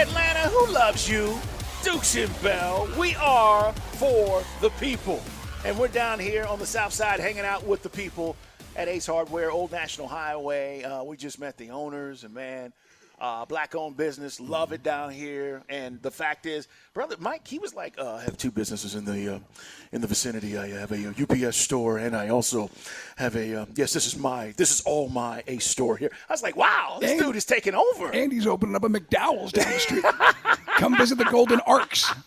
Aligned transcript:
Atlanta, 0.00 0.48
who 0.48 0.72
loves 0.72 1.06
you? 1.06 1.38
Dukes 1.84 2.16
and 2.16 2.42
Bell. 2.42 2.88
We 2.98 3.14
are 3.16 3.70
for 3.98 4.42
the 4.62 4.70
people. 4.80 5.22
And 5.62 5.78
we're 5.78 5.88
down 5.88 6.18
here 6.18 6.46
on 6.46 6.58
the 6.58 6.64
south 6.64 6.94
side 6.94 7.20
hanging 7.20 7.44
out 7.44 7.66
with 7.66 7.82
the 7.82 7.90
people 7.90 8.34
at 8.76 8.88
Ace 8.88 9.06
Hardware, 9.06 9.50
Old 9.50 9.70
National 9.72 10.08
Highway. 10.08 10.82
Uh, 10.84 11.04
we 11.04 11.18
just 11.18 11.38
met 11.38 11.58
the 11.58 11.68
owners, 11.68 12.24
and 12.24 12.32
man, 12.32 12.72
uh, 13.20 13.44
black 13.44 13.74
owned 13.74 13.96
business, 13.96 14.40
love 14.40 14.72
it 14.72 14.82
down 14.82 15.10
here. 15.10 15.62
And 15.68 16.00
the 16.02 16.10
fact 16.10 16.46
is, 16.46 16.68
brother 16.94 17.16
Mike, 17.18 17.46
he 17.46 17.58
was 17.58 17.74
like, 17.74 17.98
uh, 17.98 18.14
I 18.14 18.22
have 18.22 18.36
two 18.38 18.50
businesses 18.50 18.94
in 18.94 19.04
the 19.04 19.36
uh, 19.36 19.38
in 19.92 20.00
the 20.00 20.06
vicinity. 20.06 20.56
I 20.56 20.68
have 20.68 20.92
a 20.92 21.08
UPS 21.08 21.42
uh, 21.44 21.52
store, 21.52 21.98
and 21.98 22.16
I 22.16 22.28
also 22.28 22.70
have 23.16 23.36
a 23.36 23.62
uh, 23.62 23.66
yes, 23.74 23.92
this 23.92 24.06
is 24.06 24.16
my 24.16 24.52
this 24.56 24.70
is 24.70 24.80
all 24.82 25.08
my 25.08 25.42
Ace 25.48 25.66
store 25.66 25.96
here. 25.96 26.10
I 26.28 26.32
was 26.32 26.42
like, 26.42 26.56
wow, 26.56 26.98
this 27.00 27.10
And- 27.12 27.20
dude 27.20 27.36
is 27.36 27.44
taking 27.44 27.74
over. 27.74 28.10
And 28.12 28.32
he's 28.32 28.46
opening 28.46 28.74
up 28.74 28.84
a 28.84 28.88
McDowell's 28.88 29.52
down 29.52 29.70
the 29.72 29.78
street. 29.78 30.04
Come 30.78 30.96
visit 30.96 31.18
the 31.18 31.24
Golden 31.24 31.60
Arcs. 31.60 32.12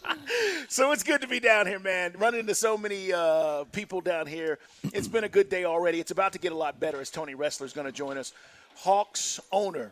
So 0.69 0.91
it's 0.91 1.03
good 1.03 1.21
to 1.21 1.27
be 1.27 1.39
down 1.39 1.67
here, 1.67 1.77
man. 1.77 2.13
Running 2.17 2.39
into 2.39 2.55
so 2.55 2.77
many 2.77 3.13
uh, 3.13 3.65
people 3.65 4.01
down 4.01 4.25
here. 4.25 4.57
It's 4.91 5.07
been 5.07 5.23
a 5.23 5.29
good 5.29 5.47
day 5.49 5.65
already. 5.65 5.99
It's 5.99 6.09
about 6.09 6.33
to 6.33 6.39
get 6.39 6.51
a 6.51 6.55
lot 6.55 6.79
better 6.79 6.99
as 6.99 7.11
Tony 7.11 7.35
Ressler 7.35 7.65
is 7.65 7.73
going 7.73 7.85
to 7.85 7.91
join 7.91 8.17
us. 8.17 8.33
Hawks 8.77 9.39
owner. 9.51 9.91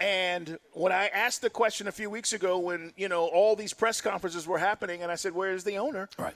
And 0.00 0.58
when 0.72 0.92
I 0.92 1.08
asked 1.08 1.40
the 1.40 1.50
question 1.50 1.86
a 1.88 1.92
few 1.92 2.10
weeks 2.10 2.32
ago, 2.32 2.58
when 2.58 2.92
you 2.96 3.08
know 3.08 3.26
all 3.26 3.56
these 3.56 3.72
press 3.72 4.00
conferences 4.00 4.46
were 4.46 4.58
happening, 4.58 5.02
and 5.02 5.10
I 5.10 5.14
said, 5.14 5.34
"Where 5.34 5.52
is 5.52 5.64
the 5.64 5.78
owner?" 5.78 6.08
Right. 6.18 6.34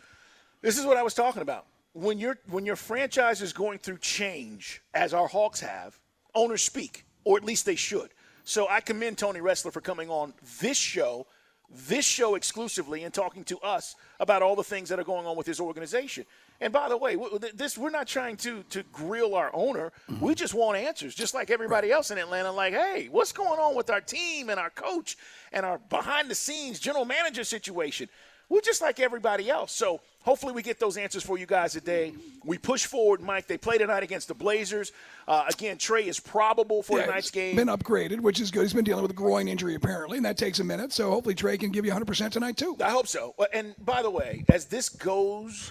This 0.61 0.79
is 0.79 0.87
what 0.87 0.97
I 0.97 1.03
was 1.03 1.15
talking 1.15 1.43
about. 1.43 1.67
When 1.93 2.19
your 2.19 2.39
when 2.49 2.65
your 2.67 2.77
franchise 2.77 3.43
is 3.43 3.53
going 3.53 3.79
through 3.79 3.99
change, 3.99 4.83
as 4.95 5.13
our 5.15 5.29
Hawks 5.29 5.61
have, 5.61 5.99
owners 6.35 6.63
speak, 6.63 7.05
or 7.25 7.37
at 7.37 7.45
least 7.45 7.67
they 7.67 7.77
should. 7.77 8.11
So 8.45 8.67
I 8.69 8.81
commend 8.81 9.19
Tony 9.19 9.41
Ressler 9.41 9.73
for 9.73 9.81
coming 9.81 10.09
on 10.09 10.33
this 10.61 10.79
show, 10.79 11.27
this 11.71 12.05
show 12.05 12.35
exclusively, 12.35 13.05
and 13.05 13.13
talking 13.13 13.45
to 13.45 13.59
us 13.59 13.95
about 14.21 14.43
all 14.43 14.57
the 14.57 14.65
things 14.65 14.89
that 14.89 14.99
are 14.99 15.05
going 15.05 15.27
on 15.27 15.37
with 15.37 15.47
his 15.47 15.61
organization. 15.61 16.25
And 16.61 16.73
by 16.73 16.89
the 16.89 16.97
way, 16.97 17.17
this 17.55 17.79
we're 17.79 17.91
not 17.91 18.07
trying 18.07 18.37
to 18.39 18.63
to 18.71 18.83
grill 18.93 19.35
our 19.35 19.51
owner. 19.55 19.93
Mm-hmm. 20.11 20.25
We 20.25 20.35
just 20.35 20.55
want 20.55 20.79
answers, 20.79 21.15
just 21.15 21.35
like 21.35 21.51
everybody 21.51 21.93
else 21.93 22.11
in 22.11 22.19
Atlanta. 22.19 22.51
Like, 22.51 22.73
hey, 22.73 23.09
what's 23.11 23.33
going 23.33 23.61
on 23.61 23.77
with 23.77 23.91
our 23.91 24.01
team 24.01 24.49
and 24.49 24.59
our 24.59 24.71
coach 24.71 25.17
and 25.53 25.65
our 25.65 25.79
behind 25.79 26.31
the 26.31 26.35
scenes 26.35 26.81
general 26.81 27.05
manager 27.05 27.45
situation? 27.45 28.09
We're 28.51 28.63
just 28.63 28.81
like 28.81 28.99
everybody 28.99 29.51
else. 29.51 29.73
So 29.73 30.01
hopefully 30.23 30.53
we 30.55 30.63
get 30.63 30.81
those 30.81 30.97
answers 30.97 31.23
for 31.23 31.37
you 31.37 31.45
guys 31.45 31.73
today. 31.73 32.15
We 32.45 32.57
push 32.57 32.87
forward, 32.87 33.21
Mike. 33.21 33.47
They 33.47 33.59
play 33.59 33.77
tonight 33.77 34.03
against 34.03 34.29
the 34.29 34.35
Blazers. 34.35 34.93
Uh, 35.27 35.45
again, 35.51 35.77
Trae 35.77 36.07
is 36.07 36.19
probable 36.19 36.83
for 36.83 36.99
Yeah, 36.99 37.07
tonight's 37.07 37.27
he's 37.27 37.31
game. 37.33 37.57
Been 37.57 37.69
upgraded, 37.69 38.21
which 38.21 38.41
is 38.41 38.51
good. 38.51 38.63
He's 38.63 38.73
been 38.73 38.85
dealing 38.85 39.03
with 39.03 39.11
a 39.11 39.15
groin 39.15 39.49
injury 39.49 39.75
apparently, 39.75 40.17
and 40.17 40.25
that 40.25 40.39
takes 40.39 40.61
a 40.61 40.65
minute. 40.65 40.93
So 40.95 41.11
hopefully 41.11 41.35
Trae 41.35 41.61
can 41.61 41.71
give 41.71 41.85
you 41.85 41.93
100% 41.93 42.31
tonight 42.31 42.57
too. 42.57 42.77
I 42.83 42.91
hope 42.91 43.07
so. 43.07 43.35
And 43.53 43.75
by 43.85 44.01
the 44.03 44.11
way, 44.11 44.45
as 44.49 44.65
this 44.65 44.89
goes, 44.89 45.71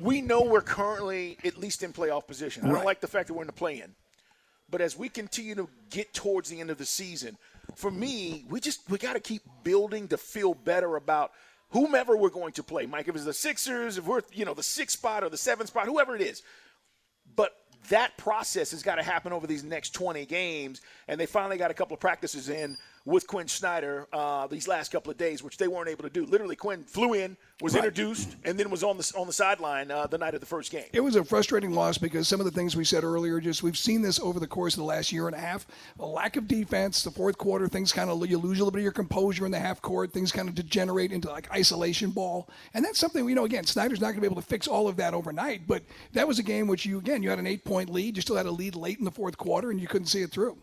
we 0.00 0.22
know 0.22 0.40
we're 0.42 0.62
currently 0.62 1.36
at 1.44 1.58
least 1.58 1.82
in 1.82 1.92
playoff 1.92 2.26
position. 2.26 2.62
I 2.64 2.66
don't 2.68 2.76
Right. 2.76 2.84
like 2.86 3.00
the 3.02 3.08
fact 3.08 3.28
that 3.28 3.34
we're 3.34 3.42
in 3.42 3.46
the 3.48 3.52
play-in, 3.52 3.94
but 4.70 4.80
as 4.80 4.96
we 4.96 5.10
continue 5.10 5.54
to 5.54 5.68
get 5.90 6.14
towards 6.14 6.48
the 6.48 6.60
end 6.60 6.70
of 6.70 6.78
the 6.78 6.86
season, 6.86 7.36
for 7.74 7.90
me, 7.90 8.46
we 8.48 8.58
just 8.60 8.88
we 8.88 8.96
got 8.96 9.12
to 9.14 9.20
keep 9.20 9.42
building 9.64 10.08
to 10.08 10.16
feel 10.16 10.54
better 10.54 10.96
about 10.96 11.32
whomever 11.70 12.16
we're 12.16 12.30
going 12.30 12.52
to 12.52 12.62
play. 12.62 12.86
Mike, 12.86 13.08
if 13.08 13.14
it's 13.14 13.24
the 13.24 13.32
Sixers, 13.32 13.98
if 13.98 14.06
we're 14.06 14.22
you 14.32 14.44
know 14.44 14.54
the 14.54 14.62
sixth 14.62 14.98
spot 14.98 15.24
or 15.24 15.28
the 15.28 15.36
seventh 15.36 15.68
spot, 15.68 15.86
whoever 15.86 16.14
it 16.14 16.22
is, 16.22 16.42
but 17.34 17.52
that 17.88 18.16
process 18.16 18.72
has 18.72 18.82
got 18.82 18.96
to 18.96 19.02
happen 19.02 19.32
over 19.32 19.46
these 19.46 19.62
next 19.62 19.90
20 19.90 20.26
games, 20.26 20.80
and 21.08 21.20
they 21.20 21.26
finally 21.26 21.56
got 21.56 21.70
a 21.70 21.74
couple 21.74 21.94
of 21.94 22.00
practices 22.00 22.48
in 22.48 22.76
with 23.06 23.26
Quinn 23.26 23.46
Snyder 23.48 24.06
uh, 24.12 24.46
these 24.48 24.66
last 24.68 24.90
couple 24.90 25.10
of 25.10 25.16
days, 25.16 25.42
which 25.42 25.56
they 25.56 25.68
weren't 25.68 25.88
able 25.88 26.02
to 26.02 26.10
do. 26.10 26.26
Literally, 26.26 26.56
Quinn 26.56 26.82
flew 26.84 27.14
in, 27.14 27.36
was 27.62 27.72
Right. 27.72 27.84
introduced, 27.84 28.36
and 28.44 28.58
then 28.58 28.68
was 28.68 28.82
on 28.82 28.98
the 28.98 29.12
on 29.16 29.26
the 29.26 29.32
sideline 29.32 29.90
uh, 29.90 30.06
the 30.06 30.18
night 30.18 30.34
of 30.34 30.40
the 30.40 30.46
first 30.46 30.70
game. 30.70 30.84
It 30.92 31.00
was 31.00 31.16
a 31.16 31.24
frustrating 31.24 31.72
loss 31.72 31.96
because 31.96 32.28
some 32.28 32.40
of 32.40 32.44
the 32.44 32.52
things 32.52 32.76
we 32.76 32.84
said 32.84 33.04
earlier, 33.04 33.40
just 33.40 33.62
we've 33.62 33.78
seen 33.78 34.02
this 34.02 34.20
over 34.20 34.40
the 34.40 34.46
course 34.46 34.74
of 34.74 34.78
the 34.80 34.84
last 34.84 35.12
year 35.12 35.26
and 35.26 35.34
a 35.36 35.38
half. 35.38 35.66
A 36.00 36.04
lack 36.04 36.36
of 36.36 36.48
defense, 36.48 37.02
the 37.02 37.10
fourth 37.10 37.38
quarter, 37.38 37.68
things 37.68 37.92
kind 37.92 38.10
of 38.10 38.26
you 38.28 38.36
lose 38.36 38.58
a 38.58 38.64
little 38.64 38.72
bit 38.72 38.80
of 38.80 38.82
your 38.84 38.92
composure 38.92 39.46
in 39.46 39.52
the 39.52 39.58
half 39.58 39.80
court. 39.80 40.12
Things 40.12 40.32
kind 40.32 40.48
of 40.48 40.54
degenerate 40.54 41.12
into 41.12 41.30
like 41.30 41.50
isolation 41.52 42.10
ball, 42.10 42.48
and 42.74 42.84
that's 42.84 42.98
something 42.98 43.26
you 43.28 43.34
know. 43.36 43.44
Again, 43.44 43.64
Snyder's 43.64 44.00
not 44.00 44.06
going 44.08 44.16
to 44.16 44.20
be 44.22 44.26
able 44.26 44.42
to 44.42 44.46
fix 44.46 44.66
all 44.66 44.88
of 44.88 44.96
that 44.96 45.14
overnight, 45.14 45.68
but 45.68 45.84
that 46.12 46.26
was 46.26 46.40
a 46.40 46.42
game 46.42 46.66
which 46.66 46.84
you 46.84 46.98
again 46.98 47.22
you 47.22 47.30
had 47.30 47.38
an 47.38 47.46
eight 47.46 47.64
point 47.64 47.88
lead, 47.88 48.16
you 48.16 48.22
still 48.22 48.36
had 48.36 48.46
a 48.46 48.50
lead 48.50 48.74
late 48.74 48.98
in 48.98 49.04
the 49.04 49.10
fourth 49.12 49.38
quarter, 49.38 49.70
and 49.70 49.80
you 49.80 49.86
couldn't 49.86 50.08
see 50.08 50.22
it 50.22 50.30
through. 50.32 50.58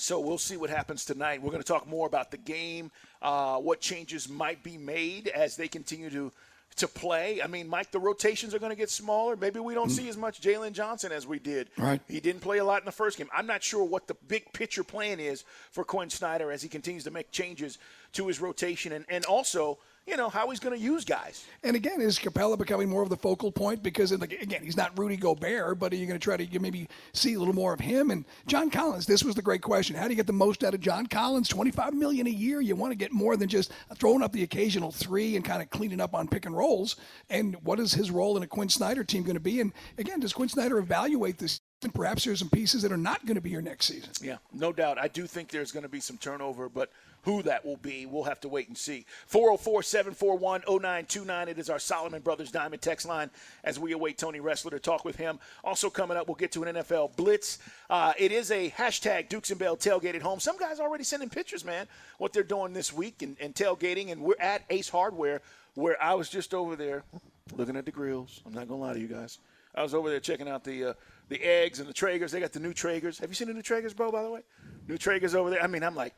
So 0.00 0.20
we'll 0.20 0.38
see 0.38 0.56
what 0.56 0.70
happens 0.70 1.04
tonight. 1.04 1.42
We're 1.42 1.50
going 1.50 1.62
to 1.62 1.66
talk 1.66 1.88
more 1.88 2.06
about 2.06 2.30
the 2.30 2.36
game, 2.36 2.92
uh, 3.20 3.56
what 3.58 3.80
changes 3.80 4.28
might 4.28 4.62
be 4.62 4.78
made 4.78 5.26
as 5.26 5.56
they 5.56 5.66
continue 5.66 6.08
to 6.10 6.32
to 6.76 6.86
play. 6.86 7.42
I 7.42 7.48
mean, 7.48 7.66
Mike, 7.66 7.90
the 7.90 7.98
rotations 7.98 8.54
are 8.54 8.60
going 8.60 8.70
to 8.70 8.76
get 8.76 8.90
smaller. 8.90 9.34
Maybe 9.34 9.58
we 9.58 9.74
don't 9.74 9.90
see 9.90 10.08
as 10.08 10.16
much 10.16 10.40
Jalen 10.40 10.74
Johnson 10.74 11.10
as 11.10 11.26
we 11.26 11.40
did. 11.40 11.70
Right. 11.76 12.00
He 12.06 12.20
didn't 12.20 12.42
play 12.42 12.58
a 12.58 12.64
lot 12.64 12.80
in 12.80 12.84
the 12.84 12.92
first 12.92 13.18
game. 13.18 13.28
I'm 13.34 13.48
not 13.48 13.64
sure 13.64 13.82
what 13.82 14.06
the 14.06 14.14
big 14.14 14.52
picture 14.52 14.84
plan 14.84 15.18
is 15.18 15.42
for 15.72 15.82
Quinn 15.82 16.08
Snyder 16.08 16.52
as 16.52 16.62
he 16.62 16.68
continues 16.68 17.02
to 17.02 17.10
make 17.10 17.32
changes 17.32 17.78
to 18.12 18.28
his 18.28 18.40
rotation 18.40 18.92
and, 18.92 19.04
and 19.08 19.24
also, 19.24 19.78
you 20.08 20.16
know, 20.16 20.28
how 20.30 20.48
he's 20.48 20.58
going 20.58 20.74
to 20.74 20.82
use 20.82 21.04
guys. 21.04 21.44
And 21.62 21.76
again, 21.76 22.00
is 22.00 22.18
Capela 22.18 22.56
becoming 22.56 22.88
more 22.88 23.02
of 23.02 23.10
the 23.10 23.16
focal 23.16 23.52
point? 23.52 23.82
Because 23.82 24.10
again, 24.10 24.62
he's 24.64 24.76
not 24.76 24.98
Rudy 24.98 25.16
Gobert, 25.16 25.78
but 25.78 25.92
are 25.92 25.96
you 25.96 26.06
going 26.06 26.18
to 26.18 26.24
try 26.24 26.36
to 26.36 26.58
maybe 26.60 26.88
see 27.12 27.34
a 27.34 27.38
little 27.38 27.54
more 27.54 27.74
of 27.74 27.80
him? 27.80 28.10
And 28.10 28.24
John 28.46 28.70
Collins, 28.70 29.06
this 29.06 29.22
was 29.22 29.34
the 29.34 29.42
great 29.42 29.62
question: 29.62 29.94
How 29.96 30.04
do 30.04 30.10
you 30.10 30.16
get 30.16 30.26
the 30.26 30.32
most 30.32 30.64
out 30.64 30.74
of 30.74 30.80
John 30.80 31.06
Collins? 31.06 31.48
Twenty-five 31.48 31.92
million 31.92 32.26
a 32.26 32.30
year. 32.30 32.60
You 32.60 32.74
want 32.74 32.92
to 32.92 32.96
get 32.96 33.12
more 33.12 33.36
than 33.36 33.48
just 33.48 33.70
throwing 33.96 34.22
up 34.22 34.32
the 34.32 34.42
occasional 34.42 34.90
three 34.90 35.36
and 35.36 35.44
kind 35.44 35.60
of 35.60 35.68
cleaning 35.70 36.00
up 36.00 36.14
on 36.14 36.26
pick 36.26 36.46
and 36.46 36.56
rolls. 36.56 36.96
And 37.28 37.56
what 37.62 37.78
is 37.78 37.92
his 37.92 38.10
role 38.10 38.36
in 38.36 38.42
a 38.42 38.46
Quinn 38.46 38.70
Snyder 38.70 39.04
team 39.04 39.24
going 39.24 39.34
to 39.34 39.40
be? 39.40 39.60
And 39.60 39.72
again, 39.98 40.20
does 40.20 40.32
Quinn 40.32 40.48
Snyder 40.48 40.78
evaluate 40.78 41.38
this? 41.38 41.60
And 41.82 41.94
perhaps 41.94 42.24
there's 42.24 42.40
some 42.40 42.50
pieces 42.50 42.82
that 42.82 42.90
are 42.90 42.96
not 42.96 43.24
going 43.24 43.36
to 43.36 43.40
be 43.40 43.50
here 43.50 43.62
next 43.62 43.86
season. 43.86 44.10
Yeah, 44.20 44.38
no 44.52 44.72
doubt. 44.72 44.98
I 44.98 45.06
do 45.06 45.26
think 45.26 45.50
there's 45.50 45.70
going 45.70 45.84
to 45.84 45.88
be 45.88 46.00
some 46.00 46.16
turnover, 46.16 46.68
but 46.68 46.90
who 47.22 47.42
that 47.42 47.64
will 47.64 47.76
be, 47.76 48.06
we'll 48.06 48.24
have 48.24 48.40
to 48.40 48.48
wait 48.48 48.68
and 48.68 48.76
see. 48.76 49.04
404 49.26 49.82
741 49.82 50.62
0929. 50.66 51.48
It 51.48 51.58
is 51.58 51.70
our 51.70 51.78
Solomon 51.78 52.20
Brothers 52.20 52.50
Diamond 52.50 52.82
text 52.82 53.06
line 53.06 53.30
as 53.62 53.78
we 53.78 53.92
await 53.92 54.18
Tony 54.18 54.40
Ressler 54.40 54.70
to 54.70 54.80
talk 54.80 55.04
with 55.04 55.16
him. 55.16 55.38
Also, 55.62 55.90
coming 55.90 56.16
up, 56.16 56.26
we'll 56.26 56.36
get 56.36 56.50
to 56.52 56.64
an 56.64 56.76
NFL 56.76 57.14
Blitz. 57.16 57.58
Uh, 57.90 58.12
it 58.18 58.32
is 58.32 58.50
a 58.50 58.70
hashtag 58.70 59.28
Dukes 59.28 59.50
and 59.50 59.58
Bell 59.58 59.76
tailgate 59.76 60.14
at 60.14 60.22
home. 60.22 60.40
Some 60.40 60.58
guys 60.58 60.80
already 60.80 61.04
sending 61.04 61.28
pictures, 61.28 61.64
man, 61.64 61.86
what 62.18 62.32
they're 62.32 62.42
doing 62.42 62.72
this 62.72 62.92
week 62.92 63.22
and, 63.22 63.36
and 63.40 63.54
tailgating. 63.54 64.10
And 64.10 64.22
we're 64.22 64.40
at 64.40 64.62
Ace 64.70 64.88
Hardware, 64.88 65.42
where 65.74 66.02
I 66.02 66.14
was 66.14 66.28
just 66.28 66.54
over 66.54 66.76
there 66.76 67.04
looking 67.56 67.76
at 67.76 67.84
the 67.84 67.92
grills. 67.92 68.40
I'm 68.46 68.52
not 68.52 68.68
going 68.68 68.80
to 68.80 68.86
lie 68.86 68.94
to 68.94 69.00
you 69.00 69.06
guys. 69.06 69.38
I 69.74 69.82
was 69.82 69.94
over 69.94 70.10
there 70.10 70.20
checking 70.20 70.48
out 70.48 70.64
the 70.64 70.84
uh, 70.84 70.92
the 71.28 71.42
eggs 71.42 71.80
and 71.80 71.88
the 71.88 71.94
Traegers. 71.94 72.30
They 72.30 72.40
got 72.40 72.52
the 72.52 72.60
new 72.60 72.72
Traegers. 72.72 73.20
Have 73.20 73.30
you 73.30 73.34
seen 73.34 73.48
the 73.48 73.54
new 73.54 73.62
Traegers, 73.62 73.94
bro? 73.94 74.10
By 74.10 74.22
the 74.22 74.30
way, 74.30 74.40
new 74.86 74.96
Traegers 74.96 75.34
over 75.34 75.50
there. 75.50 75.62
I 75.62 75.66
mean, 75.66 75.82
I'm 75.82 75.94
like, 75.94 76.14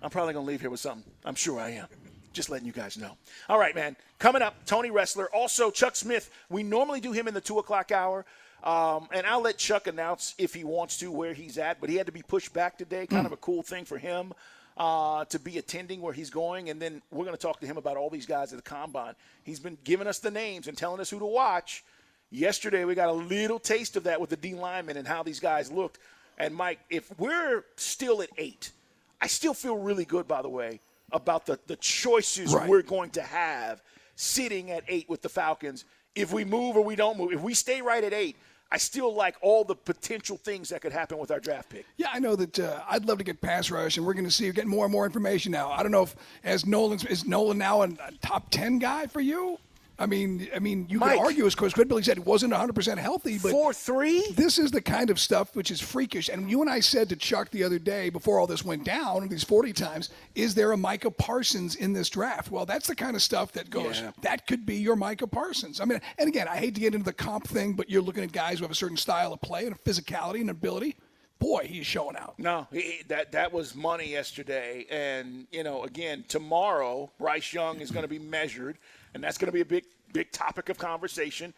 I'm 0.00 0.10
probably 0.10 0.34
gonna 0.34 0.46
leave 0.46 0.60
here 0.60 0.70
with 0.70 0.80
something. 0.80 1.10
I'm 1.24 1.34
sure 1.34 1.60
I 1.60 1.70
am. 1.70 1.86
Just 2.32 2.48
letting 2.48 2.66
you 2.66 2.72
guys 2.72 2.96
know. 2.96 3.16
All 3.48 3.58
right, 3.58 3.74
man. 3.74 3.94
Coming 4.18 4.40
up, 4.40 4.64
Tony 4.64 4.90
Ressler. 4.90 5.26
Also, 5.34 5.70
Chuck 5.70 5.96
Smith. 5.96 6.30
We 6.48 6.62
normally 6.62 7.00
do 7.00 7.12
him 7.12 7.28
in 7.28 7.34
the 7.34 7.40
two 7.40 7.58
o'clock 7.58 7.92
hour. 7.92 8.24
Um, 8.64 9.08
and 9.12 9.26
I'll 9.26 9.40
let 9.40 9.58
Chuck 9.58 9.86
announce 9.86 10.34
if 10.38 10.54
he 10.54 10.64
wants 10.64 10.98
to 10.98 11.10
where 11.10 11.34
he's 11.34 11.58
at, 11.58 11.80
but 11.80 11.90
he 11.90 11.96
had 11.96 12.06
to 12.06 12.12
be 12.12 12.22
pushed 12.22 12.54
back 12.54 12.78
today. 12.78 13.06
Kind 13.06 13.26
of 13.26 13.32
a 13.32 13.36
cool 13.36 13.62
thing 13.62 13.84
for 13.84 13.98
him 13.98 14.32
uh, 14.76 15.24
to 15.26 15.38
be 15.38 15.58
attending 15.58 16.00
where 16.00 16.12
he's 16.12 16.30
going. 16.30 16.70
And 16.70 16.80
then 16.80 17.02
we're 17.10 17.24
going 17.24 17.36
to 17.36 17.42
talk 17.42 17.60
to 17.60 17.66
him 17.66 17.76
about 17.76 17.96
all 17.96 18.08
these 18.08 18.26
guys 18.26 18.52
at 18.52 18.56
the 18.56 18.62
combine. 18.62 19.14
He's 19.44 19.60
been 19.60 19.76
giving 19.84 20.06
us 20.06 20.20
the 20.20 20.30
names 20.30 20.68
and 20.68 20.78
telling 20.78 21.00
us 21.00 21.10
who 21.10 21.18
to 21.18 21.26
watch. 21.26 21.84
Yesterday, 22.32 22.84
we 22.86 22.94
got 22.94 23.10
a 23.10 23.12
little 23.12 23.58
taste 23.58 23.96
of 23.96 24.04
that 24.04 24.20
with 24.20 24.30
the 24.30 24.36
D 24.36 24.54
linemen 24.54 24.96
and 24.96 25.06
how 25.06 25.22
these 25.22 25.38
guys 25.38 25.70
looked. 25.70 25.98
And 26.38 26.54
Mike, 26.54 26.80
if 26.88 27.12
we're 27.18 27.64
still 27.76 28.22
at 28.22 28.30
eight, 28.38 28.72
I 29.20 29.26
still 29.26 29.52
feel 29.54 29.76
really 29.76 30.06
good, 30.06 30.26
by 30.26 30.40
the 30.40 30.48
way, 30.48 30.80
about 31.12 31.44
the, 31.44 31.58
the 31.66 31.76
choices 31.76 32.54
Right. 32.54 32.68
we're 32.68 32.82
going 32.82 33.10
to 33.10 33.22
have 33.22 33.82
sitting 34.16 34.70
at 34.70 34.82
eight 34.88 35.08
with 35.10 35.20
the 35.20 35.28
Falcons. 35.28 35.84
If 36.14 36.32
we 36.32 36.44
move 36.44 36.76
or 36.76 36.82
we 36.82 36.96
don't 36.96 37.18
move, 37.18 37.32
if 37.32 37.40
we 37.42 37.52
stay 37.54 37.82
right 37.82 38.02
at 38.02 38.14
eight, 38.14 38.36
I 38.70 38.78
still 38.78 39.14
like 39.14 39.36
all 39.42 39.64
the 39.64 39.74
potential 39.74 40.38
things 40.38 40.70
that 40.70 40.80
could 40.80 40.92
happen 40.92 41.18
with 41.18 41.30
our 41.30 41.40
draft 41.40 41.68
pick. 41.68 41.84
Yeah, 41.98 42.08
I 42.10 42.18
know 42.18 42.34
that 42.36 42.58
uh, 42.58 42.80
I'd 42.88 43.04
love 43.04 43.18
to 43.18 43.24
get 43.24 43.42
pass 43.42 43.70
rush, 43.70 43.98
and 43.98 44.06
we're 44.06 44.14
going 44.14 44.24
to 44.24 44.30
see 44.30 44.50
get 44.52 44.66
more 44.66 44.86
and 44.86 44.92
more 44.92 45.04
information 45.04 45.52
now. 45.52 45.70
I 45.70 45.82
don't 45.82 45.92
know 45.92 46.04
if 46.04 46.16
as 46.42 46.64
Nolan 46.64 46.98
is 47.10 47.26
Nolan 47.26 47.58
now 47.58 47.82
a, 47.82 47.88
a 47.88 48.12
top 48.22 48.48
ten 48.50 48.78
guy 48.78 49.06
for 49.06 49.20
you. 49.20 49.58
I 50.02 50.06
mean, 50.06 50.48
I 50.54 50.58
mean, 50.58 50.86
you 50.90 50.98
Mike. 50.98 51.16
could 51.16 51.24
argue, 51.26 51.46
as 51.46 51.54
Chris 51.54 51.72
Goodbilly 51.72 52.04
said, 52.04 52.18
it 52.18 52.26
wasn't 52.26 52.50
100 52.52 52.74
percent 52.74 52.98
healthy, 52.98 53.38
but 53.38 53.52
Four 53.52 53.72
three. 53.72 54.26
this 54.36 54.58
is 54.58 54.70
the 54.72 54.82
kind 54.82 55.08
of 55.10 55.20
stuff 55.20 55.54
which 55.54 55.70
is 55.70 55.80
freakish. 55.80 56.28
And 56.28 56.50
you 56.50 56.60
and 56.60 56.68
I 56.70 56.80
said 56.80 57.08
to 57.10 57.16
Chuck 57.16 57.50
the 57.50 57.62
other 57.64 57.78
day 57.78 58.10
before 58.10 58.38
all 58.40 58.46
this 58.46 58.64
went 58.64 58.84
down, 58.84 59.28
these 59.28 59.44
40 59.44 59.72
times, 59.72 60.10
is 60.34 60.54
there 60.54 60.72
a 60.72 60.76
Micah 60.76 61.10
Parsons 61.10 61.76
in 61.76 61.92
this 61.92 62.10
draft? 62.10 62.50
Well, 62.50 62.66
that's 62.66 62.88
the 62.88 62.96
kind 62.96 63.14
of 63.16 63.22
stuff 63.22 63.52
that 63.52 63.70
goes, 63.70 64.00
Yeah. 64.00 64.10
that 64.22 64.46
could 64.46 64.66
be 64.66 64.76
your 64.76 64.96
Micah 64.96 65.26
Parsons. 65.28 65.80
I 65.80 65.84
mean, 65.84 66.00
and 66.18 66.28
again, 66.28 66.48
I 66.48 66.56
hate 66.56 66.74
to 66.74 66.80
get 66.80 66.94
into 66.94 67.04
the 67.04 67.12
comp 67.12 67.46
thing, 67.46 67.74
but 67.74 67.88
you're 67.88 68.02
looking 68.02 68.24
at 68.24 68.32
guys 68.32 68.58
who 68.58 68.64
have 68.64 68.72
a 68.72 68.74
certain 68.74 68.96
style 68.96 69.32
of 69.32 69.40
play 69.40 69.66
and 69.66 69.74
a 69.74 69.78
physicality 69.78 70.40
and 70.40 70.50
ability. 70.50 70.96
boy, 71.38 71.66
he's 71.68 71.86
showing 71.86 72.16
out. 72.16 72.34
No, 72.38 72.66
he, 72.72 73.02
that 73.08 73.32
that 73.32 73.52
was 73.52 73.74
money 73.74 74.08
yesterday, 74.10 74.86
and 74.90 75.46
you 75.50 75.64
know, 75.64 75.82
again, 75.84 76.24
tomorrow 76.28 77.10
Bryce 77.18 77.52
Young 77.52 77.80
is 77.80 77.90
going 77.90 78.04
to 78.04 78.08
be 78.08 78.20
measured, 78.20 78.78
and 79.14 79.22
that's 79.22 79.38
going 79.38 79.46
to 79.46 79.52
be 79.52 79.60
a 79.60 79.64
big 79.64 79.84
big 80.12 80.30
topic 80.32 80.68
of 80.68 80.78
conversation. 80.78 81.54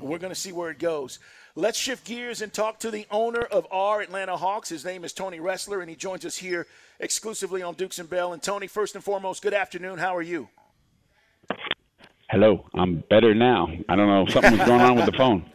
We're 0.00 0.18
going 0.18 0.32
to 0.32 0.38
see 0.38 0.52
where 0.52 0.70
it 0.70 0.78
goes. 0.78 1.18
Let's 1.54 1.78
shift 1.78 2.06
gears 2.06 2.40
and 2.40 2.52
talk 2.52 2.78
to 2.80 2.90
the 2.90 3.06
owner 3.10 3.40
of 3.40 3.66
our 3.70 4.00
Atlanta 4.00 4.36
Hawks. 4.36 4.68
His 4.68 4.84
name 4.84 5.04
is 5.04 5.12
Tony 5.12 5.40
Ressler, 5.40 5.80
and 5.80 5.90
he 5.90 5.96
joins 5.96 6.24
us 6.24 6.36
here 6.36 6.66
exclusively 7.00 7.62
on 7.62 7.74
Dukes 7.74 7.98
and 7.98 8.08
Bell. 8.08 8.32
And 8.32 8.42
Tony, 8.42 8.66
first 8.68 8.94
and 8.94 9.02
foremost, 9.02 9.42
good 9.42 9.54
afternoon. 9.54 9.98
How 9.98 10.14
are 10.14 10.22
you? 10.22 10.48
Hello, 12.30 12.66
I'm 12.74 13.02
better 13.08 13.34
now. 13.34 13.68
I 13.88 13.96
don't 13.96 14.06
know 14.06 14.26
something 14.26 14.58
was 14.58 14.68
going 14.68 14.82
on 14.82 14.96
with 14.96 15.06
the 15.06 15.12
phone. 15.16 15.50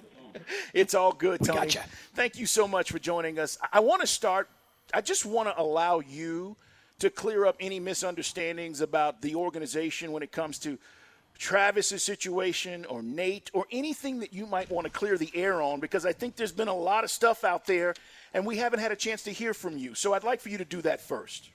It's 0.73 0.93
all 0.93 1.13
good, 1.13 1.39
Tony. 1.43 1.59
Gotcha. 1.59 1.83
Thank 2.15 2.37
you 2.37 2.45
so 2.45 2.67
much 2.67 2.91
for 2.91 2.99
joining 2.99 3.39
us. 3.39 3.57
I 3.71 3.79
want 3.79 4.01
to 4.01 4.07
start. 4.07 4.49
I 4.93 5.01
just 5.01 5.25
want 5.25 5.47
to 5.47 5.61
allow 5.61 5.99
you 5.99 6.57
to 6.99 7.09
clear 7.09 7.45
up 7.45 7.55
any 7.59 7.79
misunderstandings 7.79 8.81
about 8.81 9.21
the 9.21 9.35
organization 9.35 10.11
when 10.11 10.23
it 10.23 10.31
comes 10.31 10.59
to 10.59 10.77
Travis's 11.37 12.03
situation 12.03 12.85
or 12.85 13.01
Nate 13.01 13.49
or 13.53 13.65
anything 13.71 14.19
that 14.19 14.33
you 14.33 14.45
might 14.45 14.69
want 14.69 14.85
to 14.85 14.91
clear 14.91 15.17
the 15.17 15.31
air 15.33 15.61
on 15.61 15.79
because 15.79 16.05
I 16.05 16.13
think 16.13 16.35
there's 16.35 16.51
been 16.51 16.67
a 16.67 16.75
lot 16.75 17.03
of 17.03 17.11
stuff 17.11 17.43
out 17.43 17.65
there 17.65 17.93
and 18.33 18.45
we 18.45 18.57
haven't 18.57 18.79
had 18.79 18.91
a 18.91 18.95
chance 18.95 19.23
to 19.23 19.31
hear 19.31 19.53
from 19.53 19.77
you. 19.77 19.95
So 19.95 20.13
I'd 20.13 20.23
like 20.23 20.41
for 20.41 20.49
you 20.49 20.57
to 20.57 20.65
do 20.65 20.81
that 20.83 21.01
first. 21.01 21.49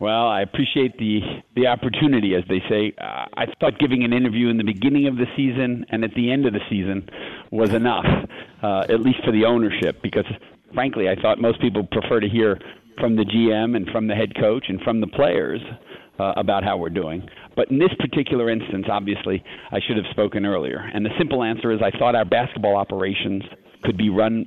Well, 0.00 0.26
I 0.26 0.42
appreciate 0.42 0.98
the 0.98 1.20
the 1.54 1.68
opportunity, 1.68 2.34
as 2.34 2.42
they 2.48 2.60
say. 2.68 2.92
Uh, 2.98 3.26
I 3.34 3.46
thought 3.60 3.78
giving 3.78 4.02
an 4.02 4.12
interview 4.12 4.48
in 4.48 4.56
the 4.56 4.64
beginning 4.64 5.06
of 5.06 5.16
the 5.16 5.26
season 5.36 5.86
and 5.90 6.02
at 6.02 6.12
the 6.14 6.32
end 6.32 6.46
of 6.46 6.52
the 6.52 6.60
season 6.68 7.08
was 7.52 7.72
enough, 7.72 8.04
uh, 8.62 8.86
at 8.88 9.00
least 9.00 9.24
for 9.24 9.30
the 9.30 9.44
ownership, 9.44 10.02
because 10.02 10.26
frankly, 10.74 11.08
I 11.08 11.14
thought 11.14 11.40
most 11.40 11.60
people 11.60 11.86
prefer 11.86 12.18
to 12.18 12.28
hear 12.28 12.58
from 12.98 13.14
the 13.14 13.24
GM 13.24 13.76
and 13.76 13.88
from 13.90 14.08
the 14.08 14.14
head 14.14 14.34
coach 14.34 14.66
and 14.68 14.80
from 14.82 15.00
the 15.00 15.06
players 15.06 15.60
uh, 16.18 16.32
about 16.36 16.64
how 16.64 16.76
we're 16.76 16.90
doing. 16.90 17.28
But 17.56 17.70
in 17.70 17.78
this 17.78 17.92
particular 17.98 18.50
instance, 18.50 18.86
obviously, 18.90 19.42
I 19.70 19.78
should 19.86 19.96
have 19.96 20.06
spoken 20.10 20.46
earlier. 20.46 20.78
And 20.92 21.04
the 21.04 21.10
simple 21.18 21.42
answer 21.42 21.72
is 21.72 21.80
I 21.82 21.96
thought 21.98 22.14
our 22.14 22.24
basketball 22.24 22.76
operations 22.76 23.42
could 23.84 23.96
be 23.96 24.10
run 24.10 24.46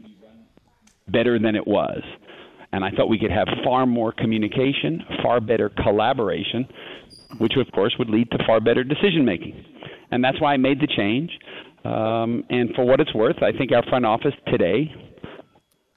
better 1.07 1.39
than 1.39 1.55
it 1.55 1.65
was. 1.65 2.01
And 2.73 2.83
I 2.83 2.91
thought 2.91 3.07
we 3.07 3.19
could 3.19 3.31
have 3.31 3.47
far 3.63 3.85
more 3.85 4.11
communication, 4.11 5.03
far 5.23 5.39
better 5.39 5.69
collaboration, 5.69 6.67
which 7.37 7.53
of 7.57 7.71
course 7.73 7.95
would 7.97 8.09
lead 8.09 8.29
to 8.31 8.37
far 8.45 8.59
better 8.59 8.83
decision 8.83 9.23
making. 9.23 9.63
And 10.11 10.23
that's 10.23 10.39
why 10.41 10.53
I 10.53 10.57
made 10.57 10.81
the 10.81 10.87
change. 10.87 11.31
Um, 11.85 12.43
and 12.49 12.73
for 12.75 12.85
what 12.85 12.99
it's 12.99 13.13
worth, 13.13 13.41
I 13.41 13.51
think 13.57 13.71
our 13.71 13.83
front 13.83 14.05
office 14.05 14.33
today, 14.47 14.93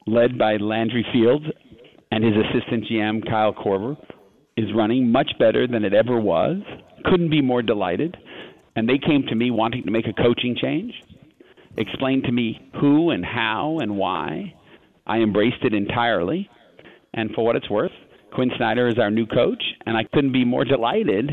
led 0.06 0.38
by 0.38 0.56
Landry 0.56 1.04
Fields 1.12 1.44
and 2.12 2.22
his 2.22 2.34
assistant 2.34 2.84
GM, 2.84 3.28
Kyle 3.28 3.52
Korver, 3.52 3.96
is 4.56 4.66
running 4.74 5.10
much 5.10 5.32
better 5.38 5.66
than 5.66 5.84
it 5.84 5.94
ever 5.94 6.20
was. 6.20 6.58
Couldn't 7.04 7.30
be 7.30 7.40
more 7.40 7.62
delighted. 7.62 8.16
And 8.76 8.88
they 8.88 8.98
came 8.98 9.24
to 9.28 9.34
me 9.34 9.50
wanting 9.50 9.84
to 9.84 9.90
make 9.90 10.06
a 10.06 10.12
coaching 10.12 10.56
change, 10.60 10.92
explained 11.76 12.24
to 12.24 12.32
me 12.32 12.70
who 12.80 13.10
and 13.10 13.24
how 13.24 13.78
and 13.80 13.96
why. 13.96 14.54
I 15.06 15.18
embraced 15.18 15.64
it 15.64 15.74
entirely. 15.74 16.48
And 17.12 17.30
for 17.34 17.44
what 17.44 17.56
it's 17.56 17.68
worth, 17.68 17.90
Quinn 18.32 18.50
Snyder 18.56 18.88
is 18.88 18.98
our 18.98 19.10
new 19.10 19.26
coach, 19.26 19.62
and 19.86 19.96
I 19.96 20.04
couldn't 20.04 20.32
be 20.32 20.44
more 20.44 20.64
delighted 20.64 21.30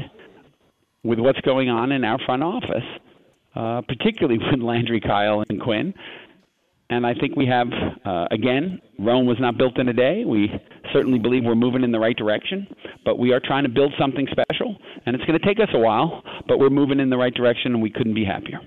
with 1.04 1.20
what's 1.20 1.40
going 1.42 1.70
on 1.70 1.92
in 1.92 2.04
our 2.04 2.18
front 2.26 2.44
office, 2.44 2.84
uh, 3.56 3.82
particularly 3.88 4.40
with 4.52 4.62
Landry, 4.62 5.00
Kyle, 5.00 5.44
and 5.48 5.62
Quinn. 5.62 5.94
And 6.90 7.06
I 7.06 7.14
think 7.14 7.36
we 7.36 7.46
have, 7.48 7.68
uh, 8.06 8.28
again, 8.32 8.80
Rome 8.98 9.26
was 9.26 9.38
not 9.40 9.58
built 9.58 9.78
in 9.78 9.90
a 9.90 9.94
day. 9.94 10.24
We 10.26 10.50
certainly 10.94 11.20
believe 11.20 11.44
we're 11.44 11.56
moving 11.56 11.84
in 11.84 11.92
the 11.92 12.00
right 12.00 12.16
direction, 12.16 12.66
but 13.04 13.20
we 13.20 13.34
are 13.34 13.42
trying 13.42 13.64
to 13.64 13.70
build 13.70 13.94
something 14.00 14.26
special, 14.32 14.78
and 15.06 15.14
it's 15.14 15.26
going 15.26 15.38
to 15.38 15.46
take 15.46 15.60
us 15.60 15.68
a 15.74 15.80
while, 15.80 16.24
but 16.48 16.60
we're 16.60 16.70
moving 16.70 17.02
in 17.02 17.10
the 17.10 17.18
right 17.18 17.34
direction, 17.34 17.74
and 17.74 17.82
we 17.82 17.90
couldn't 17.90 18.14
be 18.14 18.24
happier. 18.24 18.62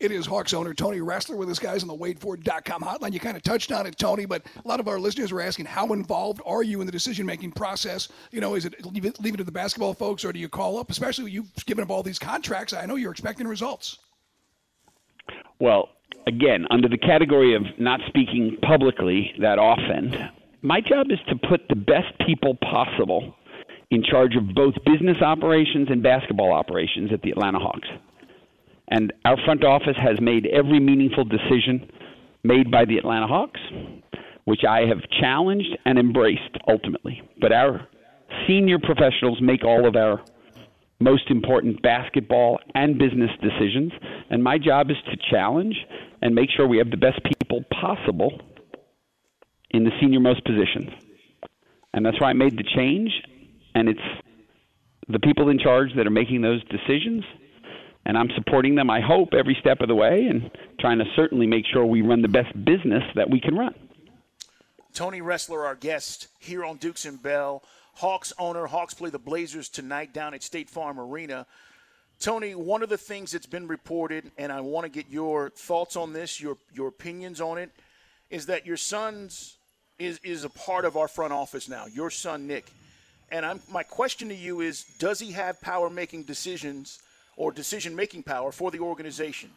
It 0.00 0.12
is 0.12 0.26
Hawks 0.26 0.54
owner 0.54 0.74
Tony 0.74 0.98
Ressler 0.98 1.36
with 1.36 1.48
us 1.50 1.58
guys 1.58 1.82
on 1.82 1.88
the 1.88 1.96
WadeFord.com 1.96 2.82
hotline. 2.82 3.12
You 3.12 3.18
kind 3.18 3.36
of 3.36 3.42
touched 3.42 3.72
on 3.72 3.84
it, 3.84 3.98
Tony, 3.98 4.26
but 4.26 4.42
a 4.64 4.68
lot 4.68 4.78
of 4.78 4.86
our 4.86 4.98
listeners 4.98 5.32
are 5.32 5.40
asking, 5.40 5.66
how 5.66 5.92
involved 5.92 6.40
are 6.46 6.62
you 6.62 6.80
in 6.80 6.86
the 6.86 6.92
decision 6.92 7.26
making 7.26 7.50
process? 7.52 8.08
You 8.30 8.40
know, 8.40 8.54
is 8.54 8.64
it 8.64 8.84
leave, 8.84 9.04
it 9.04 9.20
leave 9.20 9.34
it 9.34 9.38
to 9.38 9.44
the 9.44 9.50
basketball 9.50 9.94
folks, 9.94 10.24
or 10.24 10.32
do 10.32 10.38
you 10.38 10.48
call 10.48 10.78
up? 10.78 10.90
Especially 10.90 11.32
you've 11.32 11.52
given 11.66 11.82
up 11.82 11.90
all 11.90 12.04
these 12.04 12.18
contracts. 12.18 12.72
I 12.72 12.86
know 12.86 12.94
you're 12.94 13.10
expecting 13.10 13.48
results. 13.48 13.98
Well, 15.58 15.88
again, 16.26 16.66
under 16.70 16.88
the 16.88 16.98
category 16.98 17.54
of 17.54 17.62
not 17.78 18.00
speaking 18.06 18.56
publicly 18.62 19.32
that 19.40 19.58
often, 19.58 20.14
my 20.62 20.80
job 20.80 21.06
is 21.10 21.18
to 21.28 21.48
put 21.48 21.68
the 21.68 21.76
best 21.76 22.12
people 22.26 22.56
possible 22.56 23.34
in 23.90 24.02
charge 24.02 24.36
of 24.36 24.54
both 24.54 24.74
business 24.84 25.16
operations 25.22 25.88
and 25.90 26.02
basketball 26.02 26.52
operations 26.52 27.10
at 27.12 27.22
the 27.22 27.30
Atlanta 27.30 27.58
Hawks. 27.58 27.88
And 28.88 29.12
our 29.24 29.36
front 29.44 29.64
office 29.64 29.96
has 29.96 30.20
made 30.20 30.46
every 30.46 30.80
meaningful 30.80 31.24
decision 31.24 31.90
made 32.42 32.70
by 32.70 32.84
the 32.84 32.98
Atlanta 32.98 33.26
Hawks, 33.26 33.60
which 34.44 34.64
I 34.68 34.80
have 34.80 34.98
challenged 35.20 35.76
and 35.84 35.98
embraced 35.98 36.56
ultimately. 36.68 37.22
But 37.40 37.52
our 37.52 37.86
senior 38.46 38.78
professionals 38.78 39.38
make 39.40 39.64
all 39.64 39.86
of 39.86 39.96
our 39.96 40.22
most 41.00 41.30
important 41.30 41.80
basketball 41.82 42.58
and 42.74 42.98
business 42.98 43.30
decisions. 43.40 43.92
And 44.30 44.42
my 44.42 44.58
job 44.58 44.90
is 44.90 44.96
to 45.10 45.16
challenge 45.30 45.76
and 46.22 46.34
make 46.34 46.50
sure 46.50 46.66
we 46.66 46.78
have 46.78 46.90
the 46.90 46.96
best 46.96 47.20
people 47.24 47.62
possible 47.80 48.40
in 49.70 49.84
the 49.84 49.90
senior 50.00 50.20
most 50.20 50.44
positions. 50.44 50.90
And 51.94 52.04
that's 52.04 52.20
why 52.20 52.30
I 52.30 52.32
made 52.32 52.56
the 52.58 52.64
change. 52.76 53.10
And 53.74 53.88
it's 53.88 54.00
the 55.08 55.20
people 55.20 55.48
in 55.48 55.58
charge 55.58 55.90
that 55.96 56.06
are 56.06 56.10
making 56.10 56.42
those 56.42 56.62
decisions 56.64 57.24
and 58.08 58.16
I'm 58.16 58.30
supporting 58.34 58.74
them, 58.74 58.88
I 58.88 59.00
hope, 59.02 59.34
every 59.38 59.56
step 59.60 59.82
of 59.82 59.88
the 59.88 59.94
way 59.94 60.26
and 60.30 60.50
trying 60.80 60.98
to 60.98 61.04
certainly 61.14 61.46
make 61.46 61.66
sure 61.70 61.84
we 61.84 62.00
run 62.00 62.22
the 62.22 62.28
best 62.28 62.52
business 62.64 63.02
that 63.14 63.28
we 63.30 63.38
can 63.38 63.54
run. 63.54 63.74
Tony 64.94 65.20
Ressler, 65.20 65.64
our 65.64 65.74
guest 65.74 66.28
here 66.38 66.64
on 66.64 66.78
Dukes 66.78 67.04
and 67.04 67.22
Bell. 67.22 67.62
Hawks 67.98 68.32
owner. 68.38 68.66
Hawks 68.66 68.94
play 68.94 69.10
the 69.10 69.18
Blazers 69.18 69.68
tonight 69.68 70.12
down 70.12 70.32
at 70.32 70.44
State 70.44 70.70
Farm 70.70 71.00
Arena. 71.00 71.46
Tony, 72.20 72.54
one 72.54 72.84
of 72.84 72.88
the 72.88 72.96
things 72.96 73.32
that's 73.32 73.46
been 73.46 73.66
reported, 73.66 74.30
and 74.38 74.52
I 74.52 74.60
want 74.60 74.84
to 74.84 74.88
get 74.88 75.10
your 75.10 75.50
thoughts 75.50 75.96
on 75.96 76.12
this, 76.12 76.40
your 76.40 76.58
your 76.72 76.86
opinions 76.88 77.40
on 77.40 77.58
it, 77.58 77.70
is 78.30 78.46
that 78.46 78.64
your 78.64 78.76
son's 78.76 79.56
is 79.98 80.20
is 80.22 80.44
a 80.44 80.48
part 80.48 80.84
of 80.84 80.96
our 80.96 81.08
front 81.08 81.32
office 81.32 81.68
now. 81.68 81.86
Your 81.86 82.08
son 82.08 82.46
Nick, 82.46 82.70
and 83.32 83.44
I'm 83.44 83.60
my 83.68 83.82
question 83.82 84.28
to 84.28 84.34
you 84.34 84.60
is, 84.60 84.84
does 85.00 85.18
he 85.18 85.32
have 85.32 85.60
power 85.60 85.90
making 85.90 86.22
decisions 86.22 87.00
or 87.36 87.50
decision 87.50 87.96
making 87.96 88.22
power 88.22 88.52
for 88.52 88.70
the 88.70 88.78
organization? 88.78 89.50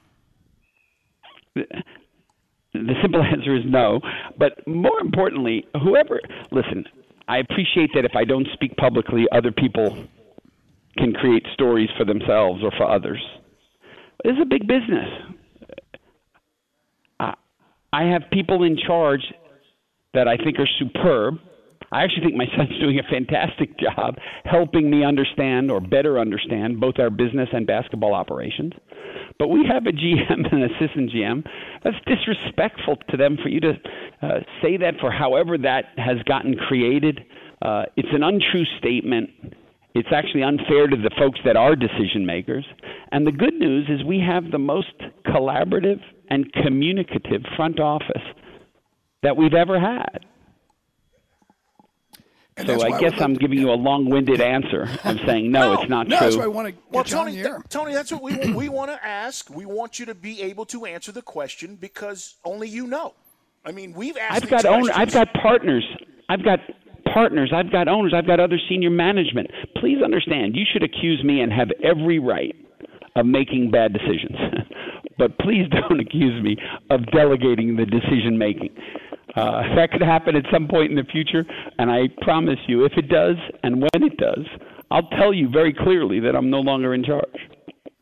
The 2.73 2.95
simple 3.03 3.21
answer 3.35 3.55
is 3.55 3.65
no. 3.67 4.01
But 4.39 4.67
more 4.67 4.99
importantly, 4.99 5.67
whoever, 5.83 6.19
listen, 6.51 6.85
I 7.31 7.37
appreciate 7.37 7.91
that 7.95 8.03
if 8.03 8.11
I 8.13 8.25
don't 8.25 8.45
speak 8.51 8.75
publicly, 8.75 9.25
other 9.31 9.53
people 9.53 10.05
can 10.97 11.13
create 11.13 11.45
stories 11.53 11.87
for 11.97 12.03
themselves 12.03 12.61
or 12.61 12.71
for 12.71 12.83
others. 12.83 13.21
This 14.25 14.33
is 14.33 14.39
a 14.41 14.45
big 14.45 14.67
business. 14.67 15.07
I 17.93 18.03
have 18.03 18.23
people 18.33 18.63
in 18.63 18.77
charge 18.77 19.21
that 20.13 20.27
I 20.27 20.35
think 20.35 20.59
are 20.59 20.67
superb 20.77 21.39
I 21.91 22.03
actually 22.03 22.23
think 22.23 22.35
my 22.35 22.45
son's 22.57 22.79
doing 22.79 22.99
a 22.99 23.03
fantastic 23.03 23.77
job 23.77 24.15
helping 24.45 24.89
me 24.89 25.03
understand 25.03 25.69
or 25.69 25.79
better 25.79 26.19
understand 26.19 26.79
both 26.79 26.95
our 26.99 27.09
business 27.09 27.49
and 27.53 27.67
basketball 27.67 28.13
operations. 28.13 28.73
But 29.39 29.49
we 29.49 29.65
have 29.67 29.85
a 29.85 29.91
GM 29.91 30.29
and 30.51 30.63
an 30.63 30.63
assistant 30.63 31.11
GM. 31.11 31.45
That's 31.83 31.97
disrespectful 32.05 32.97
to 33.09 33.17
them 33.17 33.37
for 33.41 33.49
you 33.49 33.59
to 33.61 33.73
uh, 34.21 34.39
say 34.61 34.77
that 34.77 34.95
for 34.99 35.11
however 35.11 35.57
that 35.57 35.85
has 35.97 36.21
gotten 36.23 36.55
created. 36.55 37.21
Uh, 37.61 37.83
it's 37.95 38.09
an 38.11 38.23
untrue 38.23 38.65
statement. 38.79 39.29
It's 39.93 40.09
actually 40.13 40.43
unfair 40.43 40.87
to 40.87 40.95
the 40.95 41.11
folks 41.17 41.39
that 41.45 41.57
are 41.57 41.75
decision 41.75 42.25
makers. 42.25 42.65
And 43.11 43.27
the 43.27 43.31
good 43.31 43.55
news 43.55 43.87
is 43.89 44.03
we 44.05 44.19
have 44.19 44.51
the 44.51 44.59
most 44.59 44.93
collaborative 45.25 45.99
and 46.29 46.51
communicative 46.53 47.41
front 47.57 47.79
office 47.79 48.23
that 49.21 49.35
we've 49.35 49.53
ever 49.53 49.79
had. 49.79 50.25
And 52.57 52.67
so 52.67 52.81
I 52.81 52.99
guess 52.99 53.13
I'm 53.19 53.33
giving 53.33 53.59
you 53.59 53.71
a 53.71 53.75
long-winded 53.75 54.41
answer. 54.41 54.87
I'm 55.03 55.17
saying 55.25 55.51
no, 55.51 55.73
no 55.73 55.81
it's 55.81 55.89
not 55.89 56.07
no, 56.07 56.17
true. 56.17 56.27
That's 56.27 56.37
why 56.37 56.43
I 56.43 56.47
want 56.47 56.67
to 56.67 56.81
well, 56.91 57.03
Tony, 57.03 57.33
th- 57.33 57.47
Tony, 57.69 57.93
that's 57.93 58.11
what 58.11 58.21
we 58.21 58.53
we 58.53 58.67
want 58.67 58.91
to 58.91 59.05
ask. 59.05 59.49
We 59.49 59.65
want 59.65 59.99
you 59.99 60.05
to 60.07 60.15
be 60.15 60.41
able 60.41 60.65
to 60.65 60.85
answer 60.85 61.11
the 61.11 61.21
question 61.21 61.75
because 61.75 62.35
only 62.43 62.67
you 62.67 62.87
know. 62.87 63.13
I 63.63 63.71
mean, 63.71 63.93
we've 63.93 64.17
asked. 64.17 64.43
I've 64.43 64.49
got 64.49 64.65
owners. 64.65 64.91
I've 64.93 65.13
got 65.13 65.33
partners. 65.33 65.85
I've 66.27 66.43
got 66.43 66.59
partners. 67.13 67.51
I've 67.55 67.71
got 67.71 67.87
owners. 67.87 68.13
I've 68.15 68.27
got 68.27 68.39
other 68.39 68.57
senior 68.69 68.89
management. 68.89 69.49
Please 69.77 70.01
understand. 70.03 70.55
You 70.55 70.65
should 70.71 70.83
accuse 70.83 71.23
me 71.23 71.41
and 71.41 71.53
have 71.53 71.69
every 71.83 72.19
right 72.19 72.55
of 73.15 73.25
making 73.25 73.71
bad 73.71 73.93
decisions, 73.93 74.37
but 75.17 75.37
please 75.39 75.67
don't 75.69 75.99
accuse 76.05 76.41
me 76.43 76.57
of 76.89 77.05
delegating 77.11 77.75
the 77.75 77.85
decision 77.85 78.37
making. 78.37 78.69
Uh, 79.35 79.75
that 79.75 79.91
could 79.91 80.01
happen 80.01 80.35
at 80.35 80.43
some 80.51 80.67
point 80.67 80.89
in 80.89 80.97
the 80.97 81.05
future, 81.05 81.45
and 81.79 81.89
I 81.89 82.09
promise 82.21 82.59
you, 82.67 82.85
if 82.85 82.93
it 82.97 83.07
does, 83.07 83.37
and 83.63 83.81
when 83.81 84.03
it 84.03 84.17
does, 84.17 84.45
I'll 84.89 85.07
tell 85.17 85.33
you 85.33 85.49
very 85.49 85.73
clearly 85.73 86.19
that 86.19 86.35
I'm 86.35 86.49
no 86.49 86.59
longer 86.59 86.93
in 86.93 87.03
charge. 87.03 87.49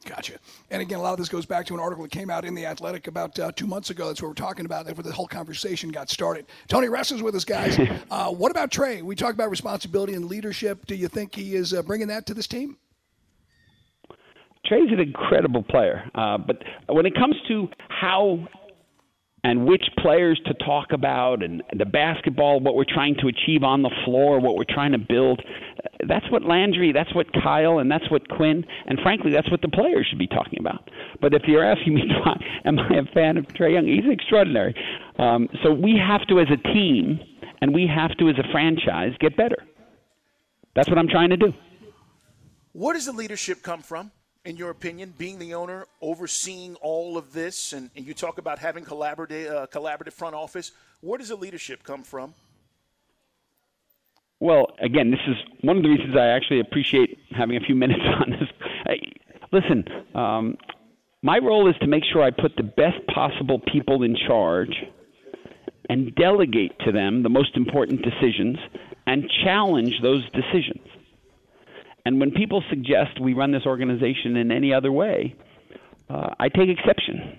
Gotcha. 0.06 0.40
And 0.72 0.82
again, 0.82 0.98
a 0.98 1.02
lot 1.02 1.12
of 1.12 1.20
this 1.20 1.30
goes 1.30 1.46
back 1.46 1.66
to 1.68 1.74
an 1.74 1.80
article 1.80 2.04
that 2.04 2.12
came 2.12 2.30
out 2.30 2.46
in 2.46 2.56
The 2.56 2.66
Athletic 2.66 3.08
about 3.08 3.38
uh, 3.38 3.52
two 3.52 3.68
months 3.68 3.90
ago. 3.90 4.08
That's 4.08 4.22
what 4.22 4.30
we're 4.30 4.34
talking 4.34 4.66
about. 4.66 4.86
That's 4.86 4.98
where 4.98 5.04
the 5.04 5.12
whole 5.12 5.28
conversation 5.28 5.92
got 5.92 6.10
started. 6.10 6.48
Tony 6.68 6.88
Ressler's 6.88 7.22
with 7.22 7.36
us, 7.36 7.46
guys. 7.46 7.78
Uh, 8.10 8.32
what 8.32 8.50
about 8.50 8.72
Trae? 8.72 9.04
We 9.04 9.16
talk 9.16 9.34
about 9.34 9.50
responsibility 9.52 10.14
and 10.16 10.26
leadership. 10.26 10.86
Do 10.88 10.96
you 10.96 11.08
think 11.08 11.36
he 11.36 11.56
is 11.56 11.74
uh, 11.74 11.84
bringing 11.84 12.08
that 12.08 12.26
to 12.28 12.34
this 12.34 12.48
team? 12.48 12.78
Trae's 14.66 14.92
an 14.92 15.00
incredible 15.00 15.64
player, 15.64 16.10
uh, 16.16 16.38
but 16.38 16.58
when 16.88 17.06
it 17.06 17.14
comes 17.16 17.36
to 17.48 17.68
how 17.90 18.48
and 19.44 19.66
which 19.66 19.84
players 19.98 20.40
to 20.46 20.54
talk 20.66 20.92
about 20.92 21.44
and 21.44 21.64
the 21.78 21.86
basketball, 21.86 22.60
what 22.60 22.76
we're 22.76 22.84
trying 22.84 23.16
to 23.16 23.28
achieve 23.28 23.64
on 23.64 23.82
the 23.82 23.92
floor, 24.04 24.40
what 24.40 24.56
we're 24.56 24.66
trying 24.68 24.92
to 24.92 24.98
build. 24.98 25.42
That's 26.08 26.30
what 26.32 26.44
Landry, 26.44 26.92
that's 26.92 27.14
what 27.16 27.28
Kyle, 27.34 27.80
and 27.80 27.90
that's 27.90 28.10
what 28.12 28.28
Quinn, 28.30 28.66
and 28.86 29.00
frankly, 29.02 29.32
that's 29.32 29.50
what 29.50 29.62
the 29.62 29.70
players 29.70 30.08
should 30.10 30.20
be 30.20 30.28
talking 30.28 30.60
about. 30.60 30.90
But 31.22 31.34
if 31.34 31.44
you're 31.48 31.64
asking 31.64 31.96
me, 31.96 32.04
am 32.66 32.80
I 32.80 32.98
a 32.98 33.14
fan 33.14 33.38
of 33.38 33.46
Trae 33.48 33.74
Young? 33.74 33.86
He's 33.86 34.12
extraordinary. 34.12 34.76
Um, 35.18 35.48
so 35.64 35.72
we 35.72 35.98
have 35.98 36.26
to, 36.28 36.40
as 36.40 36.48
a 36.52 36.74
team, 36.74 37.20
and 37.62 37.74
we 37.74 37.88
have 37.88 38.18
to, 38.18 38.30
as 38.30 38.36
a 38.38 38.52
franchise, 38.52 39.14
get 39.20 39.38
better. 39.38 39.58
That's 40.76 40.90
what 40.90 40.98
I'm 40.98 41.08
trying 41.08 41.30
to 41.30 41.38
do. 41.38 41.54
Where 42.74 42.94
does 42.94 43.06
the 43.06 43.12
leadership 43.12 43.64
come 43.64 43.82
from? 43.82 44.12
In 44.46 44.58
your 44.58 44.70
opinion, 44.70 45.14
being 45.18 45.40
the 45.40 45.54
owner, 45.54 45.86
overseeing 46.02 46.76
all 46.76 47.18
of 47.18 47.34
this, 47.34 47.74
and, 47.74 47.90
and 47.96 48.06
you 48.06 48.14
talk 48.14 48.38
about 48.38 48.60
having 48.60 48.86
collaborative, 48.86 49.52
uh, 49.52 49.68
collaborative 49.68 50.14
front 50.14 50.36
office, 50.36 50.72
where 51.02 51.18
does 51.18 51.30
the 51.30 51.36
leadership 51.36 51.84
come 51.84 52.04
from? 52.04 52.34
Well, 54.40 54.68
again, 54.82 55.12
this 55.12 55.20
is 55.28 55.36
one 55.62 55.78
of 55.78 55.84
the 55.84 55.90
reasons 55.90 56.16
I 56.16 56.28
actually 56.28 56.62
appreciate 56.62 57.20
having 57.38 57.58
a 57.58 57.60
few 57.60 57.76
minutes 57.84 58.02
on 58.04 58.32
this. 58.32 59.00
listen, 59.52 59.84
um, 60.16 60.58
my 61.22 61.38
role 61.38 61.70
is 61.70 61.76
to 61.82 61.88
make 61.88 62.04
sure 62.12 62.24
I 62.24 62.32
put 62.32 62.56
the 62.56 62.64
best 62.64 63.06
possible 63.14 63.60
people 63.72 64.04
in 64.04 64.16
charge 64.28 64.74
and 65.90 66.16
delegate 66.16 66.80
to 66.86 66.92
them 66.94 67.24
the 67.24 67.30
most 67.30 67.58
important 67.58 68.02
decisions 68.04 68.58
and 69.06 69.30
challenge 69.44 69.96
those 70.02 70.24
decisions. 70.32 70.86
And 72.10 72.20
when 72.20 72.32
people 72.32 72.64
suggest 72.72 73.22
we 73.22 73.36
run 73.36 73.52
this 73.52 73.68
organization 73.68 74.36
in 74.36 74.52
any 74.52 74.74
other 74.74 74.92
way, 74.92 75.36
uh, 76.10 76.30
I 76.40 76.50
take 76.50 76.68
exception 76.68 77.38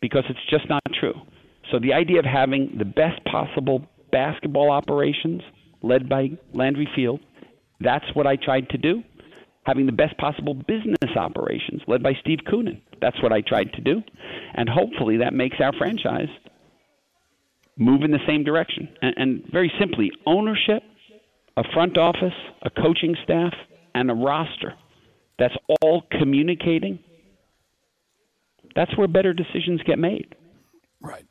because 0.00 0.24
it's 0.28 0.40
just 0.50 0.68
not 0.68 0.82
true. 0.98 1.14
So 1.70 1.78
the 1.78 1.92
idea 1.92 2.18
of 2.18 2.24
having 2.24 2.74
the 2.76 2.84
best 2.84 3.24
possible 3.26 3.86
basketball 4.10 4.72
operations 4.72 5.42
led 5.80 6.08
by 6.08 6.30
Landry 6.52 6.88
Field, 6.96 7.20
that's 7.78 8.04
what 8.14 8.26
I 8.26 8.34
tried 8.34 8.68
to 8.70 8.78
do. 8.78 9.04
Having 9.64 9.86
the 9.86 9.92
best 9.92 10.18
possible 10.18 10.54
business 10.54 11.14
operations 11.14 11.82
led 11.86 12.02
by 12.02 12.14
Steve 12.20 12.40
Koonin, 12.50 12.80
that's 13.00 13.22
what 13.22 13.32
I 13.32 13.42
tried 13.42 13.72
to 13.74 13.80
do. 13.80 14.02
And 14.54 14.68
hopefully 14.68 15.18
that 15.18 15.34
makes 15.34 15.58
our 15.60 15.72
franchise 15.78 16.30
move 17.76 18.02
in 18.02 18.10
the 18.10 18.26
same 18.26 18.42
direction. 18.42 18.88
And, 19.00 19.14
and 19.16 19.44
very 19.52 19.72
simply, 19.78 20.10
ownership 20.26 20.82
a 21.60 21.72
front 21.74 21.98
office, 21.98 22.32
a 22.62 22.70
coaching 22.70 23.14
staff, 23.22 23.52
and 23.94 24.10
a 24.10 24.14
roster 24.14 24.74
that's 25.38 25.54
all 25.82 26.02
communicating, 26.18 26.98
that's 28.74 28.96
where 28.96 29.08
better 29.08 29.34
decisions 29.34 29.80
get 29.84 29.98
made. 29.98 30.34
Right. 31.02 31.24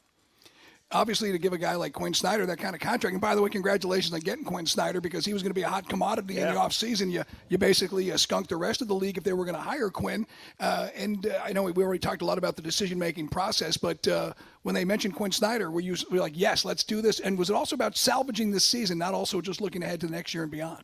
Obviously, 0.91 1.31
to 1.31 1.37
give 1.37 1.53
a 1.53 1.57
guy 1.57 1.75
like 1.75 1.93
Quinn 1.93 2.15
Snyder 2.15 2.47
that 2.47 2.57
kind 2.57 2.73
of 2.73 2.81
contract, 2.81 3.13
and 3.13 3.21
by 3.21 3.35
the 3.35 3.41
way, 3.43 3.49
congratulations 3.49 4.11
on 4.11 4.21
getting 4.21 4.43
Quinn 4.43 4.65
Snyder 4.65 4.99
because 4.99 5.23
he 5.23 5.33
was 5.33 5.43
going 5.43 5.51
to 5.51 5.55
be 5.55 5.61
a 5.61 5.69
hot 5.69 5.87
commodity 5.87 6.33
yeah. 6.33 6.47
in 6.47 6.55
the 6.55 6.59
offseason. 6.59 7.11
You, 7.11 7.23
you 7.47 7.59
basically 7.59 8.11
uh, 8.11 8.17
skunked 8.17 8.49
the 8.49 8.55
rest 8.55 8.81
of 8.81 8.87
the 8.87 8.95
league 8.95 9.15
if 9.15 9.23
they 9.23 9.33
were 9.33 9.45
going 9.45 9.55
to 9.55 9.61
hire 9.61 9.91
Quinn. 9.91 10.25
Uh, 10.59 10.89
and 10.95 11.27
uh, 11.27 11.41
I 11.43 11.53
know 11.53 11.63
we 11.63 11.83
already 11.83 11.99
talked 11.99 12.23
a 12.23 12.25
lot 12.25 12.39
about 12.39 12.55
the 12.55 12.63
decision 12.63 12.97
making 12.97 13.27
process, 13.27 13.77
but 13.77 14.07
uh, 14.07 14.33
when 14.63 14.73
they 14.73 14.83
mentioned 14.83 15.13
Quinn 15.13 15.31
Snyder, 15.31 15.69
were 15.69 15.81
you 15.81 15.95
were 16.09 16.17
like, 16.17 16.33
yes, 16.35 16.65
let's 16.65 16.83
do 16.83 17.03
this? 17.03 17.19
And 17.19 17.37
was 17.37 17.51
it 17.51 17.55
also 17.55 17.75
about 17.75 17.95
salvaging 17.95 18.49
this 18.49 18.65
season, 18.65 18.97
not 18.97 19.13
also 19.13 19.41
just 19.41 19.61
looking 19.61 19.83
ahead 19.83 19.99
to 20.01 20.07
the 20.07 20.13
next 20.13 20.33
year 20.33 20.41
and 20.41 20.51
beyond? 20.51 20.83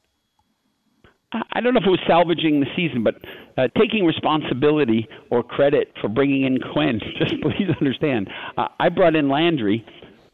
I 1.31 1.61
don't 1.61 1.73
know 1.73 1.79
if 1.79 1.87
it 1.87 1.89
was 1.89 1.99
salvaging 2.07 2.59
the 2.59 2.67
season, 2.75 3.03
but 3.03 3.15
uh, 3.57 3.67
taking 3.79 4.05
responsibility 4.05 5.07
or 5.31 5.43
credit 5.43 5.93
for 6.01 6.09
bringing 6.09 6.43
in 6.43 6.59
Quinn. 6.73 6.99
Just 7.17 7.33
please 7.41 7.69
understand, 7.79 8.29
uh, 8.57 8.67
I 8.79 8.89
brought 8.89 9.15
in 9.15 9.29
Landry, 9.29 9.85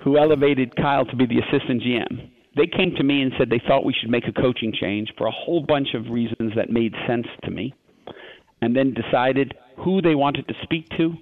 who 0.04 0.18
elevated 0.18 0.75
Kyle 0.75 1.06
to 1.06 1.16
be 1.16 1.25
the 1.25 1.40
assistant 1.40 1.82
GM. 1.82 2.30
They 2.56 2.68
came 2.68 2.94
to 2.98 3.04
me 3.04 3.22
and 3.22 3.32
said 3.38 3.50
they 3.50 3.62
thought 3.66 3.86
we 3.86 3.96
should 4.00 4.10
make 4.10 4.28
a 4.28 4.34
coaching 4.34 4.74
change 4.74 5.10
for 5.18 5.28
a 5.28 5.32
whole 5.32 5.63
bunch 5.66 5.90
of 5.94 6.12
reasons 6.12 6.54
that 6.56 6.70
made 6.70 6.94
sense 7.08 7.28
to 7.44 7.51
me, 7.51 7.74
and 8.62 8.75
then 8.75 8.94
decided 8.94 9.54
who 9.78 10.01
they 10.01 10.16
wanted 10.16 10.48
to 10.48 10.54
speak 10.63 10.90
to, 10.98 11.13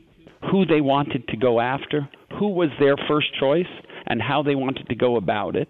who 0.51 0.65
they 0.65 0.81
wanted 0.81 1.27
to 1.27 1.37
go 1.37 1.59
after, 1.59 2.09
who 2.39 2.49
was 2.49 2.69
their 2.79 2.95
first 3.07 3.27
choice, 3.39 3.67
and 4.07 4.21
how 4.21 4.41
they 4.41 4.55
wanted 4.55 4.87
to 4.89 4.95
go 4.95 5.17
about 5.17 5.55
it. 5.55 5.67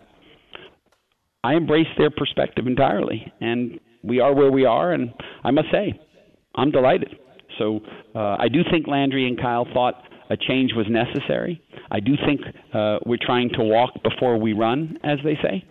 I 1.44 1.54
embraced 1.56 1.98
their 1.98 2.12
perspective 2.12 2.68
entirely, 2.68 3.32
and 3.42 3.80
we 4.04 4.20
are 4.20 4.34
where 4.34 4.52
we 4.52 4.66
are. 4.66 4.92
And 4.92 5.14
I 5.44 5.52
must 5.52 5.72
say, 5.72 6.00
I'm 6.56 6.72
delighted. 6.72 7.15
So 7.58 7.82
uh, 8.15 8.38
I 8.39 8.48
do 8.48 8.62
think 8.72 8.88
Landry 8.88 9.27
and 9.27 9.39
Kyle 9.39 9.68
thought 9.74 10.03
a 10.29 10.38
change 10.38 10.72
was 10.75 10.86
necessary. 10.89 11.62
I 11.91 12.00
do 12.00 12.13
think 12.25 12.41
uh, 12.74 13.00
we're 13.06 13.18
trying 13.22 13.50
to 13.50 13.63
walk 13.63 13.91
before 14.03 14.38
we 14.38 14.53
run, 14.53 14.98
as 15.03 15.18
they 15.24 15.36
say. 15.41 15.65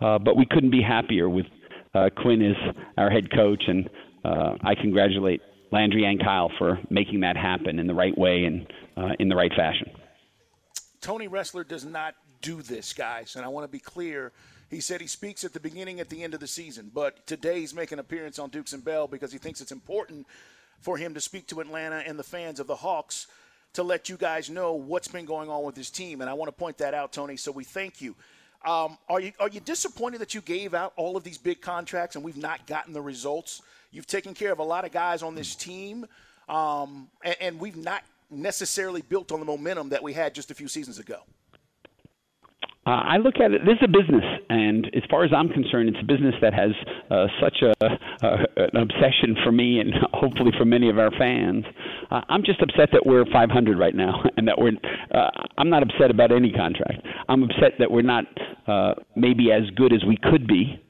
Uh, 0.00 0.18
but 0.18 0.36
we 0.36 0.46
couldn't 0.46 0.70
be 0.70 0.82
happier 0.82 1.28
with 1.28 1.46
uh, 1.94 2.10
Quinn 2.16 2.42
as 2.42 2.74
our 2.98 3.10
head 3.10 3.30
coach, 3.32 3.62
and 3.66 3.88
uh, 4.24 4.54
I 4.62 4.74
congratulate 4.74 5.40
Landry 5.72 6.04
and 6.04 6.22
Kyle 6.22 6.50
for 6.58 6.78
making 6.90 7.20
that 7.20 7.36
happen 7.36 7.78
in 7.78 7.86
the 7.86 7.94
right 7.94 8.16
way 8.16 8.44
and 8.44 8.66
uh, 8.96 9.14
in 9.18 9.28
the 9.28 9.36
right 9.36 9.52
fashion. 9.56 9.90
Tony 11.00 11.28
Ressler 11.28 11.66
does 11.66 11.84
not 11.84 12.14
do 12.42 12.62
this, 12.62 12.92
guys, 12.92 13.36
and 13.36 13.44
I 13.44 13.48
want 13.48 13.64
to 13.64 13.68
be 13.68 13.78
clear. 13.78 14.32
He 14.68 14.80
said 14.80 15.00
he 15.00 15.06
speaks 15.06 15.44
at 15.44 15.52
the 15.52 15.60
beginning, 15.60 16.00
at 16.00 16.08
the 16.08 16.24
end 16.24 16.34
of 16.34 16.40
the 16.40 16.46
season, 16.46 16.90
but 16.92 17.26
today 17.26 17.60
he's 17.60 17.74
making 17.74 17.96
an 17.96 18.00
appearance 18.00 18.38
on 18.38 18.50
Dukes 18.50 18.72
and 18.72 18.84
Bell 18.84 19.06
because 19.06 19.32
he 19.32 19.38
thinks 19.38 19.60
it's 19.60 19.72
important 19.72 20.26
for 20.80 20.96
him 20.96 21.14
to 21.14 21.20
speak 21.20 21.46
to 21.48 21.60
Atlanta 21.60 22.02
and 22.06 22.18
the 22.18 22.24
fans 22.24 22.58
of 22.58 22.66
the 22.66 22.76
Hawks 22.76 23.28
to 23.74 23.82
let 23.82 24.08
you 24.08 24.16
guys 24.16 24.50
know 24.50 24.72
what's 24.72 25.08
been 25.08 25.24
going 25.24 25.48
on 25.48 25.62
with 25.64 25.76
his 25.76 25.90
team. 25.90 26.20
And 26.20 26.28
I 26.28 26.32
want 26.32 26.48
to 26.48 26.52
point 26.52 26.78
that 26.78 26.94
out, 26.94 27.12
Tony. 27.12 27.36
So 27.36 27.52
we 27.52 27.62
thank 27.62 28.00
you. 28.00 28.16
Um, 28.64 28.98
are 29.08 29.20
you 29.20 29.32
are 29.38 29.48
you 29.48 29.60
disappointed 29.60 30.20
that 30.20 30.34
you 30.34 30.40
gave 30.40 30.74
out 30.74 30.92
all 30.96 31.16
of 31.16 31.22
these 31.22 31.38
big 31.38 31.60
contracts 31.60 32.16
and 32.16 32.24
we've 32.24 32.36
not 32.36 32.66
gotten 32.66 32.92
the 32.92 33.02
results? 33.02 33.62
You've 33.92 34.06
taken 34.06 34.34
care 34.34 34.50
of 34.50 34.58
a 34.58 34.64
lot 34.64 34.84
of 34.84 34.92
guys 34.92 35.22
on 35.22 35.34
this 35.34 35.54
team, 35.54 36.06
um, 36.48 37.08
and, 37.22 37.36
and 37.40 37.60
we've 37.60 37.76
not 37.76 38.02
necessarily 38.30 39.02
built 39.02 39.30
on 39.30 39.38
the 39.38 39.46
momentum 39.46 39.90
that 39.90 40.02
we 40.02 40.12
had 40.12 40.34
just 40.34 40.50
a 40.50 40.54
few 40.54 40.68
seasons 40.68 40.98
ago. 40.98 41.20
Uh, 42.86 43.02
I 43.02 43.16
look 43.16 43.40
at 43.40 43.50
it. 43.50 43.62
This 43.66 43.74
is 43.82 43.82
a 43.82 43.88
business, 43.88 44.24
and 44.48 44.86
as 44.94 45.02
far 45.10 45.24
as 45.24 45.32
I'm 45.34 45.48
concerned, 45.48 45.88
it's 45.88 45.98
a 46.00 46.06
business 46.06 46.36
that 46.40 46.54
has 46.54 46.70
uh, 47.10 47.26
such 47.42 47.56
a, 47.62 47.74
uh, 47.84 48.36
an 48.56 48.76
obsession 48.76 49.36
for 49.42 49.50
me, 49.50 49.80
and 49.80 49.92
hopefully 50.14 50.52
for 50.56 50.64
many 50.64 50.88
of 50.88 50.96
our 50.96 51.10
fans. 51.18 51.64
Uh, 52.12 52.20
I'm 52.28 52.44
just 52.44 52.62
upset 52.62 52.90
that 52.92 53.04
we're 53.04 53.24
500 53.24 53.76
right 53.76 53.94
now, 53.94 54.22
and 54.36 54.46
that 54.46 54.56
we're. 54.58 54.72
Uh, 55.12 55.30
I'm 55.58 55.68
not 55.68 55.82
upset 55.82 56.12
about 56.12 56.30
any 56.30 56.52
contract. 56.52 57.04
I'm 57.28 57.42
upset 57.42 57.72
that 57.80 57.90
we're 57.90 58.02
not 58.02 58.24
uh, 58.68 58.94
maybe 59.16 59.50
as 59.50 59.68
good 59.74 59.92
as 59.92 60.04
we 60.06 60.16
could 60.16 60.46
be. 60.46 60.80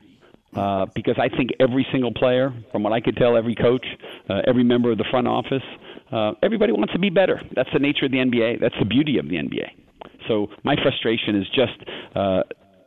Uh, 0.55 0.87
because 0.95 1.17
I 1.19 1.29
think 1.29 1.51
every 1.61 1.87
single 1.93 2.15
player, 2.15 2.51
from 2.73 2.83
what 2.83 2.95
I 2.95 3.01
could 3.01 3.17
tell, 3.17 3.37
every 3.37 3.55
coach, 3.55 3.85
uh, 4.31 4.41
every 4.47 4.65
member 4.65 4.91
of 4.91 4.97
the 4.97 5.05
front 5.11 5.29
office, 5.29 5.63
uh, 6.11 6.33
everybody 6.43 6.73
wants 6.73 6.95
to 6.95 6.99
be 6.99 7.11
better. 7.11 7.43
That's 7.55 7.69
the 7.75 7.79
nature 7.79 8.07
of 8.07 8.11
the 8.11 8.19
NBA. 8.19 8.61
That's 8.61 8.75
the 8.79 8.87
beauty 8.87 9.19
of 9.19 9.29
the 9.29 9.37
NBA. 9.37 9.86
So 10.29 10.49
my 10.65 10.75
frustration 10.83 11.37
is 11.37 11.47
just 11.49 11.91
uh, 12.15 12.43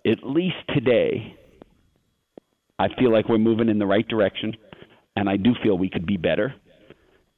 at 0.05 0.23
least 0.23 0.57
today, 0.73 1.35
I 2.77 2.87
feel 2.97 3.11
like 3.11 3.27
we're 3.27 3.37
moving 3.37 3.69
in 3.69 3.79
the 3.79 3.85
right 3.85 4.07
direction, 4.07 4.55
and 5.15 5.29
I 5.29 5.37
do 5.37 5.53
feel 5.63 5.77
we 5.77 5.89
could 5.89 6.05
be 6.05 6.17
better. 6.17 6.53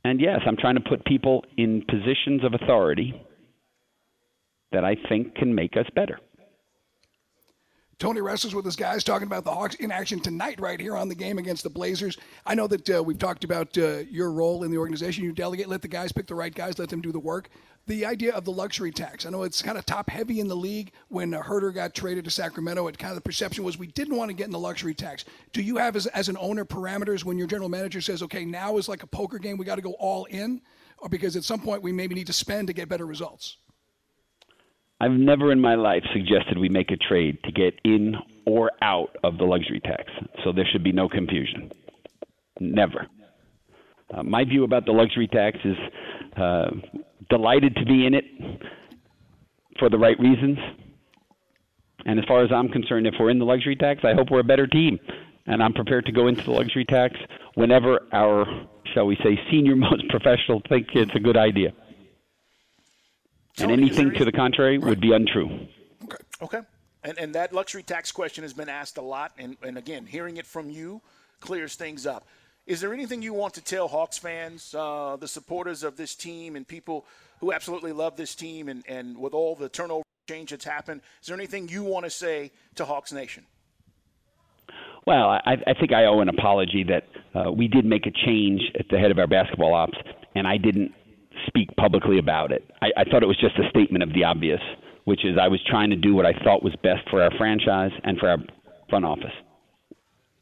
And 0.03 0.20
yes, 0.20 0.39
I'm 0.46 0.58
trying 0.58 0.75
to 0.75 0.81
put 0.81 1.05
people 1.05 1.46
in 1.58 1.84
positions 1.88 2.43
of 2.43 2.53
authority 2.53 3.22
that 4.72 4.84
I 4.84 4.96
think 5.10 5.36
can 5.36 5.53
make 5.53 5.77
us 5.77 5.86
better. 5.96 6.20
Tony 8.01 8.20
Ressler's 8.20 8.55
with 8.55 8.65
his 8.65 8.75
guys, 8.75 9.03
talking 9.03 9.27
about 9.27 9.43
the 9.43 9.51
Hawks 9.51 9.75
in 9.75 9.91
action 9.91 10.20
tonight, 10.20 10.60
right 10.60 10.79
here 10.79 10.98
on 10.98 11.08
the 11.08 11.13
game 11.13 11.38
against 11.38 11.62
the 11.62 11.70
Blazers. 11.70 12.17
I 12.48 12.55
know 12.55 12.65
that 12.65 12.89
uh, 12.89 13.03
we've 13.03 13.20
talked 13.20 13.43
about 13.43 13.77
uh, 13.77 13.98
your 14.10 14.31
role 14.31 14.63
in 14.63 14.72
the 14.72 14.77
organization. 14.77 15.24
You 15.24 15.34
delegate, 15.34 15.70
let 15.70 15.84
the 15.84 15.88
guys 15.88 16.12
pick 16.12 16.25
the 16.25 16.34
right 16.34 16.53
guys, 16.53 16.79
let 16.79 16.89
them 16.89 17.01
do 17.01 17.12
the 17.12 17.20
work. 17.20 17.50
The 17.88 18.06
idea 18.06 18.34
of 18.34 18.46
the 18.46 18.52
luxury 18.52 18.92
tax. 18.92 19.26
I 19.26 19.32
know 19.32 19.44
it's 19.44 19.62
kind 19.62 19.78
of 19.78 19.86
top 19.86 20.10
heavy 20.10 20.40
in 20.40 20.48
the 20.48 20.56
league. 20.56 20.92
When 21.10 21.32
Huerter 21.32 21.74
got 21.74 21.96
traded 21.96 22.26
to 22.26 22.32
Sacramento, 22.32 22.88
it 22.88 22.98
kind 22.98 23.12
of 23.12 23.16
the 23.16 23.22
perception 23.22 23.64
was 23.64 23.78
we 23.78 23.88
didn't 23.88 24.16
want 24.16 24.30
to 24.30 24.36
get 24.36 24.46
in 24.46 24.52
the 24.52 24.60
luxury 24.60 24.94
tax. 24.94 25.26
Do 25.52 25.62
you 25.62 25.78
have, 25.78 25.96
as, 25.96 26.06
as 26.08 26.30
an 26.30 26.38
owner, 26.40 26.64
parameters 26.64 27.26
when 27.26 27.38
your 27.38 27.48
general 27.48 27.70
manager 27.70 28.00
says, 28.00 28.22
okay, 28.24 28.46
now 28.46 28.78
is 28.78 28.88
like 28.88 29.04
a 29.04 29.08
poker 29.08 29.40
game, 29.40 29.58
we 29.58 29.66
got 29.66 29.76
to 29.76 29.82
go 29.82 29.94
all 29.94 30.26
in? 30.26 30.62
Or 31.00 31.10
because 31.10 31.36
at 31.36 31.44
some 31.44 31.60
point 31.60 31.82
we 31.82 31.92
maybe 31.92 32.14
need 32.14 32.28
to 32.28 32.34
spend 32.34 32.68
to 32.68 32.74
get 32.74 32.88
better 32.88 33.06
results? 33.08 33.58
I've 35.02 35.12
never 35.12 35.52
in 35.52 35.60
my 35.60 35.74
life 35.74 36.04
suggested 36.14 36.60
we 36.60 36.70
make 36.70 36.92
a 36.92 36.98
trade 36.98 37.40
to 37.46 37.52
get 37.52 37.74
in 37.84 38.16
or 38.46 38.72
out 38.84 39.16
of 39.24 39.40
the 39.40 39.44
luxury 39.44 39.80
tax. 39.80 40.04
So 40.44 40.52
there 40.52 40.66
should 40.72 40.84
be 40.84 40.92
no 40.92 41.10
confusion. 41.10 41.72
Never. 42.60 43.08
Uh, 44.14 44.22
my 44.22 44.44
view 44.44 44.64
about 44.64 44.86
the 44.86 44.92
luxury 44.92 45.28
tax 45.28 45.58
is 45.66 45.76
uh, 46.38 46.70
delighted 47.30 47.75
to 47.75 47.86
be 47.86 48.06
in 48.06 48.13
it 48.13 48.25
for 49.80 49.90
the 49.90 49.98
right 49.98 50.20
reasons. 50.20 50.58
And 52.06 52.20
as 52.20 52.25
far 52.25 52.44
as 52.44 52.51
I'm 52.51 52.70
concerned, 52.70 53.08
if 53.08 53.13
we're 53.20 53.30
in 53.30 53.40
the 53.40 53.46
luxury 53.46 53.75
tax, 53.75 54.01
I 54.04 54.13
hope 54.13 54.30
we're 54.32 54.40
a 54.40 54.44
better 54.44 54.68
team. 54.68 55.00
And 55.46 55.62
I'm 55.62 55.74
prepared 55.74 56.06
to 56.06 56.12
go 56.12 56.28
into 56.28 56.44
the 56.44 56.51
luxury 56.51 56.86
tax 56.86 57.16
whenever 57.56 58.08
our, 58.12 58.46
shall 58.94 59.06
we 59.06 59.16
say, 59.18 59.40
senior 59.50 59.75
most 59.88 60.08
professional 60.10 60.62
think 60.68 60.88
it's 60.94 61.16
a 61.16 61.20
good 61.20 61.38
idea. 61.38 61.74
And 63.60 63.72
anything 63.72 64.13
to 64.13 64.25
the 64.25 64.32
contrary 64.32 64.78
would 64.78 65.01
be 65.01 65.13
untrue. 65.13 65.68
Okay. 66.04 66.18
Okay. 66.42 66.62
And, 67.04 67.18
and 67.18 67.36
that 67.36 67.54
luxury 67.54 67.84
tax 67.84 68.12
question 68.12 68.44
has 68.44 68.54
been 68.54 68.70
asked 68.70 68.98
a 68.98 69.01
lot. 69.01 69.34
And, 69.38 69.58
and 69.63 69.78
again, 69.78 70.06
hearing 70.06 70.38
it 70.38 70.46
from 70.46 70.70
you 70.70 71.01
clears 71.40 71.75
things 71.75 72.06
up. 72.06 72.28
Is 72.72 72.80
there 72.80 72.94
anything 72.94 73.22
you 73.22 73.34
want 73.34 73.56
to 73.56 73.62
tell 73.62 73.90
Hawks 73.90 74.18
fans, 74.18 74.74
uh, 74.74 75.18
the 75.20 75.28
supporters 75.28 75.84
of 75.84 75.98
this 75.98 76.16
team, 76.16 76.56
and 76.56 76.66
people 76.66 77.06
who 77.42 77.51
absolutely 77.51 77.92
love 77.92 78.16
this 78.16 78.34
team, 78.34 78.70
and, 78.70 78.82
and 78.88 79.18
with 79.18 79.34
all 79.34 79.56
the 79.58 79.68
turnover 79.68 80.04
change 80.30 80.51
that's 80.51 80.63
happened, 80.63 81.01
is 81.22 81.28
there 81.28 81.36
anything 81.36 81.68
you 81.68 81.84
want 81.84 82.06
to 82.06 82.10
say 82.10 82.50
to 82.75 82.86
Hawks 82.86 83.12
Nation? 83.12 83.44
Well, 85.06 85.32
I, 85.32 85.58
I 85.68 85.74
think 85.78 85.92
I 85.92 86.06
owe 86.06 86.22
an 86.22 86.30
apology 86.30 86.86
that 86.88 87.08
uh, 87.36 87.51
we 87.51 87.68
did 87.68 87.84
make 87.84 88.06
a 88.06 88.12
change 88.25 88.62
at 88.80 88.86
the 88.90 88.98
head 88.98 89.12
of 89.12 89.20
our 89.20 89.28
basketball 89.28 89.74
ops, 89.74 89.98
and 90.36 90.48
I 90.48 90.56
didn't 90.56 90.94
speak 91.48 91.75
publicly 91.75 92.20
about 92.20 92.54
it. 92.54 92.63
I, 92.82 92.92
I 92.96 93.04
thought 93.04 93.22
it 93.22 93.28
was 93.28 93.42
just 93.42 93.60
a 93.60 93.70
statement 93.70 94.01
of 94.01 94.13
the 94.13 94.24
obvious, 94.24 94.62
which 95.04 95.25
is 95.25 95.38
I 95.38 95.50
was 95.50 95.60
trying 95.68 95.90
to 95.90 95.98
do 95.98 96.16
what 96.16 96.25
I 96.25 96.32
thought 96.42 96.63
was 96.63 96.75
best 96.82 97.01
for 97.10 97.22
our 97.22 97.32
franchise 97.38 97.92
and 98.06 98.18
for 98.18 98.30
our 98.30 98.38
front 98.90 99.04
office. 99.04 99.34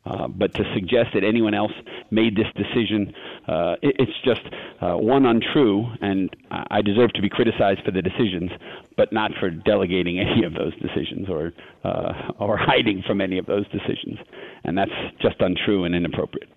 Uh, 0.10 0.28
but 0.28 0.54
to 0.56 0.64
suggest 0.74 1.10
that 1.14 1.24
anyone 1.24 1.54
else 1.54 1.72
made 2.10 2.36
this 2.36 2.48
decision, 2.56 3.14
uh, 3.48 3.76
it, 3.82 3.96
it's 4.00 4.20
just 4.26 4.42
uh, 4.82 4.96
one 4.96 5.26
untrue, 5.26 5.86
and 6.02 6.36
I 6.50 6.82
deserve 6.82 7.14
to 7.14 7.22
be 7.22 7.30
criticized 7.30 7.82
for 7.86 7.92
the 7.92 8.02
decisions, 8.02 8.50
but 8.98 9.14
not 9.14 9.32
for 9.40 9.52
delegating 9.52 10.20
any 10.20 10.44
of 10.44 10.54
those 10.54 10.74
decisions 10.80 11.30
or 11.30 11.54
uh, 11.84 12.32
or 12.40 12.58
hiding 12.58 13.04
from 13.06 13.22
any 13.22 13.38
of 13.38 13.46
those 13.46 13.68
decisions, 13.70 14.18
and 14.64 14.78
that's 14.78 14.92
just 15.22 15.36
untrue 15.40 15.86
and 15.86 15.94
inappropriate. 15.94 16.50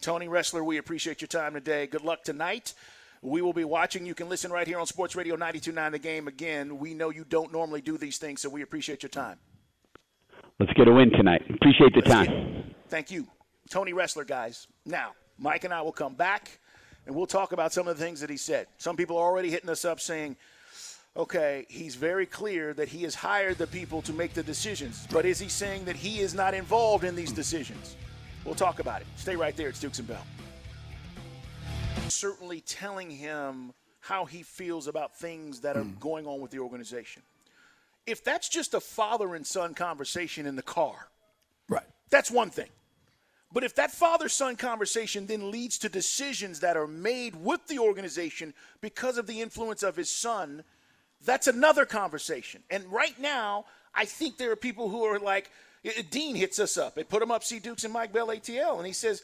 Tony 0.00 0.28
Ressler, 0.28 0.64
we 0.64 0.78
appreciate 0.78 1.20
your 1.20 1.28
time 1.28 1.54
today. 1.54 1.86
Good 1.88 2.04
luck 2.04 2.22
tonight. 2.22 2.72
We 3.20 3.42
will 3.42 3.52
be 3.52 3.64
watching. 3.64 4.06
You 4.06 4.14
can 4.14 4.28
listen 4.28 4.52
right 4.52 4.66
here 4.66 4.78
on 4.78 4.86
Sports 4.86 5.16
Radio 5.16 5.36
92.9 5.36 5.90
The 5.90 5.98
Game. 5.98 6.28
Again, 6.28 6.78
we 6.78 6.94
know 6.94 7.10
you 7.10 7.24
don't 7.24 7.52
normally 7.52 7.80
do 7.80 7.98
these 7.98 8.18
things, 8.18 8.40
so 8.40 8.48
we 8.48 8.62
appreciate 8.62 9.02
your 9.02 9.10
time. 9.10 9.38
Let's 10.60 10.72
get 10.72 10.88
a 10.88 10.92
win 10.92 11.10
tonight. 11.10 11.42
Appreciate 11.54 11.92
the 11.94 12.00
Let's 12.00 12.10
time. 12.10 12.74
thank 12.88 13.12
you. 13.12 13.28
Tony 13.70 13.92
Ressler, 13.92 14.26
guys. 14.26 14.66
Now, 14.84 15.12
Mike 15.38 15.62
and 15.62 15.72
I 15.72 15.82
will 15.82 15.92
come 15.92 16.14
back 16.14 16.58
and 17.06 17.14
we'll 17.14 17.26
talk 17.26 17.52
about 17.52 17.72
some 17.72 17.86
of 17.86 17.96
the 17.96 18.04
things 18.04 18.20
that 18.20 18.30
he 18.30 18.36
said. 18.36 18.66
Some 18.76 18.96
people 18.96 19.16
are 19.16 19.24
already 19.24 19.50
hitting 19.50 19.70
us 19.70 19.84
up 19.84 20.00
saying, 20.00 20.36
okay, 21.16 21.64
he's 21.68 21.94
very 21.94 22.26
clear 22.26 22.74
that 22.74 22.88
he 22.88 23.04
has 23.04 23.14
hired 23.14 23.56
the 23.56 23.68
people 23.68 24.02
to 24.02 24.12
make 24.12 24.34
the 24.34 24.42
decisions, 24.42 25.06
but 25.12 25.24
is 25.24 25.38
he 25.38 25.48
saying 25.48 25.84
that 25.84 25.94
he 25.94 26.18
is 26.18 26.34
not 26.34 26.54
involved 26.54 27.04
in 27.04 27.14
these 27.14 27.30
decisions? 27.30 27.94
We'll 28.44 28.56
talk 28.56 28.80
about 28.80 29.00
it. 29.00 29.06
Stay 29.14 29.36
right 29.36 29.56
there. 29.56 29.68
It's 29.68 29.78
Dukes 29.78 30.00
and 30.00 30.08
Bell. 30.08 30.24
Certainly 32.08 32.62
telling 32.62 33.10
him 33.10 33.72
how 34.00 34.24
he 34.24 34.42
feels 34.42 34.88
about 34.88 35.16
things 35.16 35.60
that 35.60 35.76
are 35.76 35.84
hmm. 35.84 35.98
going 36.00 36.26
on 36.26 36.40
with 36.40 36.50
the 36.50 36.58
organization. 36.58 37.22
If 38.08 38.24
that's 38.24 38.48
just 38.48 38.74
a 38.74 38.80
father 38.80 39.34
and 39.34 39.46
son 39.46 39.74
conversation 39.74 40.46
in 40.46 40.56
the 40.56 40.62
car, 40.62 41.08
Right. 41.68 41.86
that's 42.10 42.30
one 42.30 42.50
thing. 42.50 42.70
But 43.52 43.64
if 43.64 43.74
that 43.76 43.90
father 43.92 44.28
son 44.28 44.56
conversation 44.56 45.26
then 45.26 45.50
leads 45.50 45.78
to 45.78 45.88
decisions 45.88 46.60
that 46.60 46.76
are 46.76 46.86
made 46.86 47.36
with 47.36 47.66
the 47.66 47.78
organization 47.78 48.54
because 48.80 49.18
of 49.18 49.26
the 49.26 49.40
influence 49.40 49.82
of 49.82 49.96
his 49.96 50.10
son, 50.10 50.64
that's 51.24 51.46
another 51.46 51.84
conversation. 51.86 52.62
And 52.70 52.84
right 52.92 53.18
now, 53.18 53.64
I 53.94 54.04
think 54.04 54.36
there 54.36 54.52
are 54.52 54.56
people 54.56 54.88
who 54.90 55.02
are 55.04 55.18
like, 55.18 55.50
uh, 55.86 55.90
Dean 56.10 56.34
hits 56.36 56.58
us 56.58 56.76
up. 56.76 56.94
They 56.94 57.04
put 57.04 57.22
him 57.22 57.30
up, 57.30 57.42
see 57.42 57.58
Dukes 57.58 57.84
and 57.84 57.92
Mike 57.92 58.12
Bell 58.12 58.28
ATL, 58.28 58.78
and 58.78 58.86
he 58.86 58.92
says, 58.92 59.22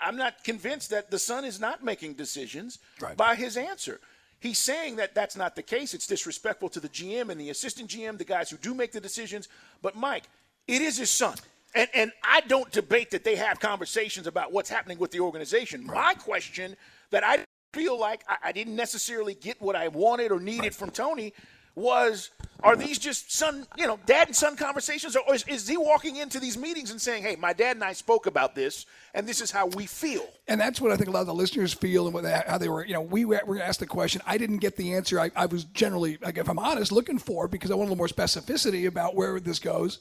I'm 0.00 0.16
not 0.16 0.44
convinced 0.44 0.90
that 0.90 1.10
the 1.10 1.18
son 1.18 1.44
is 1.44 1.60
not 1.60 1.84
making 1.84 2.14
decisions 2.14 2.78
Right. 3.00 3.16
by 3.16 3.34
his 3.34 3.56
answer. 3.56 4.00
He's 4.44 4.58
saying 4.58 4.96
that 4.96 5.14
that's 5.14 5.36
not 5.36 5.56
the 5.56 5.62
case. 5.62 5.94
It's 5.94 6.06
disrespectful 6.06 6.68
to 6.68 6.78
the 6.78 6.90
GM 6.90 7.30
and 7.30 7.40
the 7.40 7.48
assistant 7.48 7.88
GM, 7.88 8.18
the 8.18 8.26
guys 8.26 8.50
who 8.50 8.58
do 8.58 8.74
make 8.74 8.92
the 8.92 9.00
decisions. 9.00 9.48
But 9.80 9.96
Mike, 9.96 10.24
it 10.68 10.82
is 10.82 10.98
his 10.98 11.08
son. 11.08 11.36
And, 11.74 11.88
and 11.94 12.12
I 12.22 12.42
don't 12.42 12.70
debate 12.70 13.10
that 13.12 13.24
they 13.24 13.36
have 13.36 13.58
conversations 13.58 14.26
about 14.26 14.52
what's 14.52 14.68
happening 14.68 14.98
with 14.98 15.12
the 15.12 15.20
organization. 15.20 15.82
My 15.86 16.12
question 16.12 16.76
that 17.08 17.24
I 17.24 17.42
feel 17.72 17.98
like 17.98 18.22
I, 18.28 18.36
I 18.48 18.52
didn't 18.52 18.76
necessarily 18.76 19.32
get 19.32 19.62
what 19.62 19.76
I 19.76 19.88
wanted 19.88 20.30
or 20.30 20.38
needed 20.38 20.74
from 20.74 20.90
Tony 20.90 21.32
was 21.74 22.30
are 22.64 22.76
these 22.76 22.98
just 22.98 23.30
son, 23.30 23.66
you 23.76 23.86
know, 23.86 23.98
dad 24.06 24.28
and 24.28 24.34
son 24.34 24.56
conversations? 24.56 25.16
Or 25.16 25.34
is, 25.34 25.44
is 25.46 25.68
he 25.68 25.76
walking 25.76 26.16
into 26.16 26.40
these 26.40 26.56
meetings 26.56 26.90
and 26.90 27.00
saying, 27.00 27.22
hey, 27.22 27.36
my 27.36 27.52
dad 27.52 27.76
and 27.76 27.84
I 27.84 27.92
spoke 27.92 28.26
about 28.26 28.54
this, 28.54 28.86
and 29.12 29.28
this 29.28 29.42
is 29.42 29.50
how 29.50 29.66
we 29.66 29.84
feel? 29.84 30.26
And 30.48 30.58
that's 30.58 30.80
what 30.80 30.90
I 30.90 30.96
think 30.96 31.08
a 31.08 31.12
lot 31.12 31.20
of 31.20 31.26
the 31.26 31.34
listeners 31.34 31.74
feel 31.74 32.06
and 32.06 32.14
what 32.14 32.24
how 32.24 32.56
they 32.56 32.68
were, 32.68 32.86
you 32.86 32.94
know, 32.94 33.02
we 33.02 33.26
were, 33.26 33.40
were 33.44 33.60
asked 33.60 33.80
the 33.80 33.86
question. 33.86 34.22
I 34.26 34.38
didn't 34.38 34.58
get 34.58 34.76
the 34.76 34.94
answer 34.94 35.20
I, 35.20 35.30
I 35.36 35.44
was 35.46 35.64
generally, 35.64 36.16
like, 36.22 36.38
if 36.38 36.48
I'm 36.48 36.58
honest, 36.58 36.90
looking 36.90 37.18
for 37.18 37.48
because 37.48 37.70
I 37.70 37.74
want 37.74 37.88
a 37.88 37.92
little 37.92 37.98
more 37.98 38.08
specificity 38.08 38.86
about 38.86 39.14
where 39.14 39.38
this 39.38 39.58
goes. 39.58 39.98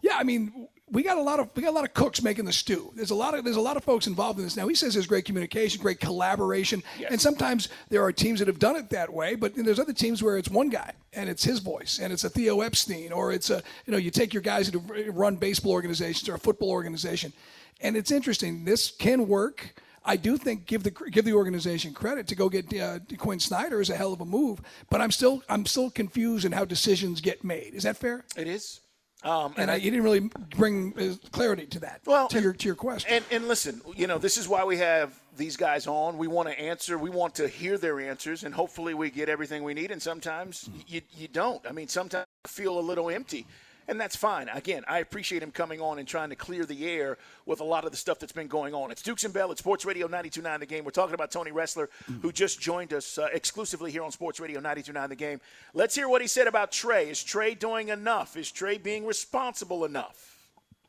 Yeah, 0.00 0.16
I 0.16 0.22
mean, 0.22 0.68
we 0.90 1.02
got 1.02 1.16
a 1.16 1.22
lot 1.22 1.40
of 1.40 1.48
we 1.56 1.62
got 1.62 1.70
a 1.70 1.72
lot 1.72 1.84
of 1.84 1.94
cooks 1.94 2.22
making 2.22 2.44
the 2.44 2.52
stew. 2.52 2.92
There's 2.94 3.10
a 3.10 3.14
lot 3.14 3.34
of 3.34 3.44
there's 3.44 3.56
a 3.56 3.60
lot 3.60 3.76
of 3.76 3.84
folks 3.84 4.06
involved 4.06 4.38
in 4.38 4.44
this. 4.44 4.56
Now 4.56 4.68
he 4.68 4.74
says 4.74 4.92
there's 4.92 5.06
great 5.06 5.24
communication, 5.24 5.80
great 5.80 5.98
collaboration, 5.98 6.82
and 7.10 7.20
sometimes 7.20 7.68
there 7.88 8.02
are 8.02 8.12
teams 8.12 8.38
that 8.40 8.48
have 8.48 8.58
done 8.58 8.76
it 8.76 8.90
that 8.90 9.12
way. 9.12 9.34
But 9.34 9.54
there's 9.54 9.78
other 9.78 9.94
teams 9.94 10.22
where 10.22 10.36
it's 10.36 10.50
one 10.50 10.68
guy 10.68 10.92
and 11.14 11.28
it's 11.28 11.42
his 11.42 11.60
voice, 11.60 12.00
and 12.02 12.12
it's 12.12 12.24
a 12.24 12.28
Theo 12.28 12.60
Epstein, 12.60 13.12
or 13.12 13.32
it's 13.32 13.48
a 13.48 13.62
you 13.86 13.92
know 13.92 13.96
you 13.96 14.10
take 14.10 14.34
your 14.34 14.42
guys 14.42 14.70
that 14.70 15.10
run 15.12 15.36
baseball 15.36 15.72
organizations 15.72 16.28
or 16.28 16.34
a 16.34 16.38
football 16.38 16.70
organization, 16.70 17.32
and 17.80 17.96
it's 17.96 18.10
interesting. 18.10 18.64
This 18.64 18.90
can 18.90 19.26
work. 19.26 19.74
I 20.04 20.16
do 20.16 20.36
think 20.36 20.66
give 20.66 20.82
the 20.82 20.90
give 20.90 21.24
the 21.24 21.32
organization 21.32 21.94
credit 21.94 22.26
to 22.26 22.34
go 22.34 22.50
get 22.50 22.78
uh, 22.78 22.98
Quinn 23.16 23.40
Snyder 23.40 23.80
is 23.80 23.88
a 23.88 23.96
hell 23.96 24.12
of 24.12 24.20
a 24.20 24.26
move, 24.26 24.60
but 24.90 25.00
I'm 25.00 25.10
still 25.10 25.42
I'm 25.48 25.64
still 25.64 25.88
confused 25.88 26.44
in 26.44 26.52
how 26.52 26.66
decisions 26.66 27.22
get 27.22 27.42
made. 27.42 27.72
Is 27.72 27.84
that 27.84 27.96
fair? 27.96 28.26
It 28.36 28.46
is. 28.46 28.80
Um, 29.24 29.54
And 29.56 29.70
I, 29.70 29.76
you 29.76 29.90
didn't 29.90 30.04
really 30.04 30.30
bring 30.56 30.92
uh, 30.98 31.28
clarity 31.30 31.66
to 31.66 31.80
that. 31.80 32.02
Well, 32.04 32.28
to 32.28 32.40
your 32.40 32.52
to 32.52 32.66
your 32.66 32.74
question. 32.76 33.10
And, 33.10 33.24
and 33.30 33.48
listen, 33.48 33.80
you 33.96 34.06
know, 34.06 34.18
this 34.18 34.36
is 34.36 34.46
why 34.46 34.64
we 34.64 34.76
have 34.78 35.18
these 35.36 35.56
guys 35.56 35.86
on. 35.86 36.18
We 36.18 36.28
want 36.28 36.48
to 36.48 36.60
answer. 36.60 36.98
We 36.98 37.10
want 37.10 37.34
to 37.36 37.48
hear 37.48 37.78
their 37.78 38.00
answers, 38.00 38.44
and 38.44 38.54
hopefully, 38.54 38.92
we 38.94 39.10
get 39.10 39.28
everything 39.28 39.64
we 39.64 39.74
need. 39.74 39.90
And 39.90 40.00
sometimes 40.02 40.68
you 40.86 41.00
you 41.16 41.28
don't. 41.28 41.66
I 41.66 41.72
mean, 41.72 41.88
sometimes 41.88 42.26
you 42.44 42.50
feel 42.50 42.78
a 42.78 42.84
little 42.90 43.08
empty, 43.08 43.46
and 43.88 44.00
that's 44.00 44.16
fine. 44.16 44.48
Again, 44.48 44.84
I 44.88 44.98
appreciate 44.98 45.42
him 45.42 45.50
coming 45.50 45.80
on 45.80 45.98
and 45.98 46.08
trying 46.08 46.30
to 46.30 46.36
clear 46.36 46.64
the 46.64 46.86
air 46.88 47.18
with 47.46 47.60
a 47.60 47.64
lot 47.64 47.84
of 47.84 47.90
the 47.90 47.96
stuff 47.96 48.18
that's 48.18 48.32
been 48.32 48.48
going 48.48 48.74
on. 48.74 48.90
It's 48.90 49.02
Dukes 49.02 49.24
and 49.24 49.34
Bell 49.34 49.50
at 49.50 49.58
Sports 49.58 49.84
Radio 49.84 50.08
92.9 50.08 50.60
The 50.60 50.66
Game. 50.66 50.84
We're 50.84 50.90
talking 50.90 51.14
about 51.14 51.30
Tony 51.30 51.50
Ressler, 51.50 51.88
who 52.22 52.32
just 52.32 52.60
joined 52.60 52.92
us 52.92 53.18
uh, 53.18 53.28
exclusively 53.32 53.90
here 53.90 54.02
on 54.02 54.10
Sports 54.10 54.40
Radio 54.40 54.60
92.9 54.60 55.08
The 55.08 55.16
Game. 55.16 55.40
Let's 55.74 55.94
hear 55.94 56.08
what 56.08 56.22
he 56.22 56.28
said 56.28 56.46
about 56.46 56.72
Trae. 56.72 57.08
Is 57.08 57.18
Trae 57.18 57.58
doing 57.58 57.88
enough? 57.88 58.36
Is 58.36 58.50
Trae 58.50 58.82
being 58.82 59.06
responsible 59.06 59.84
enough? 59.84 60.30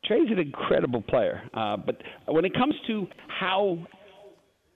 Trae's 0.09 0.31
an 0.31 0.39
incredible 0.39 1.01
player, 1.01 1.41
uh, 1.53 1.77
but 1.77 1.97
when 2.27 2.45
it 2.45 2.53
comes 2.53 2.75
to 2.87 3.07
how 3.27 3.79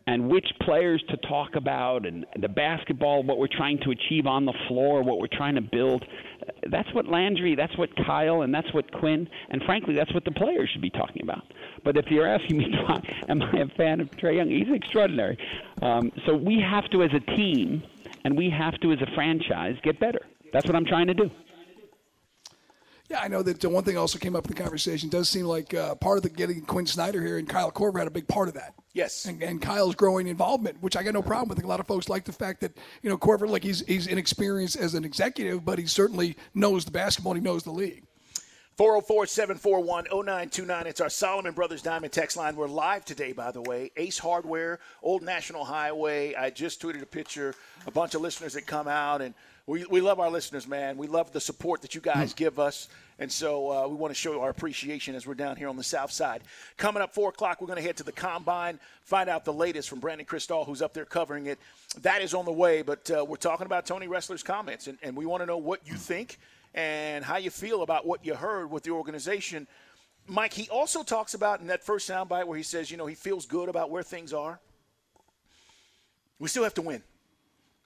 and 0.09 0.27
which 0.27 0.47
players 0.61 1.03
to 1.09 1.17
talk 1.17 1.49
about 1.55 2.07
and 2.07 2.25
the 2.41 2.47
basketball, 2.47 3.21
what 3.21 3.37
we're 3.37 3.47
trying 3.47 3.77
to 3.83 3.91
achieve 3.91 4.25
on 4.25 4.43
the 4.43 4.53
floor, 4.67 5.03
what 5.03 5.19
we're 5.19 5.27
trying 5.31 5.53
to 5.53 5.61
build, 5.61 6.03
that's 6.67 6.93
what 6.93 7.07
Landry, 7.07 7.55
that's 7.55 7.77
what 7.77 7.89
Kyle, 8.05 8.41
and 8.41 8.53
that's 8.53 8.73
what 8.73 8.91
Quinn, 8.91 9.27
and 9.49 9.61
frankly, 9.63 9.95
that's 9.95 10.13
what 10.13 10.25
the 10.25 10.31
players 10.31 10.69
should 10.71 10.81
be 10.81 10.89
talking 10.89 11.23
about. 11.23 11.43
But 11.83 11.97
if 11.97 12.05
you're 12.09 12.27
asking 12.27 12.57
me, 12.57 12.73
am 13.29 13.41
I 13.41 13.59
a 13.59 13.67
fan 13.69 13.99
of 14.01 14.09
Trae 14.11 14.35
Young? 14.37 14.49
He's 14.49 14.73
extraordinary. 14.73 15.37
Um, 15.81 16.11
so 16.25 16.35
we 16.35 16.59
have 16.59 16.89
to, 16.91 17.03
as 17.03 17.11
a 17.13 17.19
team, 17.35 17.83
and 18.23 18.37
we 18.37 18.49
have 18.49 18.79
to, 18.81 18.91
as 18.91 19.01
a 19.01 19.07
franchise, 19.15 19.75
get 19.83 19.99
better. 19.99 20.21
That's 20.51 20.65
what 20.65 20.75
I'm 20.75 20.85
trying 20.85 21.07
to 21.07 21.13
do. 21.13 21.29
yeah, 23.09 23.19
I 23.21 23.27
know 23.27 23.41
that 23.43 23.63
uh, 23.63 23.69
one 23.69 23.83
thing 23.83 23.97
also 23.97 24.19
came 24.19 24.35
up 24.35 24.45
in 24.45 24.55
the 24.55 24.61
conversation. 24.61 25.09
It 25.09 25.11
Does 25.11 25.29
seem 25.29 25.45
like 25.45 25.73
uh, 25.73 25.95
part 25.95 26.17
of 26.17 26.23
the 26.23 26.29
getting 26.29 26.61
Quinn 26.61 26.85
Snyder 26.85 27.21
here 27.21 27.37
and 27.37 27.47
Kyle 27.47 27.71
Korver 27.71 27.99
had 27.99 28.07
a 28.07 28.11
big 28.11 28.27
part 28.27 28.47
of 28.47 28.55
that. 28.55 28.73
Yes. 28.93 29.25
And, 29.25 29.41
and 29.43 29.61
Kyle's 29.61 29.95
growing 29.95 30.27
involvement, 30.27 30.81
which 30.81 30.97
I 30.97 31.03
got 31.03 31.13
no 31.13 31.21
problem 31.21 31.49
with. 31.49 31.63
A 31.63 31.67
lot 31.67 31.79
of 31.79 31.87
folks 31.87 32.09
like 32.09 32.25
the 32.25 32.31
fact 32.33 32.61
that 32.61 32.75
you 33.03 33.09
know 33.09 33.17
Korver, 33.17 33.47
like 33.47 33.63
he's 33.63 33.81
he's 33.81 34.07
inexperienced 34.07 34.77
as 34.77 34.95
an 34.95 35.05
executive, 35.05 35.63
but 35.63 35.77
he 35.77 35.85
certainly 35.85 36.35
knows 36.53 36.85
the 36.85 36.91
basketball. 36.91 37.33
and 37.33 37.41
He 37.41 37.47
knows 37.47 37.63
the 37.63 37.71
league. 37.71 38.03
404 38.77 39.25
741 39.25 40.05
0929. 40.05 40.87
It's 40.87 41.01
our 41.01 41.09
Solomon 41.09 41.51
Brothers 41.53 41.81
Diamond 41.81 42.13
text 42.13 42.37
line. 42.37 42.55
We're 42.55 42.69
live 42.69 43.03
today, 43.03 43.33
by 43.33 43.51
the 43.51 43.61
way. 43.61 43.91
Ace 43.97 44.17
Hardware, 44.17 44.79
Old 45.03 45.21
National 45.21 45.65
Highway. 45.65 46.33
I 46.33 46.49
just 46.49 46.81
tweeted 46.81 47.01
a 47.01 47.05
picture, 47.05 47.53
a 47.85 47.91
bunch 47.91 48.15
of 48.15 48.21
listeners 48.21 48.53
that 48.53 48.65
come 48.65 48.87
out, 48.87 49.21
and 49.21 49.33
we, 49.69 49.85
we 49.85 50.01
love 50.01 50.19
our 50.19 50.31
listeners, 50.31 50.67
man. 50.67 50.97
We 50.97 51.05
love 51.05 51.31
the 51.31 51.39
support 51.39 51.83
that 51.83 51.93
you 51.93 52.01
guys 52.01 52.33
give 52.33 52.57
us. 52.57 52.89
And 53.19 53.31
so 53.31 53.71
uh, 53.71 53.87
we 53.87 53.93
want 53.93 54.09
to 54.09 54.15
show 54.15 54.41
our 54.41 54.49
appreciation 54.49 55.13
as 55.13 55.27
we're 55.27 55.35
down 55.35 55.57
here 55.57 55.67
on 55.67 55.77
the 55.77 55.83
south 55.83 56.11
side. 56.11 56.41
Coming 56.77 57.03
up 57.03 57.13
4 57.13 57.29
o'clock, 57.29 57.61
we're 57.61 57.67
going 57.67 57.77
to 57.77 57.83
head 57.83 57.95
to 57.97 58.03
the 58.03 58.11
combine, 58.11 58.79
find 59.03 59.29
out 59.29 59.45
the 59.45 59.53
latest 59.53 59.87
from 59.87 59.99
Brandon 59.99 60.25
Krisztal, 60.25 60.65
who's 60.65 60.81
up 60.81 60.95
there 60.95 61.05
covering 61.05 61.45
it. 61.45 61.59
That 62.01 62.23
is 62.23 62.33
on 62.33 62.45
the 62.45 62.51
way, 62.51 62.81
but 62.81 63.11
uh, 63.11 63.23
we're 63.23 63.35
talking 63.35 63.67
about 63.67 63.85
Tony 63.85 64.07
Ressler's 64.07 64.41
comments, 64.41 64.87
and, 64.87 64.97
and 65.03 65.15
we 65.15 65.27
want 65.27 65.43
to 65.43 65.45
know 65.45 65.57
what 65.57 65.87
you 65.87 65.93
think 65.93 66.39
and 66.73 67.23
how 67.23 67.37
you 67.37 67.51
feel 67.51 67.83
about 67.83 68.07
what 68.07 68.25
you 68.25 68.33
heard 68.33 68.71
with 68.71 68.81
the 68.81 68.91
organization. 68.91 69.67
Mike, 70.25 70.53
he 70.53 70.67
also 70.69 71.03
talks 71.03 71.35
about 71.35 71.61
in 71.61 71.67
that 71.67 71.83
first 71.83 72.09
soundbite 72.09 72.45
where 72.45 72.57
he 72.57 72.63
says, 72.63 72.89
you 72.89 72.97
know, 72.97 73.05
he 73.05 73.13
feels 73.13 73.45
good 73.45 73.69
about 73.69 73.91
where 73.91 74.01
things 74.01 74.33
are. 74.33 74.59
We 76.39 76.47
still 76.47 76.63
have 76.63 76.73
to 76.75 76.81
win. 76.81 77.03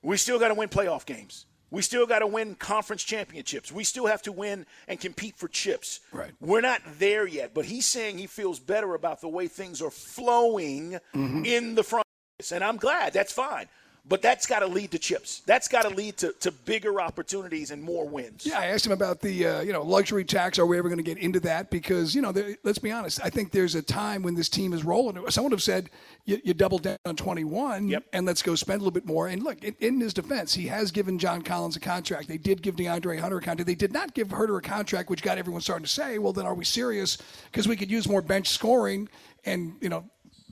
We 0.01 0.15
still 0.15 0.39
got 0.39 0.47
to 0.47 0.53
win 0.53 0.69
playoff 0.69 1.05
games. 1.05 1.45
We 1.73 1.81
still 1.81 2.05
got 2.05 2.19
to 2.19 2.27
win 2.27 2.53
conference 2.53 3.03
championships. 3.03 3.71
We 3.71 3.83
still 3.83 4.05
have 4.05 4.21
to 4.23 4.31
win 4.31 4.67
and 4.87 4.99
compete 4.99 5.35
for 5.37 5.47
chips. 5.47 6.01
Right. 6.11 6.31
We're 6.39 6.61
not 6.61 6.81
there 6.99 7.25
yet, 7.25 7.55
but 7.55 7.65
he's 7.65 7.87
saying 7.87 8.19
he 8.19 8.27
feels 8.27 8.59
better 8.59 8.93
about 8.93 9.21
the 9.21 9.27
way 9.27 9.47
things 9.47 9.81
are 9.81 9.89
flowing 9.89 10.99
Mm-hmm. 11.15 11.45
in 11.45 11.73
the 11.73 11.83
front. 11.83 12.05
office, 12.39 12.51
And 12.51 12.63
I'm 12.63 12.77
glad. 12.77 13.11
That's 13.13 13.33
fine. 13.33 13.67
But 14.05 14.21
that's 14.21 14.45
got 14.45 14.59
to 14.59 14.67
lead 14.67 14.91
to 14.91 14.99
chips. 14.99 15.41
That's 15.45 15.69
got 15.69 15.83
to 15.83 15.89
lead 15.89 16.17
to, 16.17 16.33
to 16.41 16.51
bigger 16.51 16.99
opportunities 16.99 17.71
and 17.71 17.81
more 17.81 18.05
wins. 18.05 18.45
Yeah, 18.45 18.59
I 18.59 18.65
asked 18.65 18.85
him 18.85 18.91
about 18.91 19.21
the 19.21 19.47
uh, 19.47 19.61
you 19.61 19.71
know 19.71 19.81
luxury 19.81 20.25
tax. 20.25 20.59
Are 20.59 20.65
we 20.65 20.77
ever 20.77 20.89
going 20.89 20.97
to 20.97 21.03
get 21.03 21.17
into 21.19 21.39
that? 21.41 21.69
Because 21.69 22.13
you 22.13 22.21
know, 22.21 22.33
there, 22.33 22.57
let's 22.63 22.79
be 22.79 22.91
honest. 22.91 23.21
I 23.23 23.29
think 23.29 23.51
there's 23.51 23.75
a 23.75 23.81
time 23.81 24.21
when 24.21 24.35
this 24.35 24.49
team 24.49 24.73
is 24.73 24.83
rolling. 24.83 25.15
Someone 25.29 25.51
would 25.51 25.55
have 25.55 25.63
said 25.63 25.89
you, 26.25 26.41
you 26.43 26.53
double 26.53 26.79
down 26.79 26.97
on 27.05 27.15
21 27.15 27.87
Yep. 27.87 28.03
and 28.11 28.25
let's 28.25 28.41
go 28.41 28.55
spend 28.55 28.81
a 28.81 28.83
little 28.83 28.91
bit 28.91 29.05
more. 29.05 29.27
And 29.29 29.41
look, 29.41 29.63
in, 29.63 29.73
in 29.79 30.01
his 30.01 30.13
defense, 30.13 30.53
he 30.53 30.67
has 30.67 30.91
given 30.91 31.17
John 31.17 31.41
Collins 31.41 31.77
a 31.77 31.79
contract. 31.79 32.27
They 32.27 32.37
did 32.37 32.61
give 32.61 32.75
DeAndre 32.75 33.19
Hunter 33.19 33.37
a 33.37 33.41
contract. 33.41 33.67
They 33.67 33.73
did 33.75 33.93
not 33.93 34.13
give 34.13 34.31
Hunter 34.31 34.57
a 34.57 34.61
contract, 34.61 35.09
which 35.09 35.21
got 35.23 35.37
everyone 35.37 35.61
starting 35.61 35.85
to 35.85 35.89
say, 35.91 36.17
well, 36.19 36.33
then 36.33 36.45
are 36.45 36.53
we 36.55 36.65
serious? 36.65 37.17
Because 37.45 37.69
we 37.69 37.77
could 37.77 37.89
use 37.89 38.07
more 38.09 38.21
bench 38.21 38.49
scoring 38.49 39.07
and 39.45 39.75
you 39.81 39.87
know 39.89 40.03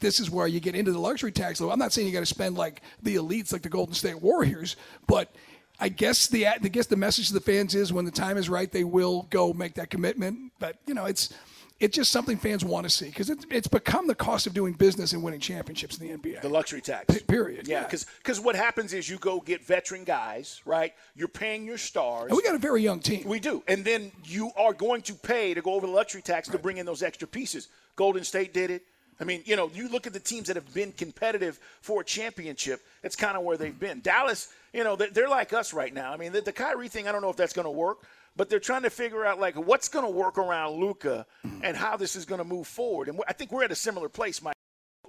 this 0.02 0.20
is 0.20 0.30
where 0.30 0.48
you 0.48 0.60
get 0.60 0.76
into 0.76 0.92
the 0.92 1.00
luxury 1.00 1.32
tax. 1.32 1.60
Though 1.60 1.72
I'm 1.72 1.80
not 1.80 1.94
saying 1.94 2.08
you 2.08 2.14
got 2.14 2.20
to 2.20 2.26
spend 2.26 2.58
like 2.58 2.82
the 3.02 3.16
elites, 3.16 3.54
like 3.54 3.62
the 3.62 3.70
Golden 3.70 3.96
State 3.96 4.22
Warriors, 4.22 4.76
but 5.08 5.34
I 5.80 5.90
guess 5.90 6.28
the 6.28 6.48
I 6.48 6.58
guess 6.58 6.88
the 6.88 6.98
message 6.98 7.28
to 7.30 7.34
the 7.34 7.40
fans 7.42 7.74
is 7.74 7.94
when 7.94 8.06
the 8.06 8.12
time 8.12 8.38
is 8.38 8.50
right, 8.50 8.72
they 8.72 8.84
will 8.84 9.28
go 9.30 9.54
make 9.54 9.76
that 9.76 9.90
commitment. 9.90 10.52
But 10.60 10.78
you 10.86 10.94
know, 10.94 11.06
it's 11.06 11.34
it's 11.80 11.96
just 11.96 12.12
something 12.12 12.38
fans 12.38 12.64
want 12.64 12.84
to 12.84 12.90
see 12.90 13.06
because 13.08 13.32
it's 13.32 13.46
it's 13.50 13.68
become 13.68 14.06
the 14.06 14.14
cost 14.14 14.46
of 14.46 14.54
doing 14.54 14.74
business 14.74 15.14
and 15.14 15.24
winning 15.24 15.40
championships 15.40 15.98
in 15.98 16.08
the 16.08 16.18
NBA. 16.18 16.42
The 16.42 16.50
luxury 16.50 16.82
tax. 16.82 17.22
period, 17.24 17.68
Yeah, 17.68 17.82
yeah. 17.82 17.88
because 17.88 18.40
what 18.40 18.56
happens 18.56 18.94
is 18.94 19.10
you 19.10 19.18
go 19.18 19.40
get 19.40 19.66
veteran 19.66 20.04
guys, 20.04 20.62
right? 20.66 20.94
You're 21.16 21.28
paying 21.28 21.66
your 21.66 21.80
stars. 21.80 22.30
and 22.30 22.38
we 22.38 22.44
got 22.44 22.54
a 22.54 22.60
very 22.60 22.84
young 22.84 23.00
team. 23.00 23.28
We 23.28 23.40
do. 23.40 23.64
And 23.68 23.84
then 23.84 24.12
you 24.24 24.52
are 24.56 24.74
going 24.74 25.02
to 25.04 25.16
pay 25.16 25.56
to 25.56 25.62
go 25.64 25.74
over 25.74 25.88
the 25.88 25.94
luxury 25.94 26.22
tax 26.22 26.48
to 26.50 26.60
bring 26.60 26.78
in 26.78 26.86
those 26.86 27.02
extra 27.02 27.28
pieces. 27.28 27.70
Golden 27.96 28.24
State 28.24 28.54
did 28.54 28.70
it. 28.70 28.84
I 29.22 29.24
mean, 29.24 29.44
you 29.46 29.56
know, 29.56 29.70
you 29.74 29.88
look 29.88 30.08
at 30.08 30.14
the 30.14 30.20
teams 30.20 30.48
that 30.48 30.56
have 30.56 30.74
been 30.74 30.92
competitive 30.94 31.60
for 31.82 32.02
a 32.02 32.04
championship, 32.04 32.82
that's 33.04 33.16
kind 33.16 33.38
of 33.38 33.44
where 33.44 33.56
they've 33.56 33.80
been. 33.80 34.02
Dallas, 34.02 34.52
you 34.74 34.84
know, 34.84 34.96
they're, 34.96 35.30
like 35.30 35.54
us 35.54 35.74
right 35.74 35.94
now. 35.94 36.12
I 36.12 36.18
mean, 36.18 36.32
the, 36.32 36.42
the 36.42 36.52
Kyrie 36.52 36.88
thing, 36.88 37.08
I 37.08 37.12
don't 37.12 37.22
know 37.22 37.30
if 37.30 37.38
that's 37.38 37.54
going 37.54 37.66
to 37.66 37.72
work, 37.72 38.00
but 38.36 38.50
they're 38.50 38.60
trying 38.60 38.82
to 38.82 38.90
figure 38.90 39.24
out, 39.24 39.40
like, 39.40 39.56
what's 39.56 39.88
going 39.90 40.06
to 40.06 40.12
work 40.12 40.40
around 40.40 40.80
Luka 40.80 41.28
and 41.62 41.78
how 41.78 41.98
this 41.98 42.16
is 42.16 42.26
going 42.26 42.40
to 42.40 42.46
move 42.46 42.66
forward. 42.66 43.10
And 43.10 43.22
I 43.28 43.34
think 43.34 43.52
we're 43.52 43.64
at 43.64 43.72
a 43.72 43.76
similar 43.76 44.10
place, 44.10 44.42
Mike. 44.42 44.56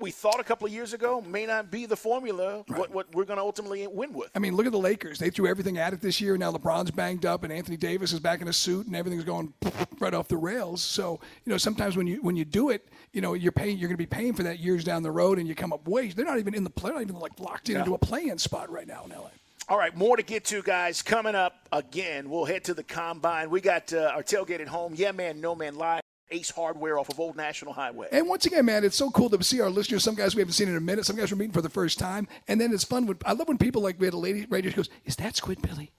We 0.01 0.11
thought 0.11 0.41
a 0.41 0.45
couple 0.45 0.67
of 0.67 0.73
years 0.73 0.95
ago 0.95 1.21
may 1.21 1.47
not 1.47 1.71
be 1.71 1.87
the 1.87 1.97
formula 1.97 2.65
what, 2.67 2.91
what 2.91 3.15
we're 3.15 3.25
going 3.25 3.37
to 3.37 3.43
ultimately 3.43 3.87
win 3.87 4.13
with. 4.13 4.31
I 4.35 4.39
mean, 4.39 4.57
look 4.57 4.67
at 4.67 4.73
the 4.73 4.79
Lakers. 4.79 5.19
They 5.19 5.31
threw 5.31 5.47
everything 5.47 5.79
at 5.79 5.93
it 5.93 6.01
this 6.01 6.21
year. 6.21 6.37
Now 6.37 6.51
LeBron's 6.51 6.91
banged 6.91 7.27
up, 7.27 7.45
and 7.45 7.53
Anthony 7.53 7.77
Davis 7.77 8.13
is 8.13 8.19
back 8.19 8.41
in 8.41 8.49
a 8.49 8.53
suit, 8.53 8.87
and 8.87 8.97
everything's 8.97 9.25
going 9.25 9.53
right 10.01 10.15
off 10.15 10.29
the 10.29 10.37
rails. 10.37 10.83
So, 10.83 11.21
you 11.45 11.53
know, 11.53 11.59
sometimes 11.59 11.97
when 11.97 12.07
you 12.07 12.23
when 12.23 12.37
you 12.37 12.45
do 12.45 12.71
it, 12.71 12.89
you 13.13 13.21
know, 13.21 13.35
you're 13.35 13.53
paying. 13.53 13.79
You're 13.79 13.89
going 13.89 13.97
to 13.97 14.03
be 14.03 14.07
paying 14.07 14.33
for 14.33 14.43
that 14.45 14.59
years 14.59 14.83
down 14.85 15.03
the 15.03 15.11
road, 15.11 15.39
and 15.39 15.47
you 15.47 15.55
come 15.55 15.73
up 15.73 15.87
way. 15.87 16.09
They're 16.09 16.25
not 16.25 16.39
even 16.39 16.55
in 16.55 16.65
the 16.65 16.71
play. 16.71 16.91
They're 16.91 16.99
not 16.99 17.03
even 17.03 17.21
like 17.21 17.39
locked 17.39 17.69
in 17.69 17.77
into 17.77 17.95
a 17.95 17.99
play-in 17.99 18.39
spot 18.39 18.71
right 18.71 18.87
now 18.87 19.05
in 19.05 19.11
LA. 19.11 19.29
All 19.69 19.79
right, 19.79 19.97
more 19.97 20.17
to 20.17 20.23
get 20.23 20.45
to, 20.47 20.63
guys. 20.63 21.03
Coming 21.03 21.35
up 21.35 21.69
again, 21.71 22.29
we'll 22.29 22.45
head 22.45 22.65
to 22.65 22.75
the 22.75 22.83
combine. 22.83 23.49
We 23.49 23.61
got 23.61 23.93
uh, 23.93 24.13
our 24.15 24.23
tailgate 24.23 24.61
at 24.61 24.69
home. 24.69 24.95
Yeah, 24.97 25.13
man, 25.13 25.41
no 25.41 25.55
man 25.55 25.77
live. 25.77 26.02
Ace 26.33 26.51
Hardware 26.51 26.99
off 26.99 27.09
of 27.11 27.21
Old 27.21 27.37
National 27.37 27.73
Highway. 27.73 28.09
And 28.11 28.29
once 28.29 28.47
again, 28.47 28.65
man, 28.65 28.85
it's 28.85 28.97
so 28.97 29.11
cool 29.11 29.31
to 29.31 29.43
see 29.45 29.61
our 29.61 29.71
listeners. 29.71 30.03
Some 30.03 30.15
guys 30.15 30.35
we 30.35 30.41
haven't 30.41 30.55
seen 30.55 30.69
in 30.69 30.77
a 30.77 30.81
minute. 30.81 31.05
Some 31.07 31.17
guys 31.17 31.31
we're 31.31 31.39
meeting 31.39 31.53
for 31.53 31.63
the 31.63 31.69
first 31.69 31.99
time. 31.99 32.27
And 32.49 32.61
then 32.61 32.73
it's 32.73 32.85
fun 32.85 33.07
when 33.07 33.19
I 33.25 33.33
love 33.33 33.49
when 33.49 33.59
people 33.59 33.83
like 33.83 34.01
we 34.01 34.07
had 34.07 34.15
a 34.15 34.19
lady 34.19 34.47
radio 34.49 34.71
who 34.71 34.77
goes, 34.77 34.91
"Is 35.05 35.17
that 35.17 35.37
Squid 35.37 35.61
Billy?" 35.63 35.93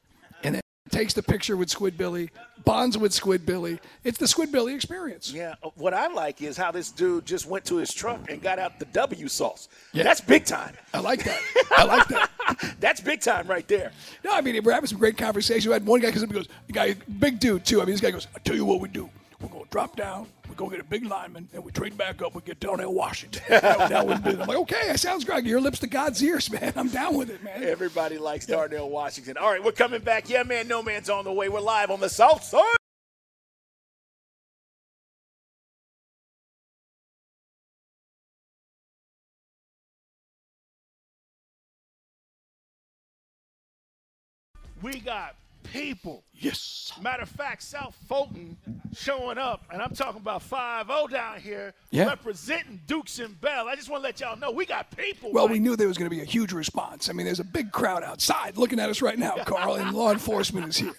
And 0.44 0.56
then 0.56 0.62
takes 0.90 1.14
the 1.14 1.24
picture 1.24 1.56
with 1.56 1.70
Squid 1.70 1.98
Billy, 1.98 2.30
bonds 2.66 2.98
with 2.98 3.14
Squid 3.14 3.46
Billy. 3.46 3.80
It's 4.04 4.18
the 4.18 4.28
Squid 4.28 4.52
Billy 4.52 4.74
experience. 4.74 5.32
Yeah, 5.32 5.56
uh, 5.64 5.70
what 5.76 5.94
I 5.94 6.08
like 6.08 6.42
is 6.42 6.58
how 6.58 6.72
this 6.72 6.92
dude 6.92 7.26
just 7.26 7.48
went 7.48 7.66
to 7.66 7.78
his 7.78 7.94
truck 7.94 8.30
and 8.30 8.42
got 8.42 8.60
out 8.60 8.80
the 8.80 8.86
W 8.86 9.28
sauce. 9.28 9.70
Yeah. 9.94 10.04
That's 10.04 10.22
big 10.22 10.46
time. 10.46 10.76
I 10.94 11.00
like 11.00 11.24
that. 11.24 11.42
I 11.78 11.84
like 11.84 12.08
that. 12.10 12.30
That's 12.80 13.02
big 13.02 13.22
time 13.22 13.48
right 13.48 13.68
there. 13.68 13.92
No, 14.24 14.32
I 14.34 14.42
mean 14.42 14.62
we're 14.64 14.74
having 14.74 14.88
some 14.88 15.00
great 15.00 15.18
conversation. 15.18 15.70
We 15.70 15.74
had 15.74 15.86
one 15.86 16.00
guy 16.00 16.12
comes 16.12 16.24
up 16.24 16.30
and 16.30 16.38
goes, 16.38 16.48
"The 16.68 16.74
guy, 16.74 16.96
big 17.20 17.40
dude 17.40 17.66
too." 17.66 17.82
I 17.82 17.86
mean, 17.86 17.94
this 17.94 18.02
guy 18.02 18.12
goes, 18.12 18.28
"I 18.36 18.40
tell 18.40 18.56
you 18.56 18.66
what 18.66 18.82
we 18.82 18.90
do. 18.90 19.10
We're 19.44 19.50
gonna 19.50 19.66
drop 19.70 19.98
down. 19.98 20.28
We 20.50 20.56
go 20.56 20.70
get 20.70 20.80
a 20.80 20.84
big 20.86 21.06
lineman, 21.06 21.50
and 21.54 21.64
we 21.66 21.72
trade 21.74 21.98
back 21.98 22.22
up. 22.22 22.34
We 22.34 22.42
get 22.42 22.60
Darnell 22.62 22.94
Washington." 22.94 23.44
That- 23.50 23.90
that 23.90 24.08
was 24.08 24.20
big. 24.22 24.40
I'm 24.40 24.48
like, 24.48 24.58
"Okay, 24.58 24.88
that 24.88 25.00
sounds 25.02 25.26
great. 25.26 25.44
Your 25.46 25.60
lips 25.62 25.80
to 25.80 25.88
God's 25.88 26.24
ears, 26.24 26.50
man. 26.52 26.72
I'm 26.78 26.88
down 26.90 27.16
with 27.16 27.30
it, 27.30 27.44
man." 27.44 27.62
Everybody 27.64 28.18
likes 28.18 28.46
Darnell 28.46 28.90
Washington. 28.90 29.38
All 29.38 29.52
right, 29.52 29.64
we're 29.64 29.74
coming 29.74 30.02
back. 30.02 30.30
Yeah, 30.30 30.44
man, 30.44 30.68
no 30.70 30.82
man's 30.82 31.10
on 31.10 31.26
the 31.26 31.34
way. 31.34 31.50
We're 31.50 31.60
live 31.60 31.92
on 31.92 32.00
the 32.00 32.10
South 32.10 32.44
Side. 32.44 32.64
We 44.82 45.00
got 45.00 45.36
people. 45.74 46.24
Yes. 46.34 46.94
Matter 47.02 47.24
of 47.24 47.30
fact, 47.30 47.64
South 47.64 47.96
Fulton 48.08 48.56
showing 48.96 49.40
up, 49.40 49.64
and 49.72 49.82
I'm 49.82 49.96
talking 49.96 50.22
about 50.22 50.44
5 50.44 50.86
0 50.88 51.08
down 51.08 51.40
here 51.40 51.74
Yeah. 51.90 52.06
representing 52.06 52.80
Dukes 52.86 53.18
and 53.18 53.40
Bell. 53.42 53.68
I 53.68 53.76
just 53.76 53.90
want 53.90 54.04
to 54.04 54.08
let 54.08 54.20
y'all 54.20 54.38
know 54.38 54.52
we 54.52 54.66
got 54.68 54.96
people. 54.96 55.32
Well, 55.32 55.48
we 55.48 55.60
knew 55.60 55.76
there 55.76 55.88
was 55.88 55.98
going 55.98 56.10
to 56.10 56.16
be 56.16 56.22
a 56.22 56.26
huge 56.26 56.54
response. 56.54 57.10
I 57.10 57.14
mean, 57.14 57.26
there's 57.26 57.40
a 57.40 57.44
big 57.46 57.72
crowd 57.72 58.04
outside 58.04 58.56
looking 58.58 58.80
at 58.80 58.90
us 58.90 59.02
right 59.02 59.18
now, 59.18 59.36
Carl, 59.46 59.76
and 59.76 59.94
law 59.96 60.12
enforcement 60.12 60.68
is 60.68 60.78
here. 60.78 60.94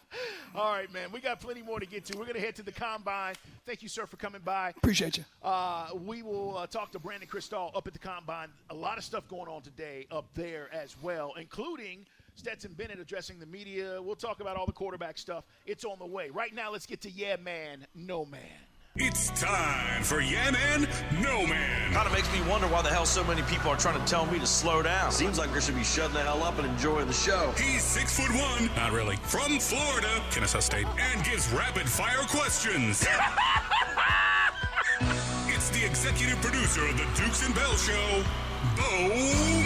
All 0.54 0.72
right, 0.72 0.92
man. 0.92 1.10
We 1.12 1.20
got 1.20 1.40
plenty 1.40 1.62
more 1.62 1.80
to 1.80 1.86
get 1.86 2.04
to. 2.06 2.18
We're 2.18 2.24
going 2.24 2.34
to 2.34 2.40
head 2.40 2.54
to 2.56 2.62
the 2.62 2.72
combine. 2.72 3.34
Thank 3.66 3.82
you, 3.82 3.88
sir, 3.88 4.06
for 4.06 4.16
coming 4.16 4.40
by. 4.44 4.70
Appreciate 4.76 5.16
you. 5.16 5.24
Uh, 5.42 5.88
we 6.06 6.22
will 6.22 6.56
uh, 6.56 6.66
talk 6.66 6.92
to 6.92 6.98
Brandon 6.98 7.28
Krisztal 7.28 7.74
up 7.76 7.86
at 7.86 7.92
the 7.92 7.98
combine. 7.98 8.48
A 8.70 8.74
lot 8.74 8.96
of 8.98 9.04
stuff 9.04 9.26
going 9.28 9.48
on 9.48 9.62
today 9.62 10.06
up 10.10 10.26
there 10.34 10.68
as 10.72 10.96
well, 11.02 11.34
including 11.38 12.06
Stetson 12.40 12.72
Bennett 12.72 12.98
addressing 12.98 13.38
the 13.38 13.44
media. 13.44 14.00
We'll 14.00 14.16
talk 14.16 14.40
about 14.40 14.56
all 14.56 14.64
the 14.64 14.72
quarterback 14.72 15.18
stuff. 15.18 15.44
It's 15.66 15.84
on 15.84 15.98
the 15.98 16.06
way. 16.06 16.30
Right 16.30 16.54
now, 16.54 16.72
let's 16.72 16.86
get 16.86 17.02
to 17.02 17.10
Yeah 17.10 17.36
Man, 17.36 17.86
No 17.94 18.24
Man. 18.24 18.40
It's 18.96 19.28
time 19.38 20.02
for 20.02 20.22
Yeah 20.22 20.50
Man, 20.50 20.88
No 21.20 21.46
Man. 21.46 21.92
Kind 21.92 22.06
of 22.06 22.14
makes 22.14 22.32
me 22.32 22.40
wonder 22.48 22.66
why 22.66 22.80
the 22.80 22.88
hell 22.88 23.04
so 23.04 23.22
many 23.24 23.42
people 23.42 23.68
are 23.70 23.76
trying 23.76 24.00
to 24.00 24.06
tell 24.06 24.24
me 24.24 24.38
to 24.38 24.46
slow 24.46 24.80
down. 24.80 25.12
Seems 25.12 25.38
like 25.38 25.52
we 25.54 25.60
should 25.60 25.74
be 25.74 25.84
shutting 25.84 26.14
the 26.14 26.22
hell 26.22 26.42
up 26.42 26.58
and 26.58 26.66
enjoying 26.66 27.08
the 27.08 27.12
show. 27.12 27.52
He's 27.58 27.82
six 27.82 28.18
foot 28.18 28.34
one, 28.34 28.74
not 28.74 28.92
really, 28.92 29.16
from 29.16 29.58
Florida, 29.58 30.08
Kennesaw 30.30 30.60
State, 30.60 30.86
and 30.98 31.22
gives 31.22 31.52
rapid 31.52 31.86
fire 31.86 32.22
questions. 32.30 33.06
it's 35.46 35.68
the 35.68 35.84
executive 35.84 36.40
producer 36.40 36.86
of 36.86 36.96
the 36.96 37.04
Dukes 37.22 37.44
and 37.44 37.54
Bell 37.54 37.76
Show, 37.76 38.24
Bo 38.78 39.08
Morgan. 39.08 39.20
Brought 39.20 39.59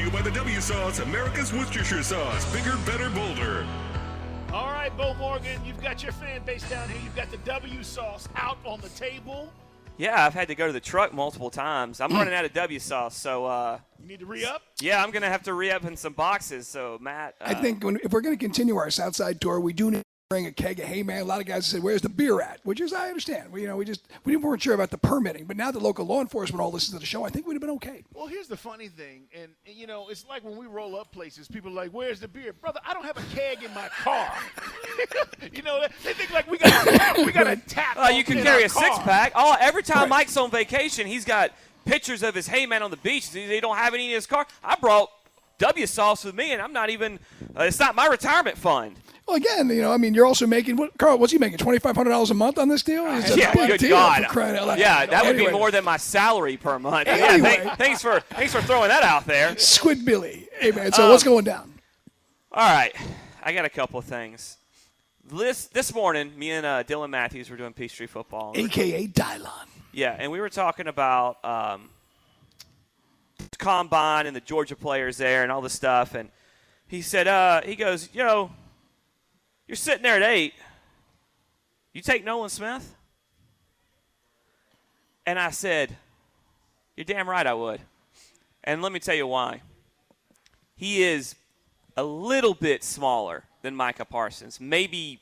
to 0.00 0.06
you 0.06 0.10
by 0.10 0.22
the 0.22 0.30
W 0.30 0.60
Sauce, 0.60 0.98
America's 1.00 1.52
Worcestershire 1.52 2.02
Sauce, 2.02 2.52
bigger, 2.52 2.76
better, 2.86 3.10
bolder. 3.10 3.66
All 4.52 4.66
right, 4.66 4.94
Bo 4.96 5.14
Morgan, 5.14 5.60
you've 5.64 5.80
got 5.82 6.02
your 6.02 6.12
fan 6.12 6.42
base 6.44 6.68
down 6.68 6.88
here. 6.88 6.98
You've 7.04 7.14
got 7.14 7.30
the 7.30 7.36
W 7.38 7.82
sauce 7.82 8.28
out 8.34 8.58
on 8.64 8.80
the 8.80 8.88
table. 8.90 9.52
Yeah, 9.96 10.24
I've 10.24 10.32
had 10.34 10.48
to 10.48 10.54
go 10.54 10.66
to 10.66 10.72
the 10.72 10.80
truck 10.80 11.12
multiple 11.12 11.50
times. 11.50 12.00
I'm 12.00 12.12
running 12.12 12.32
out 12.34 12.44
of 12.44 12.52
W 12.54 12.78
sauce, 12.78 13.16
so 13.16 13.44
uh, 13.44 13.78
You 14.00 14.08
need 14.08 14.20
to 14.20 14.26
re 14.26 14.44
up. 14.44 14.62
yeah, 14.80 15.02
I'm 15.02 15.10
gonna 15.10 15.28
have 15.28 15.42
to 15.44 15.54
re-up 15.54 15.84
in 15.84 15.96
some 15.96 16.14
boxes. 16.14 16.66
So 16.66 16.98
Matt, 17.00 17.34
uh, 17.40 17.44
I 17.48 17.54
think 17.54 17.84
when, 17.84 17.98
if 18.02 18.10
we're 18.12 18.22
going 18.22 18.36
to 18.36 18.42
continue 18.42 18.76
our 18.76 18.90
Southside 18.90 19.40
tour, 19.40 19.60
we 19.60 19.72
do 19.74 19.90
need 19.90 20.02
bring 20.30 20.46
a 20.46 20.52
keg 20.52 20.78
of 20.78 20.86
hey 20.86 21.02
man. 21.02 21.22
A 21.22 21.24
lot 21.24 21.40
of 21.40 21.46
guys 21.46 21.66
said, 21.66 21.82
"Where's 21.82 22.02
the 22.02 22.08
beer 22.08 22.40
at?" 22.40 22.60
Which 22.62 22.80
is 22.80 22.92
I 22.92 23.08
understand. 23.08 23.50
We 23.50 23.62
you 23.62 23.66
know 23.66 23.76
we 23.76 23.84
just 23.84 24.06
we 24.24 24.36
weren't 24.36 24.62
sure 24.62 24.74
about 24.74 24.90
the 24.92 24.96
permitting, 24.96 25.44
but 25.44 25.56
now 25.56 25.72
that 25.72 25.82
local 25.82 26.06
law 26.06 26.20
enforcement 26.20 26.62
all 26.62 26.70
listens 26.70 26.94
to 26.94 27.00
the 27.00 27.06
show, 27.06 27.24
I 27.24 27.30
think 27.30 27.48
we'd 27.48 27.54
have 27.54 27.60
been 27.60 27.70
okay. 27.70 28.04
Well, 28.14 28.28
here's 28.28 28.46
the 28.46 28.56
funny 28.56 28.86
thing, 28.86 29.24
and, 29.34 29.50
and, 29.66 29.74
you 29.74 29.88
know, 29.88 30.08
it's 30.08 30.24
like 30.28 30.44
when 30.44 30.56
we 30.56 30.66
roll 30.66 30.94
up 30.94 31.10
places, 31.10 31.48
people 31.48 31.72
are 31.72 31.74
like, 31.74 31.90
"Where's 31.90 32.20
the 32.20 32.28
beer, 32.28 32.52
brother?" 32.52 32.78
I 32.86 32.94
don't 32.94 33.04
have 33.04 33.16
a 33.16 33.34
keg 33.34 33.64
in 33.64 33.74
my 33.74 33.88
car. 33.88 34.32
you 35.52 35.62
know, 35.62 35.84
they 36.04 36.12
think 36.12 36.30
like 36.32 36.48
we 36.48 36.58
got 36.58 37.16
we 37.18 37.32
got 37.32 37.48
a 37.48 37.56
tap. 37.66 37.96
Uh, 37.96 38.10
you 38.10 38.22
can 38.22 38.40
carry 38.40 38.62
our 38.62 38.66
a 38.66 38.68
six 38.68 38.98
pack. 39.00 39.32
Oh, 39.34 39.56
every 39.60 39.82
time 39.82 40.02
Right. 40.02 40.08
Mike's 40.10 40.36
on 40.36 40.52
vacation, 40.52 41.08
he's 41.08 41.24
got 41.24 41.50
pictures 41.84 42.22
of 42.22 42.36
his 42.36 42.46
hey 42.46 42.66
man 42.66 42.84
on 42.84 42.92
the 42.92 42.96
beach. 42.98 43.32
They 43.32 43.48
they 43.48 43.58
don't 43.58 43.76
have 43.76 43.94
any 43.94 44.06
in 44.06 44.12
his 44.12 44.26
car. 44.28 44.46
I 44.62 44.76
brought 44.76 45.10
W 45.58 45.86
sauce 45.88 46.24
with 46.24 46.36
me, 46.36 46.52
and 46.52 46.62
I'm 46.62 46.72
not 46.72 46.88
even. 46.88 47.18
Uh, 47.58 47.64
it's 47.64 47.80
not 47.80 47.96
my 47.96 48.06
retirement 48.06 48.56
fund. 48.56 48.94
Well, 49.30 49.36
again, 49.36 49.68
you 49.68 49.80
know, 49.80 49.92
I 49.92 49.96
mean, 49.96 50.12
you're 50.12 50.26
also 50.26 50.44
making 50.44 50.74
what? 50.74 50.98
Carl, 50.98 51.16
what's 51.16 51.32
he 51.32 51.38
making? 51.38 51.58
Twenty 51.58 51.78
five 51.78 51.94
hundred 51.94 52.10
dollars 52.10 52.32
a 52.32 52.34
month 52.34 52.58
on 52.58 52.68
this 52.68 52.82
deal? 52.82 53.04
Yeah, 53.04 53.54
good 53.54 53.78
deal 53.78 53.90
God. 53.90 54.26
for 54.26 54.42
out 54.42 54.66
loud? 54.66 54.78
Yeah, 54.80 55.06
that 55.06 55.24
would 55.24 55.36
be 55.36 55.48
more 55.48 55.70
than 55.70 55.84
my 55.84 55.98
salary 55.98 56.56
per 56.56 56.80
month. 56.80 57.06
Yeah, 57.06 57.14
Anyway. 57.14 57.58
thank- 57.62 57.78
thanks 57.78 58.02
for 58.02 58.18
thanks 58.30 58.52
for 58.52 58.60
throwing 58.60 58.88
that 58.88 59.04
out 59.04 59.26
there. 59.26 59.56
Squid 59.56 60.04
Billy. 60.04 60.48
Hey 60.58 60.72
man, 60.72 60.90
so 60.90 61.04
Um, 61.04 61.10
what's 61.10 61.22
going 61.22 61.44
down? 61.44 61.72
All 62.50 62.68
right, 62.68 62.92
I 63.40 63.52
got 63.52 63.64
a 63.64 63.68
couple 63.70 64.00
of 64.00 64.04
things. 64.04 64.56
This 65.30 65.66
this 65.66 65.94
morning, 65.94 66.36
me 66.36 66.50
and 66.50 66.66
uh, 66.66 66.82
Dylan 66.82 67.10
Matthews 67.10 67.50
were 67.50 67.56
doing 67.56 67.72
Peachtree 67.72 68.08
football. 68.08 68.52
AKA 68.56 69.06
Dylon. 69.06 69.66
Yeah, 69.92 70.16
and 70.18 70.32
we 70.32 70.40
were 70.40 70.50
talking 70.50 70.88
about 70.88 71.44
um, 71.44 71.88
combine 73.58 74.26
and 74.26 74.34
the 74.34 74.40
Georgia 74.40 74.74
players 74.74 75.16
there 75.18 75.44
and 75.44 75.52
all 75.52 75.60
this 75.60 75.72
stuff. 75.72 76.16
And 76.16 76.30
he 76.88 77.00
said, 77.00 77.28
uh, 77.28 77.60
he 77.62 77.76
goes, 77.76 78.08
you 78.12 78.24
know, 78.24 78.50
you're 79.70 79.76
sitting 79.76 80.02
there 80.02 80.16
at 80.16 80.22
eight. 80.22 80.52
You 81.92 82.02
take 82.02 82.24
Nolan 82.24 82.50
Smith? 82.50 82.92
And 85.24 85.38
I 85.38 85.50
said, 85.50 85.96
you're 86.96 87.04
damn 87.04 87.30
right 87.30 87.46
I 87.46 87.54
would. 87.54 87.80
And 88.64 88.82
let 88.82 88.90
me 88.90 88.98
tell 88.98 89.14
you 89.14 89.28
why. 89.28 89.62
He 90.74 91.04
is 91.04 91.36
a 91.96 92.02
little 92.02 92.54
bit 92.54 92.82
smaller 92.82 93.44
than 93.62 93.76
Micah 93.76 94.04
Parsons, 94.04 94.58
maybe 94.58 95.20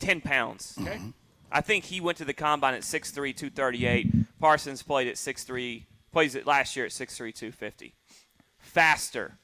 10 0.00 0.20
pounds. 0.20 0.76
Okay. 0.78 0.96
Mm-hmm. 0.96 1.08
I 1.50 1.62
think 1.62 1.86
he 1.86 1.98
went 1.98 2.18
to 2.18 2.26
the 2.26 2.34
combine 2.34 2.74
at 2.74 2.82
6'3", 2.82 3.14
238. 3.34 4.38
Parsons 4.38 4.82
played 4.82 5.08
at 5.08 5.14
6'3", 5.14 5.84
plays 6.12 6.34
it 6.34 6.46
last 6.46 6.76
year 6.76 6.84
at 6.84 6.92
6'3", 6.92 7.16
250. 7.34 7.94
Faster. 8.58 9.38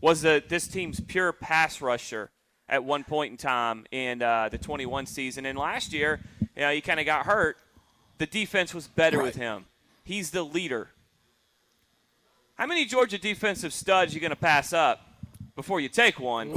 Was 0.00 0.22
the, 0.22 0.42
this 0.48 0.66
team's 0.66 0.98
pure 0.98 1.32
pass 1.32 1.80
rusher 1.80 2.30
at 2.68 2.84
one 2.84 3.04
point 3.04 3.32
in 3.32 3.36
time 3.36 3.86
in 3.90 4.22
uh, 4.22 4.48
the 4.48 4.58
21 4.58 5.06
season. 5.06 5.46
And 5.46 5.58
last 5.58 5.92
year, 5.92 6.20
you 6.40 6.62
know, 6.62 6.72
he 6.72 6.80
kind 6.80 7.00
of 7.00 7.06
got 7.06 7.26
hurt. 7.26 7.56
The 8.18 8.26
defense 8.26 8.74
was 8.74 8.88
better 8.88 9.22
with 9.22 9.36
him. 9.36 9.64
He's 10.04 10.30
the 10.30 10.42
leader. 10.42 10.88
How 12.56 12.66
many 12.66 12.84
Georgia 12.84 13.18
defensive 13.18 13.72
studs 13.72 14.12
are 14.12 14.14
you 14.14 14.20
going 14.20 14.30
to 14.30 14.36
pass 14.36 14.72
up 14.72 15.00
before 15.54 15.80
you 15.80 15.88
take 15.88 16.18
one? 16.18 16.50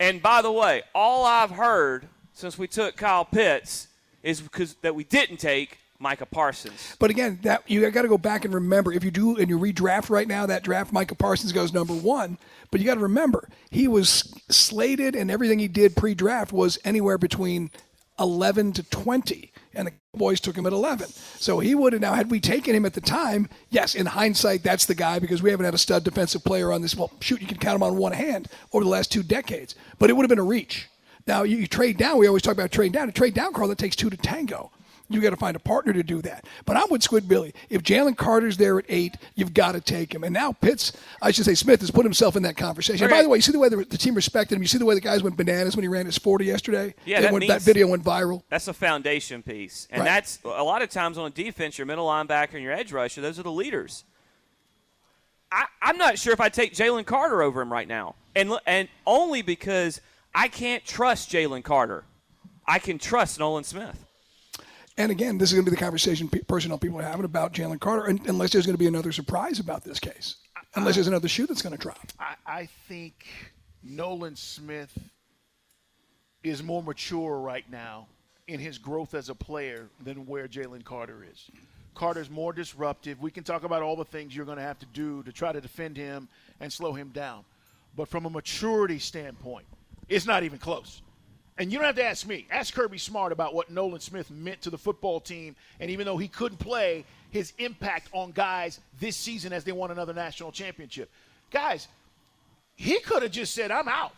And 0.00 0.20
by 0.20 0.42
the 0.42 0.50
way, 0.50 0.82
all 0.94 1.24
I've 1.24 1.50
heard 1.50 2.08
since 2.32 2.58
we 2.58 2.66
took 2.66 2.96
Kyle 2.96 3.24
Pitts 3.24 3.86
is 4.22 4.40
because 4.40 4.74
that 4.82 4.94
we 4.94 5.04
didn't 5.04 5.36
take 5.36 5.78
Micah 6.02 6.26
Parsons. 6.26 6.96
But 6.98 7.10
again, 7.10 7.38
that 7.42 7.62
you 7.70 7.88
got 7.90 8.02
to 8.02 8.08
go 8.08 8.18
back 8.18 8.44
and 8.44 8.52
remember 8.52 8.92
if 8.92 9.04
you 9.04 9.12
do 9.12 9.36
and 9.36 9.48
you 9.48 9.58
redraft 9.58 10.10
right 10.10 10.26
now, 10.26 10.44
that 10.46 10.64
draft 10.64 10.92
Micah 10.92 11.14
Parsons 11.14 11.52
goes 11.52 11.72
number 11.72 11.94
one. 11.94 12.38
But 12.70 12.80
you 12.80 12.86
got 12.86 12.94
to 12.94 13.00
remember 13.00 13.48
he 13.70 13.86
was 13.86 14.34
slated 14.50 15.14
and 15.14 15.30
everything 15.30 15.60
he 15.60 15.68
did 15.68 15.94
pre-draft 15.94 16.52
was 16.52 16.78
anywhere 16.84 17.18
between 17.18 17.70
eleven 18.18 18.72
to 18.72 18.82
twenty, 18.82 19.52
and 19.74 19.86
the 19.86 19.92
Cowboys 20.12 20.40
took 20.40 20.56
him 20.56 20.66
at 20.66 20.72
eleven. 20.72 21.08
So 21.08 21.60
he 21.60 21.74
would 21.74 21.92
have 21.92 22.02
now 22.02 22.14
had 22.14 22.30
we 22.30 22.40
taken 22.40 22.74
him 22.74 22.84
at 22.84 22.94
the 22.94 23.00
time. 23.00 23.48
Yes, 23.70 23.94
in 23.94 24.06
hindsight, 24.06 24.62
that's 24.62 24.86
the 24.86 24.94
guy 24.94 25.18
because 25.18 25.42
we 25.42 25.50
haven't 25.50 25.64
had 25.64 25.74
a 25.74 25.78
stud 25.78 26.04
defensive 26.04 26.44
player 26.44 26.72
on 26.72 26.82
this. 26.82 26.96
Well, 26.96 27.12
shoot, 27.20 27.40
you 27.40 27.46
can 27.46 27.58
count 27.58 27.76
him 27.76 27.82
on 27.82 27.96
one 27.96 28.12
hand 28.12 28.48
over 28.72 28.84
the 28.84 28.90
last 28.90 29.12
two 29.12 29.22
decades. 29.22 29.76
But 29.98 30.10
it 30.10 30.14
would 30.14 30.24
have 30.24 30.28
been 30.28 30.38
a 30.38 30.44
reach. 30.44 30.88
Now 31.26 31.44
you, 31.44 31.58
you 31.58 31.66
trade 31.66 31.96
down. 31.96 32.18
We 32.18 32.26
always 32.26 32.42
talk 32.42 32.54
about 32.54 32.72
trade 32.72 32.92
down. 32.92 33.06
To 33.06 33.12
trade 33.12 33.34
down, 33.34 33.52
Carl, 33.52 33.68
that 33.68 33.78
takes 33.78 33.96
two 33.96 34.10
to 34.10 34.16
tango. 34.16 34.70
You 35.12 35.20
got 35.20 35.30
to 35.30 35.36
find 35.36 35.56
a 35.56 35.60
partner 35.60 35.92
to 35.92 36.02
do 36.02 36.22
that. 36.22 36.44
But 36.64 36.76
I'm 36.76 36.88
with 36.90 37.02
Squid 37.02 37.28
Billy. 37.28 37.54
If 37.70 37.82
Jalen 37.82 38.16
Carter's 38.16 38.56
there 38.56 38.78
at 38.78 38.84
eight, 38.88 39.16
you've 39.34 39.54
got 39.54 39.72
to 39.72 39.80
take 39.80 40.14
him. 40.14 40.24
And 40.24 40.32
now 40.32 40.52
Pitts, 40.52 40.92
I 41.20 41.30
should 41.30 41.44
say 41.44 41.54
Smith, 41.54 41.80
has 41.80 41.90
put 41.90 42.04
himself 42.04 42.36
in 42.36 42.42
that 42.44 42.56
conversation. 42.56 43.08
By 43.08 43.22
the 43.22 43.28
way, 43.28 43.38
you 43.38 43.42
see 43.42 43.52
the 43.52 43.58
way 43.58 43.68
the, 43.68 43.76
the 43.84 43.98
team 43.98 44.14
respected 44.14 44.56
him. 44.56 44.62
You 44.62 44.68
see 44.68 44.78
the 44.78 44.84
way 44.86 44.94
the 44.94 45.00
guys 45.00 45.22
went 45.22 45.36
bananas 45.36 45.76
when 45.76 45.82
he 45.82 45.88
ran 45.88 46.06
his 46.06 46.18
40 46.18 46.44
yesterday. 46.44 46.94
Yeah, 47.04 47.20
that 47.20 47.32
went, 47.32 47.46
that 47.48 47.62
video 47.62 47.86
went 47.86 48.04
viral. 48.04 48.42
That's 48.48 48.68
a 48.68 48.72
foundation 48.72 49.42
piece. 49.42 49.88
And 49.90 50.00
Right. 50.00 50.06
that's 50.06 50.38
a 50.44 50.62
lot 50.62 50.82
of 50.82 50.90
times 50.90 51.18
on 51.18 51.26
a 51.26 51.30
defense, 51.30 51.78
your 51.78 51.86
middle 51.86 52.06
linebacker 52.06 52.54
and 52.54 52.62
your 52.62 52.72
edge 52.72 52.92
rusher, 52.92 53.20
those 53.20 53.38
are 53.38 53.42
the 53.42 53.52
leaders. 53.52 54.04
I, 55.50 55.66
I'm 55.82 55.98
not 55.98 56.18
sure 56.18 56.32
if 56.32 56.40
I 56.40 56.48
take 56.48 56.72
Jalen 56.74 57.04
Carter 57.04 57.42
over 57.42 57.60
him 57.60 57.70
right 57.70 57.86
now. 57.86 58.14
And, 58.34 58.52
and 58.66 58.88
only 59.06 59.42
because 59.42 60.00
I 60.34 60.48
can't 60.48 60.84
trust 60.84 61.30
Jalen 61.30 61.62
Carter. 61.62 62.04
I 62.66 62.78
can 62.78 62.98
trust 62.98 63.38
Nolan 63.38 63.64
Smith. 63.64 64.06
And 64.98 65.10
again, 65.10 65.38
this 65.38 65.50
is 65.50 65.54
going 65.54 65.64
to 65.64 65.70
be 65.70 65.74
the 65.74 65.80
conversation 65.82 66.28
pe- 66.28 66.40
personnel 66.40 66.78
people 66.78 66.98
are 66.98 67.02
having 67.02 67.24
about 67.24 67.52
Jalen 67.54 67.80
Carter, 67.80 68.08
un- 68.08 68.20
unless 68.26 68.50
there's 68.50 68.66
going 68.66 68.74
to 68.74 68.78
be 68.78 68.86
another 68.86 69.12
surprise 69.12 69.58
about 69.58 69.84
this 69.84 69.98
case. 69.98 70.36
Unless 70.74 70.94
there's 70.96 71.06
another 71.06 71.28
shoe 71.28 71.46
that's 71.46 71.62
going 71.62 71.76
to 71.76 71.80
drop. 71.80 72.12
I, 72.18 72.34
I 72.46 72.68
think 72.88 73.26
Nolan 73.82 74.36
Smith 74.36 74.96
is 76.42 76.62
more 76.62 76.82
mature 76.82 77.38
right 77.38 77.68
now 77.70 78.06
in 78.48 78.58
his 78.58 78.78
growth 78.78 79.14
as 79.14 79.28
a 79.28 79.34
player 79.34 79.88
than 80.02 80.26
where 80.26 80.48
Jalen 80.48 80.84
Carter 80.84 81.26
is. 81.30 81.50
Carter's 81.94 82.30
more 82.30 82.52
disruptive. 82.52 83.20
We 83.20 83.30
can 83.30 83.44
talk 83.44 83.64
about 83.64 83.82
all 83.82 83.96
the 83.96 84.04
things 84.04 84.34
you're 84.34 84.46
going 84.46 84.56
to 84.56 84.62
have 84.62 84.78
to 84.78 84.86
do 84.86 85.22
to 85.24 85.32
try 85.32 85.52
to 85.52 85.60
defend 85.60 85.96
him 85.96 86.28
and 86.60 86.72
slow 86.72 86.92
him 86.92 87.10
down. 87.10 87.44
But 87.96 88.08
from 88.08 88.24
a 88.24 88.30
maturity 88.30 88.98
standpoint, 88.98 89.66
it's 90.08 90.26
not 90.26 90.42
even 90.42 90.58
close. 90.58 91.02
And 91.58 91.70
you 91.70 91.78
don't 91.78 91.86
have 91.86 91.96
to 91.96 92.04
ask 92.04 92.26
me. 92.26 92.46
Ask 92.50 92.74
Kirby 92.74 92.98
Smart 92.98 93.30
about 93.30 93.54
what 93.54 93.70
Nolan 93.70 94.00
Smith 94.00 94.30
meant 94.30 94.62
to 94.62 94.70
the 94.70 94.78
football 94.78 95.20
team. 95.20 95.54
And 95.80 95.90
even 95.90 96.06
though 96.06 96.16
he 96.16 96.28
couldn't 96.28 96.58
play, 96.58 97.04
his 97.30 97.52
impact 97.58 98.08
on 98.12 98.32
guys 98.32 98.80
this 99.00 99.16
season 99.16 99.52
as 99.52 99.64
they 99.64 99.72
won 99.72 99.90
another 99.90 100.14
national 100.14 100.50
championship. 100.52 101.10
Guys, 101.50 101.88
he 102.74 103.00
could 103.00 103.22
have 103.22 103.32
just 103.32 103.54
said, 103.54 103.70
I'm 103.70 103.88
out. 103.88 104.12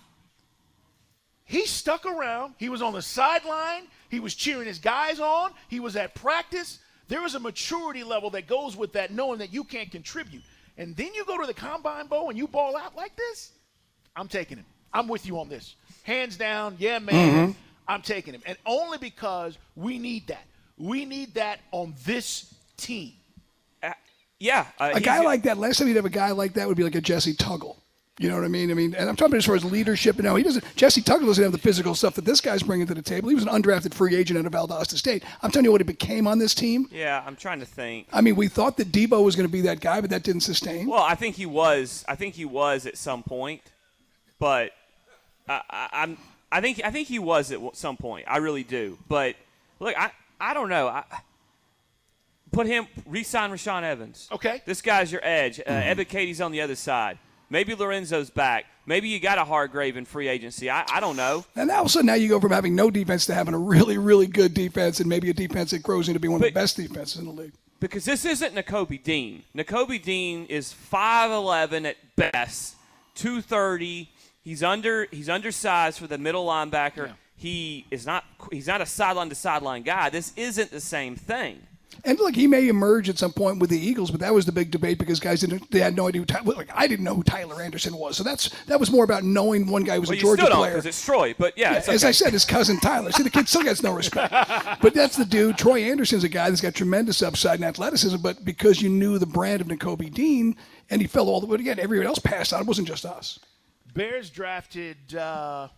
He 1.45 1.67
stuck 1.67 2.07
around. 2.07 2.55
He 2.59 2.69
was 2.69 2.83
on 2.83 2.93
the 2.93 3.03
sideline. 3.03 3.89
He 4.09 4.21
was 4.21 4.35
cheering 4.35 4.67
his 4.67 4.79
guys 4.79 5.21
on. 5.21 5.53
He 5.69 5.81
was 5.81 5.97
at 5.97 6.15
practice. 6.15 6.79
There 7.09 7.25
is 7.27 7.35
a 7.35 7.41
maturity 7.41 8.03
level 8.03 8.31
that 8.31 8.47
goes 8.47 8.77
with 8.77 8.93
that, 8.95 9.11
knowing 9.13 9.39
that 9.41 9.53
you 9.53 9.65
can't 9.65 9.91
contribute. 9.91 10.43
And 10.79 10.97
then 10.97 11.13
you 11.15 11.25
go 11.25 11.39
to 11.39 11.47
the 11.47 11.55
combine 11.55 12.07
bowl 12.07 12.31
and 12.31 12.39
you 12.39 12.49
ball 12.49 12.77
out 12.77 12.97
like 12.97 13.15
this. 13.17 13.53
I'm 14.17 14.29
taking 14.29 14.57
him. 14.57 14.67
I'm 14.93 15.09
with 15.09 15.27
you 15.27 15.39
on 15.39 15.49
this. 15.49 15.75
Hands 16.05 16.37
down, 16.37 16.77
yeah, 16.79 16.99
man. 16.99 17.57
I'm 17.89 18.03
taking 18.03 18.35
him. 18.35 18.43
And 18.47 18.57
only 18.65 18.99
because 18.99 19.59
we 19.75 19.99
need 19.99 20.29
that. 20.29 20.45
We 20.79 21.05
need 21.05 21.35
that 21.35 21.61
on 21.73 21.95
this 22.05 22.55
team. 22.77 23.13
Uh, 23.83 23.93
yeah. 24.39 24.67
Uh, 24.79 24.93
A 24.95 25.01
guy 25.01 25.21
like 25.21 25.43
that, 25.43 25.59
last 25.59 25.79
time 25.79 25.89
you'd 25.89 25.97
have 25.97 26.05
a 26.05 26.11
guy 26.11 26.31
like 26.31 26.55
that 26.55 26.69
would 26.69 26.77
be 26.77 26.83
like 26.83 26.95
a 26.95 27.01
Jessie 27.01 27.35
Tuggle. 27.35 27.77
You 28.19 28.29
know 28.29 28.37
what 28.37 28.45
I 28.45 28.49
mean? 28.49 28.71
I 28.71 28.75
mean, 28.75 28.95
and 28.95 29.09
I'm 29.09 29.17
talking 29.17 29.33
about 29.33 29.39
as 29.39 29.47
far 29.47 29.57
as 29.57 29.65
leadership. 29.65 30.17
And 30.17 30.25
now 30.25 30.37
he 30.37 30.45
doesn't. 30.45 30.65
Jessie 30.77 31.03
Tuggle 31.03 31.27
doesn't 31.27 31.43
have 31.43 31.53
the 31.53 31.59
physical 31.59 31.97
stuff 31.97 32.15
that 32.15 32.25
this 32.25 32.41
guy's 32.41 32.63
bringing 32.63 32.87
to 32.87 32.95
the 32.95 33.03
table. 33.03 33.29
He 33.29 33.35
was 33.35 33.45
an 33.45 33.51
undrafted 33.51 33.93
free 33.93 34.15
agent 34.15 34.39
out 34.39 34.47
of 34.47 34.53
Valdosta 34.53 34.97
State. 34.97 35.25
I'm 35.43 35.51
telling 35.51 35.65
you 35.65 35.73
what 35.73 35.81
he 35.81 35.85
became 35.85 36.29
on 36.29 36.39
this 36.39 36.55
team. 36.55 36.87
Yeah, 36.93 37.25
I'm 37.27 37.35
trying 37.35 37.59
to 37.59 37.67
think. 37.67 38.07
I 38.13 38.21
mean, 38.21 38.37
we 38.37 38.47
thought 38.47 38.77
that 38.77 38.93
Debo 38.93 39.25
was 39.25 39.35
going 39.35 39.49
to 39.49 39.53
be 39.53 39.63
that 39.63 39.81
guy, 39.81 40.01
but 40.01 40.11
that 40.11 40.23
didn't 40.23 40.43
sustain. 40.43 40.87
Well, 40.87 41.03
I 41.03 41.17
think 41.17 41.35
he 41.35 41.47
was. 41.47 42.05
I 42.07 42.15
think 42.15 42.35
he 42.35 42.45
was 42.45 42.87
at 42.87 42.97
some 42.97 43.25
point, 43.25 43.63
but 44.39 44.71
I, 45.49 45.63
I, 45.71 45.89
I'm. 45.93 46.19
I 46.53 46.61
think 46.61 46.81
I 46.85 46.91
think 46.91 47.09
he 47.09 47.19
was 47.19 47.51
at 47.51 47.61
some 47.77 47.97
point. 47.97 48.27
I 48.29 48.37
really 48.39 48.63
do. 48.63 48.99
But 49.09 49.37
look, 49.81 49.97
I 49.99 50.11
I 50.41 50.55
don't 50.55 50.69
know. 50.69 50.89
I, 50.89 51.05
put 52.53 52.67
him 52.67 52.87
re-sign 53.07 53.51
Rashaan 53.51 53.83
Evans. 53.83 54.29
Okay. 54.33 54.63
This 54.65 54.81
guy's 54.81 55.11
your 55.11 55.21
edge. 55.25 55.61
Uh, 55.61 55.65
Ebiketie's 55.65 56.41
on 56.41 56.53
the 56.53 56.61
other 56.61 56.77
side. 56.77 57.19
Maybe 57.51 57.75
Lorenzo's 57.75 58.31
back. 58.31 58.67
Maybe 58.87 59.09
you 59.09 59.21
got 59.21 59.39
a 59.39 59.45
Hargrave 59.45 59.97
in 59.97 60.05
free 60.05 60.29
agency. 60.29 60.71
I, 60.71 60.85
I 60.91 61.01
don't 61.01 61.17
know. 61.17 61.45
And 61.57 61.69
now 61.69 61.77
all 61.77 61.81
of 61.83 61.87
a 61.87 61.89
sudden, 61.91 62.07
now 62.07 62.15
you 62.15 62.29
go 62.29 62.41
from 62.41 62.53
having 62.53 62.75
no 62.75 62.91
defense 62.91 63.27
to 63.27 63.35
having 63.35 63.55
a 63.55 63.59
really, 63.59 63.99
really 63.99 64.27
good 64.27 64.55
defense, 64.55 65.01
and 65.01 65.09
maybe 65.09 65.31
a 65.31 65.35
defense 65.35 65.71
that 65.71 65.83
grows 65.83 66.09
into 66.09 66.21
being 66.21 66.33
one 66.33 66.41
of 66.41 66.47
the 66.47 66.53
best 66.53 66.77
defenses 66.77 67.19
in 67.19 67.27
the 67.27 67.33
league. 67.33 67.53
because 67.81 68.05
this 68.05 68.25
isn't 68.25 68.55
Nakobe 68.55 69.03
Dean. 69.03 69.43
Nakobe 69.55 70.03
Dean 70.03 70.47
is 70.47 70.75
5'11 70.93 71.87
at 71.87 71.97
best, 72.17 72.77
230. 73.15 74.11
He's 74.45 74.63
under 74.63 75.07
he's 75.11 75.29
undersized 75.31 75.99
for 75.99 76.07
the 76.07 76.19
middle 76.19 76.47
linebacker. 76.47 77.13
He 77.37 77.87
is 77.91 78.05
not 78.07 78.25
he's 78.53 78.67
not 78.67 78.81
a 78.81 78.87
sideline 78.87 79.31
to 79.31 79.35
sideline 79.35 79.83
guy. 79.83 80.11
This 80.11 80.33
isn't 80.37 80.71
the 80.71 80.81
same 80.81 81.17
thing. 81.17 81.61
And 82.05 82.19
look, 82.19 82.35
he 82.35 82.47
may 82.49 82.69
emerge 82.69 83.09
at 83.09 83.19
some 83.19 83.33
point 83.33 83.61
with 83.61 83.71
the 83.71 83.79
Eagles, 83.79 84.11
but 84.11 84.19
that 84.21 84.35
was 84.35 84.45
the 84.45 84.53
big 84.53 84.71
debate 84.73 84.99
because 84.99 85.21
guys 85.21 85.41
didn't 85.41 85.71
they 85.71 85.79
had 85.79 85.97
no 85.97 86.09
idea 86.09 86.21
who 86.21 86.27
Ty- 86.27 86.41
like 86.41 86.69
I 86.75 86.87
didn't 86.87 87.05
know 87.05 87.15
who 87.15 87.23
Tyler 87.23 87.63
Anderson 87.63 87.97
was. 87.97 88.17
So 88.19 88.23
that's 88.25 88.51
that 88.67 88.79
was 88.79 88.91
more 88.91 89.05
about 89.05 89.23
knowing 89.23 89.67
one 89.67 89.85
guy 89.85 89.99
was 89.99 90.09
Well, 90.11 90.15
a 90.15 90.17
you 90.17 90.23
Georgia 90.23 90.43
still 90.43 90.51
don't 90.51 90.59
player. 90.59 90.73
because 90.73 90.87
it's 90.87 91.03
Troy, 91.05 91.35
but 91.39 91.57
yeah, 91.57 91.75
it's 91.77 91.89
As. 91.89 92.05
I 92.05 92.11
said, 92.11 92.33
his 92.35 92.45
cousin 92.45 92.79
Tyler. 92.81 93.13
See, 93.13 93.23
the 93.23 93.31
kid 93.31 93.49
still 93.49 93.63
gets 93.63 93.83
no 93.83 93.93
respect. 93.95 94.35
But 94.83 94.93
that's 94.93 95.17
the 95.17 95.25
dude. 95.25 95.57
Troy 95.57 95.85
Andersen's 95.85 96.25
a 96.25 96.29
guy 96.29 96.51
that's 96.51 96.61
got 96.61 96.75
tremendous 96.75 97.23
upside 97.23 97.55
and 97.61 97.65
athleticism, 97.65 98.19
but 98.19 98.45
because 98.45 98.83
you 98.83 98.91
knew 98.91 99.19
the 99.19 99.27
brand 99.27 99.63
of 99.63 99.69
Nakobe 99.69 100.13
Dean, 100.13 100.57
and 100.91 101.01
he 101.01 101.07
fell 101.07 101.29
all 101.31 101.41
the 101.41 101.47
way 101.47 101.55
again, 101.57 101.79
everyone 101.79 102.07
else 102.07 102.19
passed 102.19 102.53
on. 102.53 102.61
It 102.61 102.67
wasn't 102.67 102.89
just 102.89 103.07
us. 103.07 103.39
Bears 103.95 104.29
drafted 104.29 104.97
uh, 105.15 105.69
a 105.69 105.71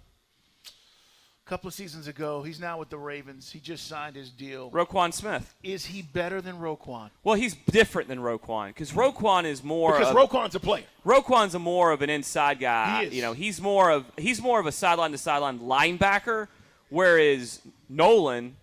couple 1.44 1.68
of 1.68 1.74
seasons 1.74 2.08
ago. 2.08 2.42
He's 2.42 2.58
now 2.58 2.78
with 2.78 2.88
the 2.88 2.96
Ravens. 2.96 3.50
He 3.52 3.60
just 3.60 3.86
signed 3.86 4.16
his 4.16 4.30
deal. 4.30 4.70
Roquan 4.70 5.12
Smith. 5.12 5.54
Is 5.62 5.84
he 5.84 6.00
better 6.00 6.40
than 6.40 6.56
Roquan? 6.56 7.10
Well, 7.22 7.34
he's 7.34 7.54
different 7.70 8.08
than 8.08 8.18
Roquan 8.18 8.68
because 8.68 8.92
Roquan 8.92 9.44
is 9.44 9.62
more 9.62 9.92
Because 9.92 10.10
of, 10.10 10.16
Roquan's 10.16 10.54
a 10.54 10.60
player. 10.60 10.84
Roquan's 11.04 11.54
a 11.54 11.58
more 11.58 11.92
of 11.92 12.00
an 12.00 12.08
inside 12.08 12.58
guy. 12.58 13.00
He 13.00 13.06
is. 13.08 13.14
You 13.14 13.22
know, 13.22 13.34
he's 13.34 13.60
more 13.60 13.90
of 13.90 14.10
he's 14.16 14.40
more 14.40 14.58
of 14.58 14.66
a 14.66 14.72
sideline 14.72 15.12
to 15.12 15.18
sideline 15.18 15.58
linebacker, 15.60 16.48
whereas 16.88 17.60
Nolan, 17.90 18.56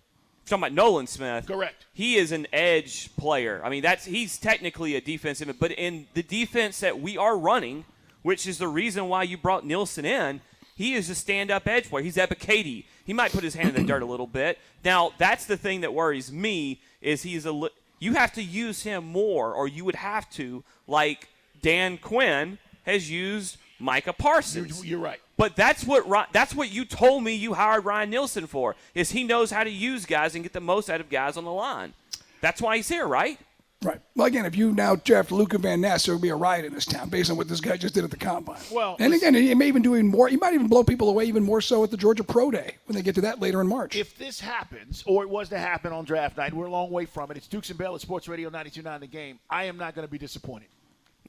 talking 0.46 0.64
about 0.64 0.72
Nolan 0.72 1.06
Smith, 1.06 1.46
Correct. 1.46 1.86
He 1.92 2.16
is 2.16 2.32
an 2.32 2.48
edge 2.52 3.14
player. 3.16 3.60
I 3.64 3.70
mean, 3.70 3.82
that's 3.82 4.04
he's 4.04 4.36
technically 4.36 4.96
a 4.96 5.00
defensive, 5.00 5.54
but 5.60 5.70
in 5.70 6.08
the 6.14 6.24
defense 6.24 6.80
that 6.80 6.98
we 7.00 7.16
are 7.16 7.38
running, 7.38 7.84
which 8.24 8.44
is 8.48 8.58
the 8.58 8.66
reason 8.66 9.08
why 9.08 9.22
you 9.22 9.36
brought 9.36 9.64
Nielsen 9.64 10.04
in, 10.04 10.40
he 10.74 10.94
is 10.94 11.08
a 11.08 11.14
stand-up 11.14 11.68
edge 11.68 11.88
player. 11.88 12.02
He's 12.02 12.16
Ebiketie. 12.16 12.84
He 13.04 13.12
might 13.12 13.30
put 13.30 13.44
his 13.44 13.54
hand 13.54 13.68
in 13.68 13.74
the 13.76 13.84
dirt 13.86 14.02
a 14.02 14.06
little 14.06 14.26
bit. 14.26 14.58
Now, 14.84 15.12
that's 15.18 15.46
the 15.46 15.56
thing 15.56 15.82
that 15.82 15.94
worries 15.94 16.32
me 16.32 16.80
is 17.00 17.22
he's 17.22 17.44
a. 17.46 17.52
li- 17.52 17.70
You 18.00 18.14
have 18.14 18.32
to 18.32 18.42
use 18.42 18.82
him 18.82 19.04
more, 19.04 19.52
or 19.54 19.68
you 19.68 19.84
would 19.84 19.94
have 19.94 20.28
to, 20.30 20.64
like 20.88 21.28
Dan 21.62 21.96
Quinn 21.98 22.58
has 22.84 23.08
used 23.10 23.56
Micah 23.78 24.12
Parsons. 24.12 24.78
You're, 24.78 24.86
you're 24.98 24.98
right. 24.98 25.20
But 25.36 25.54
that's 25.56 25.84
what 25.84 26.04
that's 26.32 26.54
what 26.54 26.70
you 26.72 26.84
told 26.84 27.22
me 27.24 27.34
you 27.34 27.54
hired 27.54 27.84
Ryan 27.84 28.10
Nielsen 28.10 28.46
for. 28.46 28.74
Is 28.94 29.10
he 29.12 29.22
knows 29.24 29.50
how 29.50 29.64
to 29.64 29.70
use 29.70 30.06
guys 30.06 30.34
and 30.34 30.42
get 30.44 30.52
the 30.52 30.60
most 30.60 30.88
out 30.90 31.00
of 31.00 31.08
guys 31.08 31.36
on 31.36 31.44
the 31.44 31.52
line. 31.52 31.92
That's 32.40 32.60
why 32.62 32.76
he's 32.76 32.88
here, 32.88 33.06
right? 33.06 33.38
Right. 33.84 34.00
Well, 34.16 34.26
again, 34.26 34.46
if 34.46 34.56
you 34.56 34.72
now 34.72 34.96
draft 34.96 35.30
Luca 35.30 35.58
Van 35.58 35.80
Ness, 35.80 36.06
there 36.06 36.14
will 36.14 36.22
be 36.22 36.30
a 36.30 36.36
riot 36.36 36.64
in 36.64 36.72
this 36.72 36.86
town 36.86 37.10
based 37.10 37.30
on 37.30 37.36
what 37.36 37.48
this 37.48 37.60
guy 37.60 37.76
just 37.76 37.94
did 37.94 38.02
at 38.02 38.10
the 38.10 38.16
combine. 38.16 38.58
Well, 38.72 38.96
and 38.98 39.12
again, 39.12 39.34
he 39.34 39.54
may 39.54 39.68
even 39.68 39.82
do 39.82 39.94
even 39.94 40.08
more. 40.08 40.28
He 40.28 40.38
might 40.38 40.54
even 40.54 40.68
blow 40.68 40.82
people 40.82 41.10
away 41.10 41.24
even 41.24 41.44
more 41.44 41.60
so 41.60 41.84
at 41.84 41.90
the 41.90 41.96
Georgia 41.98 42.24
Pro 42.24 42.50
Day 42.50 42.76
when 42.86 42.96
they 42.96 43.02
get 43.02 43.14
to 43.16 43.20
that 43.20 43.40
later 43.40 43.60
in 43.60 43.66
March. 43.66 43.94
If 43.94 44.16
this 44.16 44.40
happens, 44.40 45.04
or 45.06 45.22
it 45.22 45.28
was 45.28 45.50
to 45.50 45.58
happen 45.58 45.92
on 45.92 46.04
draft 46.04 46.38
night, 46.38 46.54
we're 46.54 46.66
a 46.66 46.70
long 46.70 46.90
way 46.90 47.04
from 47.04 47.30
it. 47.30 47.36
It's 47.36 47.46
Dukes 47.46 47.68
and 47.68 47.78
Bell 47.78 47.94
at 47.94 48.00
Sports 48.00 48.26
Radio 48.26 48.48
92.9 48.48 49.00
The 49.00 49.06
Game. 49.06 49.38
I 49.50 49.64
am 49.64 49.76
not 49.76 49.94
going 49.94 50.06
to 50.06 50.10
be 50.10 50.18
disappointed. 50.18 50.68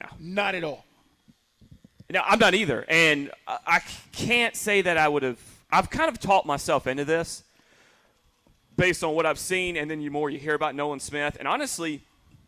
No. 0.02 0.08
Not 0.20 0.56
at 0.56 0.63
all. 0.63 0.86
No, 2.10 2.22
I'm 2.24 2.39
not 2.39 2.54
either. 2.54 2.86
And 2.88 3.32
I 3.48 3.58
I 3.65 3.82
can't 4.12 4.56
say 4.56 4.82
that 4.82 4.98
I 4.98 5.08
would 5.08 5.24
have. 5.24 5.39
I've 5.72 5.89
kind 5.89 6.10
of 6.10 6.20
taught 6.20 6.46
myself 6.46 6.88
into 6.88 7.04
this 7.04 7.44
based 8.78 9.04
on 9.04 9.15
what 9.15 9.26
I've 9.26 9.39
seen, 9.39 9.76
and 9.76 9.89
then 9.89 10.00
the 10.00 10.10
more 10.10 10.30
you 10.30 10.38
hear 10.38 10.54
about 10.54 10.76
Nolan 10.76 11.00
Smith, 11.00 11.38
and 11.39 11.48
honestly, 11.48 12.04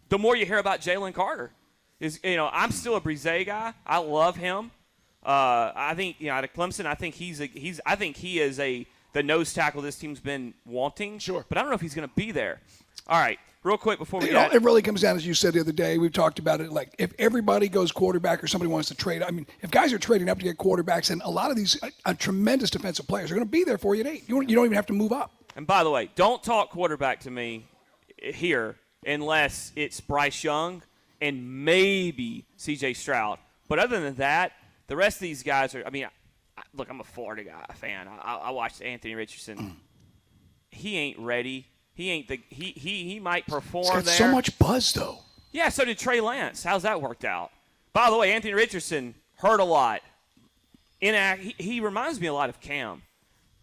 the 0.09 0.17
more 0.17 0.35
you 0.35 0.45
hear 0.45 0.57
about 0.57 0.81
Jalen 0.81 1.13
Carter. 1.13 1.51
Is 1.99 2.19
you 2.23 2.35
know 2.35 2.49
I'm 2.51 2.71
still 2.71 2.95
a 2.95 3.01
Bresee 3.01 3.45
guy. 3.45 3.73
I 3.85 3.97
love 3.97 4.35
him. 4.35 4.71
Uh, 5.25 5.71
I 5.75 5.93
think 5.95 6.17
you 6.19 6.27
know 6.27 6.33
out 6.33 6.43
of 6.43 6.53
Clemson, 6.53 6.85
I 6.85 6.93
think 6.93 7.15
he's 7.15 7.41
a, 7.41 7.45
he's 7.45 7.81
I 7.85 7.95
think 7.95 8.17
he 8.17 8.39
is 8.39 8.59
a 8.59 8.85
the 9.13 9.23
nose 9.23 9.51
tackle 9.53 9.81
this 9.81 9.97
team's 9.97 10.19
been 10.19 10.53
wanting. 10.65 11.17
Sure. 11.17 11.43
but 11.49 11.57
I 11.57 11.61
don't 11.61 11.71
know 11.71 11.75
if 11.75 11.81
he's 11.81 11.95
going 11.95 12.07
to 12.07 12.13
be 12.15 12.31
there. 12.31 12.61
All 13.07 13.19
right, 13.19 13.39
real 13.63 13.77
quick 13.77 13.99
before 13.99 14.19
we 14.19 14.27
You 14.27 14.33
know, 14.33 14.49
it 14.51 14.61
really 14.61 14.81
comes 14.81 15.01
down, 15.01 15.15
as 15.15 15.25
you 15.25 15.33
said 15.33 15.53
the 15.53 15.61
other 15.61 15.71
day. 15.71 15.97
We've 15.97 16.11
talked 16.11 16.39
about 16.39 16.61
it. 16.61 16.71
Like, 16.71 16.93
if 16.97 17.13
everybody 17.17 17.69
goes 17.69 17.91
quarterback 17.91 18.43
or 18.43 18.47
somebody 18.47 18.71
wants 18.71 18.89
to 18.89 18.95
trade, 18.95 19.23
I 19.23 19.31
mean, 19.31 19.47
if 19.61 19.71
guys 19.71 19.93
are 19.93 19.99
trading 19.99 20.29
up 20.29 20.37
to 20.39 20.43
get 20.43 20.57
quarterbacks, 20.57 21.09
and 21.09 21.21
a 21.23 21.29
lot 21.29 21.49
of 21.49 21.57
these 21.57 21.81
uh, 21.81 21.89
uh, 22.05 22.13
tremendous 22.13 22.69
defensive 22.69 23.07
players 23.07 23.31
are 23.31 23.35
going 23.35 23.47
to 23.47 23.51
be 23.51 23.63
there 23.63 23.77
for 23.77 23.95
you 23.95 24.01
at 24.01 24.07
eight. 24.07 24.23
You 24.27 24.35
don't, 24.35 24.49
you 24.49 24.55
don't 24.55 24.65
even 24.65 24.75
have 24.75 24.87
to 24.87 24.93
move 24.93 25.13
up. 25.13 25.31
And 25.55 25.65
by 25.65 25.83
the 25.83 25.89
way, 25.89 26.11
don't 26.15 26.43
talk 26.43 26.69
quarterback 26.69 27.21
to 27.21 27.31
me 27.31 27.65
here 28.21 28.75
unless 29.05 29.71
it's 29.75 29.99
Bryce 30.01 30.43
Young 30.43 30.83
and 31.21 31.65
maybe 31.65 32.45
C.J. 32.57 32.93
Stroud. 32.93 33.39
But 33.67 33.79
other 33.79 33.99
than 33.99 34.15
that, 34.15 34.53
the 34.87 34.95
rest 34.95 35.17
of 35.17 35.21
these 35.21 35.43
guys 35.43 35.75
are. 35.75 35.85
I 35.85 35.89
mean, 35.89 36.05
I, 36.57 36.61
look, 36.73 36.89
I'm 36.89 36.99
a 37.01 37.05
Florida 37.05 37.43
guy 37.43 37.65
fan. 37.75 38.07
I, 38.07 38.35
I 38.35 38.49
watched 38.51 38.81
Anthony 38.81 39.15
Richardson. 39.15 39.77
he 40.71 40.97
ain't 40.97 41.19
ready. 41.19 41.67
He 41.93 42.09
ain't 42.09 42.27
the. 42.27 42.39
He 42.49 42.73
he 42.75 43.03
he 43.03 43.19
might 43.19 43.47
perform 43.47 43.85
got 43.87 44.05
there. 44.05 44.13
so 44.13 44.31
much 44.31 44.57
buzz, 44.59 44.93
though. 44.93 45.19
Yeah, 45.51 45.69
so 45.69 45.85
did 45.85 45.97
Trey 45.97 46.21
Lance. 46.21 46.63
How's 46.63 46.83
that 46.83 47.01
worked 47.01 47.25
out? 47.25 47.51
By 47.93 48.09
the 48.09 48.17
way, 48.17 48.31
Anthony 48.33 48.53
Richardson 48.53 49.15
hurt 49.37 49.59
a 49.59 49.63
lot. 49.63 50.01
Inact, 51.01 51.39
he, 51.39 51.55
he 51.57 51.79
reminds 51.79 52.19
me 52.19 52.27
a 52.27 52.33
lot 52.33 52.49
of 52.49 52.59
Cam, 52.59 53.01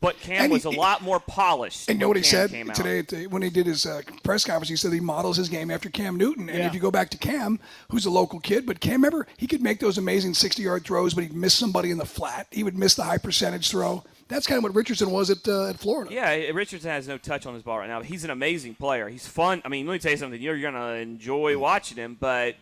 but 0.04 0.20
Cam 0.20 0.44
And 0.44 0.52
was 0.52 0.64
he- 0.64 0.68
a 0.74 0.78
lot 0.78 1.02
more 1.02 1.18
polished. 1.18 1.88
And 1.88 1.96
you 1.96 2.00
know 2.00 2.08
when 2.08 2.18
what 2.18 2.24
he 2.24 2.30
Cam 2.30 2.72
said 2.74 3.04
today 3.06 3.26
when 3.26 3.42
he 3.42 3.50
did 3.50 3.66
his 3.66 3.86
uh, 3.86 4.02
press 4.22 4.44
conference? 4.44 4.68
He 4.68 4.76
said 4.76 4.92
he 4.92 5.00
models 5.00 5.36
his 5.36 5.48
game 5.48 5.70
after 5.70 5.88
Cam 5.88 6.16
Newton. 6.16 6.48
And 6.48 6.58
Yeah. 6.58 6.66
if 6.66 6.74
you 6.74 6.80
go 6.80 6.90
back 6.90 7.10
to 7.10 7.18
Cam, 7.18 7.58
who's 7.90 8.06
a 8.06 8.10
local 8.10 8.38
kid, 8.40 8.66
but 8.66 8.80
Cam, 8.80 8.94
remember, 9.02 9.26
he 9.36 9.46
could 9.46 9.62
make 9.62 9.80
those 9.80 9.98
amazing 9.98 10.34
60 10.34 10.62
yard 10.62 10.84
throws, 10.84 11.14
but 11.14 11.24
he'd 11.24 11.34
miss 11.34 11.54
somebody 11.54 11.90
in 11.90 11.98
the 11.98 12.04
flat. 12.06 12.46
He 12.50 12.62
would 12.62 12.76
miss 12.76 12.94
the 12.94 13.04
high 13.04 13.18
percentage 13.18 13.70
throw. 13.70 14.04
That's 14.28 14.46
kind 14.46 14.56
of 14.58 14.64
what 14.64 14.74
Richardson 14.74 15.10
was 15.10 15.28
at, 15.30 15.46
uh, 15.46 15.68
at 15.68 15.78
Florida. 15.78 16.12
Yeah, 16.12 16.30
Richardson 16.52 16.90
has 16.90 17.06
no 17.08 17.18
touch 17.18 17.44
on 17.46 17.54
his 17.54 17.62
ball 17.62 17.78
right 17.78 17.88
now. 17.88 18.00
He's 18.02 18.24
an 18.24 18.30
amazing 18.30 18.74
player. 18.74 19.08
He's 19.08 19.26
fun. 19.26 19.60
I 19.64 19.68
mean, 19.68 19.86
let 19.86 19.92
me 19.92 19.98
tell 19.98 20.12
you 20.12 20.16
something. 20.16 20.40
You're, 20.40 20.56
you're 20.56 20.70
going 20.72 20.82
to 20.82 20.94
enjoy 21.00 21.58
watching 21.58 21.96
him, 21.98 22.16
but 22.18 22.56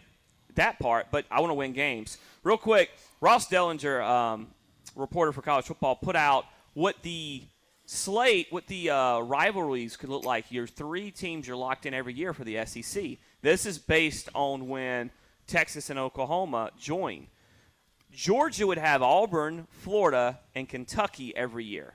that 0.57 0.79
part. 0.81 1.07
But 1.11 1.25
I 1.31 1.41
want 1.41 1.51
to 1.51 1.55
win 1.55 1.73
games. 1.73 2.19
Real 2.43 2.57
quick, 2.57 2.91
Ross 3.21 3.49
Dellinger, 3.49 4.03
um, 4.05 4.49
reporter 4.97 5.33
for 5.33 5.41
college 5.43 5.65
football, 5.67 5.95
put 5.95 6.17
out 6.17 6.47
what 6.75 7.03
the 7.03 7.43
slate, 7.87 8.47
what 8.51 8.67
the 8.67 8.91
uh, 8.91 9.21
rivalries 9.21 9.97
could 9.97 10.09
look 10.09 10.25
like. 10.25 10.51
Your 10.51 10.67
three 10.67 11.11
teams 11.11 11.47
you're 11.47 11.57
locked 11.57 11.87
in 11.87 11.95
every 11.95 12.15
year 12.15 12.33
for 12.33 12.45
the 12.45 12.65
SEC. 12.65 13.19
This 13.43 13.67
is 13.67 13.79
based 13.79 14.29
on 14.35 14.69
when 14.69 15.11
Texas 15.47 15.91
and 15.91 15.99
Oklahoma 15.99 16.71
join. 16.79 17.27
Georgia 18.13 18.67
would 18.67 18.79
have 18.79 19.03
Auburn, 19.03 19.67
Florida, 19.71 20.39
and 20.55 20.69
Kentucky 20.69 21.35
every 21.35 21.65
year. 21.65 21.95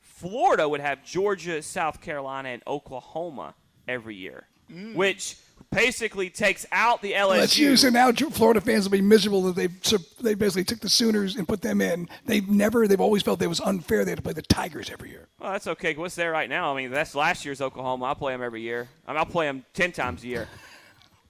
Florida 0.00 0.68
would 0.68 0.80
have 0.80 1.04
Georgia, 1.04 1.62
South 1.62 2.00
Carolina, 2.00 2.50
and 2.50 2.62
Oklahoma 2.66 3.54
every 3.86 4.16
year, 4.16 4.46
which 4.94 5.36
basically 5.74 6.30
takes 6.30 6.64
out 6.72 7.02
the 7.02 7.12
LSU. 7.12 7.28
Let's 7.28 7.58
use 7.58 7.84
it 7.84 7.92
now. 7.92 8.12
Florida 8.12 8.60
fans 8.60 8.84
will 8.84 8.92
be 8.92 9.02
miserable 9.02 9.42
that 9.42 9.56
they 9.56 9.68
they 10.20 10.34
basically 10.34 10.64
took 10.64 10.80
the 10.80 10.88
Sooners 10.88 11.36
and 11.36 11.46
put 11.46 11.60
them 11.62 11.80
in. 11.80 12.08
They've 12.26 12.48
never, 12.48 12.86
they've 12.86 13.00
always 13.00 13.22
felt 13.22 13.42
it 13.42 13.46
was 13.46 13.60
unfair. 13.60 14.04
They 14.04 14.12
had 14.12 14.18
to 14.18 14.22
play 14.22 14.32
the 14.32 14.42
Tigers 14.42 14.90
every 14.90 15.10
year. 15.10 15.28
Well, 15.38 15.52
that's 15.52 15.66
okay. 15.66 15.94
What's 15.94 16.14
there 16.14 16.30
right 16.30 16.48
now? 16.48 16.72
I 16.72 16.76
mean, 16.76 16.90
that's 16.90 17.14
last 17.14 17.44
year's 17.44 17.60
Oklahoma. 17.60 18.06
I 18.06 18.14
play 18.14 18.32
them 18.32 18.42
every 18.42 18.62
year. 18.62 18.88
I 19.06 19.12
mean, 19.12 19.18
I'll 19.18 19.26
play 19.26 19.46
them 19.46 19.64
10 19.74 19.92
times 19.92 20.24
a 20.24 20.28
year. 20.28 20.48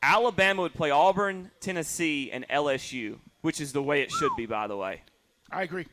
Alabama 0.03 0.63
would 0.63 0.75
play 0.75 0.91
Auburn, 0.91 1.51
Tennessee, 1.61 2.31
and 2.31 2.47
LSU, 2.49 3.19
which 3.41 3.61
is 3.61 3.73
the 3.73 3.83
way 3.83 4.03
it 4.03 4.11
should 4.11 4.33
be, 4.37 4.45
by 4.45 4.67
the 4.67 4.77
way. 4.77 5.01
I 5.51 5.63
agree. 5.63 5.87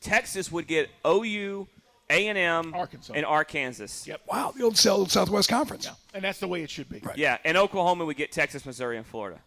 Texas 0.00 0.52
would 0.52 0.66
get 0.66 0.88
OU, 1.06 1.66
A&M, 2.10 2.74
Arkansas. 2.74 3.12
and 3.14 3.24
Arkansas. 3.24 4.08
Yep. 4.10 4.20
Wow, 4.26 4.52
the 4.56 4.64
old 4.64 4.76
Sou- 4.76 5.06
Southwest 5.06 5.48
Conference. 5.48 5.86
Yeah. 5.86 5.92
And 6.14 6.24
that's 6.24 6.38
the 6.40 6.48
way 6.48 6.62
it 6.62 6.70
should 6.70 6.88
be. 6.88 6.98
Right. 7.00 7.16
Yeah, 7.16 7.38
and 7.44 7.56
Oklahoma 7.56 8.04
would 8.04 8.16
get 8.16 8.32
Texas, 8.32 8.66
Missouri, 8.66 8.96
and 8.96 9.06
Florida. 9.06 9.40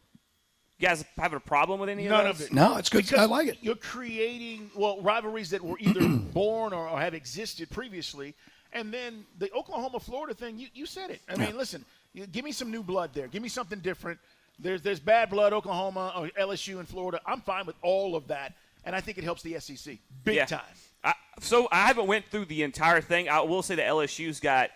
You 0.80 0.88
guys 0.88 1.06
having 1.17 1.38
a 1.38 1.39
problem 1.39 1.80
with 1.80 1.89
any 1.89 2.08
None 2.08 2.26
of 2.28 2.38
those? 2.39 2.47
of 2.47 2.52
it. 2.52 2.56
No, 2.56 2.78
it's 2.78 2.89
good. 2.89 3.06
Because 3.06 3.19
I 3.19 3.26
like 3.26 3.47
it. 3.47 3.58
You're 3.62 3.76
creating 3.76 4.71
well 4.76 4.99
rivalries 5.02 5.52
that 5.52 5.63
were 5.63 5.78
either 5.80 6.08
born 6.34 6.73
or, 6.73 6.89
or 6.89 6.99
have 6.99 7.13
existed 7.13 7.69
previously, 7.69 8.34
and 8.73 8.93
then 8.93 9.26
the 9.38 9.52
Oklahoma 9.54 9.99
Florida 9.99 10.34
thing. 10.34 10.58
You, 10.58 10.67
you 10.73 10.86
said 10.86 11.12
it. 11.12 11.21
I 11.30 11.36
mean, 11.38 11.56
listen, 11.56 11.86
you, 12.13 12.26
give 12.26 12.43
me 12.43 12.52
some 12.52 12.71
new 12.71 12.84
blood 12.84 13.12
there. 13.13 13.28
Give 13.28 13.41
me 13.43 13.49
something 13.49 13.80
different. 13.80 14.19
There's 14.60 14.82
there's 14.82 14.99
bad 14.99 15.30
blood 15.30 15.54
Oklahoma 15.54 16.13
or 16.17 16.28
LSU 16.39 16.80
and 16.80 16.88
Florida. 16.88 17.21
I'm 17.26 17.41
fine 17.41 17.65
with 17.65 17.76
all 17.82 18.15
of 18.15 18.28
that, 18.28 18.54
and 18.84 18.95
I 18.95 18.99
think 18.99 19.17
it 19.17 19.23
helps 19.23 19.41
the 19.43 19.60
SEC 19.60 19.97
big 20.26 20.36
Yeah. 20.36 20.45
time. 20.45 20.62
I, 21.03 21.13
so 21.39 21.67
I 21.71 21.87
haven't 21.87 22.07
went 22.07 22.25
through 22.25 22.45
the 22.45 22.63
entire 22.63 23.01
thing. 23.01 23.29
I 23.29 23.41
will 23.41 23.63
say 23.63 23.75
that 23.75 23.87
LSU's 23.87 24.39
got 24.39 24.69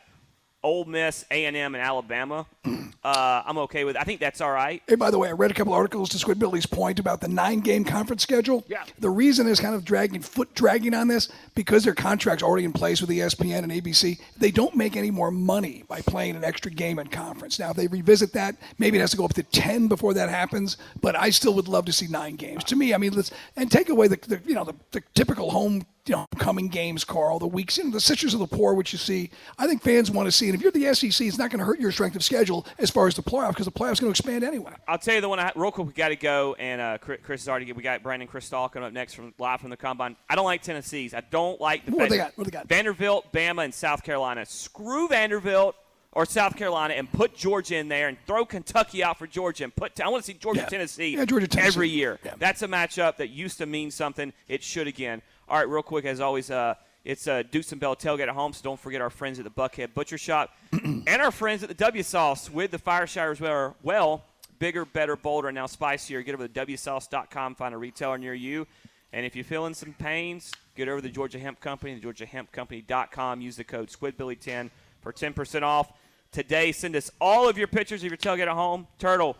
Ole 0.63 0.85
Miss, 0.85 1.25
A&M, 1.31 1.55
and 1.55 1.77
Alabama. 1.77 2.45
Uh, 3.03 3.41
I'm 3.45 3.57
okay 3.59 3.85
with. 3.85 3.95
I 3.95 4.03
think 4.03 4.19
that's 4.19 4.41
all 4.41 4.51
right. 4.51 4.83
Hey, 4.85 4.95
by 4.95 5.11
the 5.11 5.17
way, 5.17 5.29
I 5.29 5.31
read 5.31 5.49
a 5.49 5.53
couple 5.53 5.71
articles 5.71 6.09
to 6.09 6.17
Squidbilly's 6.17 6.65
point 6.65 6.99
about 6.99 7.21
the 7.21 7.29
nine-game 7.29 7.85
conference 7.85 8.21
schedule. 8.21 8.65
Yeah. 8.67 8.83
The 8.99 9.09
reason 9.09 9.47
is 9.47 9.61
kind 9.61 9.75
of 9.75 9.85
dragging 9.85 10.19
foot 10.19 10.53
dragging 10.55 10.93
on 10.93 11.07
this 11.07 11.29
because 11.55 11.85
their 11.85 11.93
contracts 11.93 12.43
already 12.43 12.65
in 12.65 12.73
place 12.73 12.99
with 12.99 13.09
ESPN 13.09 13.59
and 13.59 13.71
ABC. 13.71 14.19
They 14.35 14.51
don't 14.51 14.75
make 14.75 14.97
any 14.97 15.09
more 15.09 15.31
money 15.31 15.85
by 15.87 16.01
playing 16.01 16.35
an 16.35 16.43
extra 16.43 16.69
game 16.69 16.99
in 16.99 17.07
conference. 17.07 17.59
Now, 17.59 17.69
if 17.69 17.77
they 17.77 17.87
revisit 17.87 18.33
that, 18.33 18.57
maybe 18.77 18.97
it 18.97 19.01
has 19.01 19.11
to 19.11 19.17
go 19.17 19.23
up 19.23 19.35
to 19.35 19.43
ten 19.43 19.87
before 19.87 20.13
that 20.15 20.27
happens. 20.29 20.75
But 20.99 21.15
I 21.15 21.29
still 21.29 21.53
would 21.53 21.69
love 21.69 21.85
to 21.85 21.93
see 21.93 22.07
nine 22.07 22.35
games. 22.35 22.65
To 22.65 22.75
me, 22.75 22.93
I 22.93 22.97
mean, 22.97 23.13
let's 23.13 23.31
and 23.55 23.71
take 23.71 23.87
away 23.87 24.09
the, 24.09 24.17
the 24.27 24.41
you 24.45 24.55
know 24.55 24.65
the, 24.65 24.75
the 24.91 25.01
typical 25.13 25.49
home 25.49 25.86
you 26.08 26.16
know, 26.16 26.26
coming 26.38 26.68
games, 26.68 27.03
Carl, 27.03 27.39
the 27.39 27.47
weeks 27.47 27.78
in 27.78 27.91
the 27.91 27.99
Sisters 27.99 28.34
of 28.34 28.39
the 28.39 28.47
Poor, 28.47 28.74
which 28.74 28.93
you 28.93 28.97
see. 28.99 29.30
I 29.58 29.68
think 29.68 29.82
fans 29.82 30.10
want 30.10 30.28
to 30.28 30.32
see. 30.32 30.47
And 30.49 30.55
if 30.55 30.62
you're 30.62 30.72
the 30.72 30.93
SEC, 30.93 31.28
it's 31.28 31.38
not 31.38 31.49
going 31.49 31.60
to 31.60 31.66
hurt 31.66 31.80
your 31.80 31.91
strength 31.91 32.16
of 32.16 32.24
schedule 32.24 32.66
as 32.80 32.89
far 32.89 33.08
as 33.08 33.16
the 33.16 33.22
playoff 33.24 33.49
because 33.49 33.66
the 33.66 33.72
playoff's 33.72 33.99
going 33.99 34.12
to 34.14 34.18
expand 34.20 34.43
anyway. 34.43 34.72
I'll 34.88 34.97
tell 34.97 35.16
you 35.16 35.22
the 35.22 35.30
one. 35.30 35.39
I, 35.39 35.51
real 35.55 35.72
quick, 35.72 35.88
we 35.88 35.93
got 35.93 36.10
to 36.10 36.16
go. 36.16 36.55
And 36.60 36.80
uh, 36.82 36.97
Chris 36.97 37.41
is 37.41 37.49
already. 37.49 37.72
We 37.74 37.84
got 37.84 38.03
Brandon 38.03 38.28
Cristal 38.28 38.70
coming 38.70 38.88
up 38.88 38.93
next 38.93 39.14
from 39.14 39.34
live 39.38 39.60
from 39.62 39.70
the 39.70 39.78
combine. 39.78 40.16
I 40.30 40.36
don't 40.36 40.45
like 40.45 40.62
Tennessee's. 40.62 41.14
I 41.14 41.22
don't 41.22 41.60
like 41.60 41.86
the. 41.86 41.91
What 41.91 41.99
fact- 42.01 42.12
they 42.12 42.18
got? 42.18 42.38
What 42.38 42.43
they 42.45 42.51
got? 42.51 42.68
Vanderbilt, 42.68 43.32
Bama, 43.34 43.66
and 43.66 43.74
South 43.74 44.03
Carolina. 44.03 44.45
Screw 44.45 45.08
Vanderbilt 45.08 45.76
or 46.14 46.26
South 46.26 46.55
Carolina 46.55 46.95
and 46.95 47.12
put 47.12 47.36
Georgia 47.36 47.76
in 47.76 47.89
there 47.89 48.08
and 48.08 48.18
throw 48.26 48.43
Kentucky 48.45 49.03
out 49.03 49.20
for 49.20 49.28
Georgia 49.28 49.66
and 49.66 49.76
put. 49.76 49.99
I 50.01 50.08
want 50.10 50.24
to 50.24 50.26
see 50.26 50.34
Georgia, 50.38 50.62
Yeah. 50.62 50.66
Tennessee, 50.68 51.10
Yeah, 51.16 51.26
Georgia, 51.26 51.47
Tennessee. 51.47 51.68
every 51.68 51.89
year. 51.89 52.18
Yeah. 52.26 52.34
That's 52.39 52.62
a 52.64 52.68
matchup 52.68 53.18
that 53.18 53.30
used 53.30 53.60
to 53.60 53.66
mean 53.68 53.91
something. 53.91 54.34
It 54.47 54.64
should 54.64 54.88
again. 54.88 55.22
All 55.50 55.58
right, 55.58 55.70
real 55.70 55.82
quick, 55.82 56.04
as 56.04 56.20
always, 56.20 56.52
uh, 56.52 56.76
it's 57.06 57.26
uh, 57.26 57.41
Dukes 57.50 57.72
and 57.72 57.80
Bell 57.80 57.95
tailgate 57.95 58.24
at 58.24 58.30
home, 58.30 58.52
so 58.52 58.62
don't 58.64 58.80
forget 58.80 59.00
our 59.00 59.10
friends 59.10 59.39
at 59.39 59.45
the 59.45 59.52
Buckhead 59.52 59.93
Butcher 59.93 60.18
Shop 60.18 60.52
and 60.74 61.08
our 61.08 61.32
friends 61.32 61.64
at 61.64 61.70
the 61.70 61.76
W 61.76 62.04
Sauce 62.04 62.50
with 62.50 62.72
the 62.72 62.78
Fire 62.78 63.08
Showers 63.08 63.39
well, 63.39 63.78
well, 63.82 64.24
bigger, 64.60 64.84
better, 64.84 65.16
bolder, 65.16 65.48
and 65.48 65.56
now 65.56 65.68
spicier. 65.68 66.22
Get 66.22 66.36
over 66.36 66.50
to 66.50 66.66
WSauce.com, 66.66 67.56
find 67.56 67.74
a 67.74 67.78
retailer 67.78 68.18
near 68.18 68.34
you. 68.34 68.68
And 69.14 69.26
if 69.26 69.38
you're 69.38 69.45
feeling 69.45 69.74
some 69.74 69.93
pains, 69.93 70.52
get 70.76 70.89
over 70.89 70.98
to 70.98 71.08
the 71.08 71.14
Georgia 71.14 71.39
Hemp 71.39 71.62
Company, 71.62 71.98
georgiahempcompany.com. 72.02 73.39
Use 73.39 73.56
the 73.56 73.64
code 73.64 73.88
SquidBilly10 73.88 74.70
for 75.00 75.14
10% 75.14 75.62
off. 75.62 75.93
Today, 76.34 76.74
send 76.74 76.93
us 76.98 77.10
all 77.22 77.48
of 77.48 77.58
your 77.58 77.68
pictures 77.68 78.04
of 78.04 78.10
your 78.10 78.18
tailgate 78.18 78.41
at 78.41 78.48
home. 78.50 78.86
Turtle, 79.00 79.38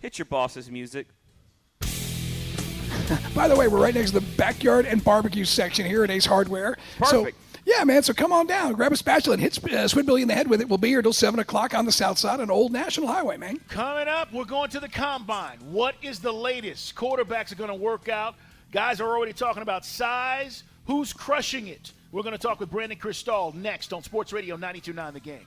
hit 0.00 0.18
your 0.18 0.26
boss's 0.26 0.70
music. 0.70 1.06
By 3.34 3.48
the 3.48 3.56
way, 3.56 3.68
we're 3.68 3.82
right 3.82 3.94
next 3.94 4.10
to 4.12 4.20
the 4.20 4.26
backyard 4.36 4.86
and 4.86 5.02
barbecue 5.02 5.44
section 5.44 5.86
here 5.86 6.04
at 6.04 6.10
Ace 6.10 6.26
Hardware. 6.26 6.76
Perfect. 6.98 7.36
So, 7.36 7.58
yeah, 7.64 7.84
man. 7.84 8.02
So 8.02 8.12
come 8.12 8.32
on 8.32 8.46
down, 8.46 8.72
grab 8.72 8.92
a 8.92 8.96
spatula, 8.96 9.34
and 9.34 9.42
hit 9.42 9.62
uh, 9.72 9.86
Squid 9.86 10.06
Billy 10.06 10.22
in 10.22 10.28
the 10.28 10.34
head 10.34 10.48
with 10.48 10.60
it. 10.60 10.68
We'll 10.68 10.78
be 10.78 10.88
here 10.88 11.02
till 11.02 11.12
seven 11.12 11.40
o'clock 11.40 11.74
on 11.74 11.84
the 11.86 11.92
south 11.92 12.18
side 12.18 12.40
on 12.40 12.50
Old 12.50 12.72
National 12.72 13.06
Highway, 13.06 13.36
man. 13.36 13.58
Coming 13.68 14.08
up, 14.08 14.32
we're 14.32 14.44
going 14.44 14.70
to 14.70 14.80
the 14.80 14.88
combine. 14.88 15.58
What 15.70 15.94
is 16.02 16.18
the 16.18 16.32
latest? 16.32 16.94
Quarterbacks 16.96 17.52
are 17.52 17.56
going 17.56 17.70
to 17.70 17.76
work 17.76 18.08
out. 18.08 18.34
Guys 18.72 19.00
are 19.00 19.08
already 19.08 19.32
talking 19.32 19.62
about 19.62 19.84
size. 19.84 20.64
Who's 20.86 21.12
crushing 21.12 21.68
it? 21.68 21.92
We're 22.10 22.22
going 22.22 22.36
to 22.36 22.38
talk 22.38 22.58
with 22.58 22.70
Brandon 22.70 22.98
Cristal 22.98 23.52
next 23.56 23.92
on 23.92 24.02
Sports 24.02 24.32
Radio 24.32 24.56
92.9 24.56 25.12
The 25.12 25.20
Game. 25.20 25.46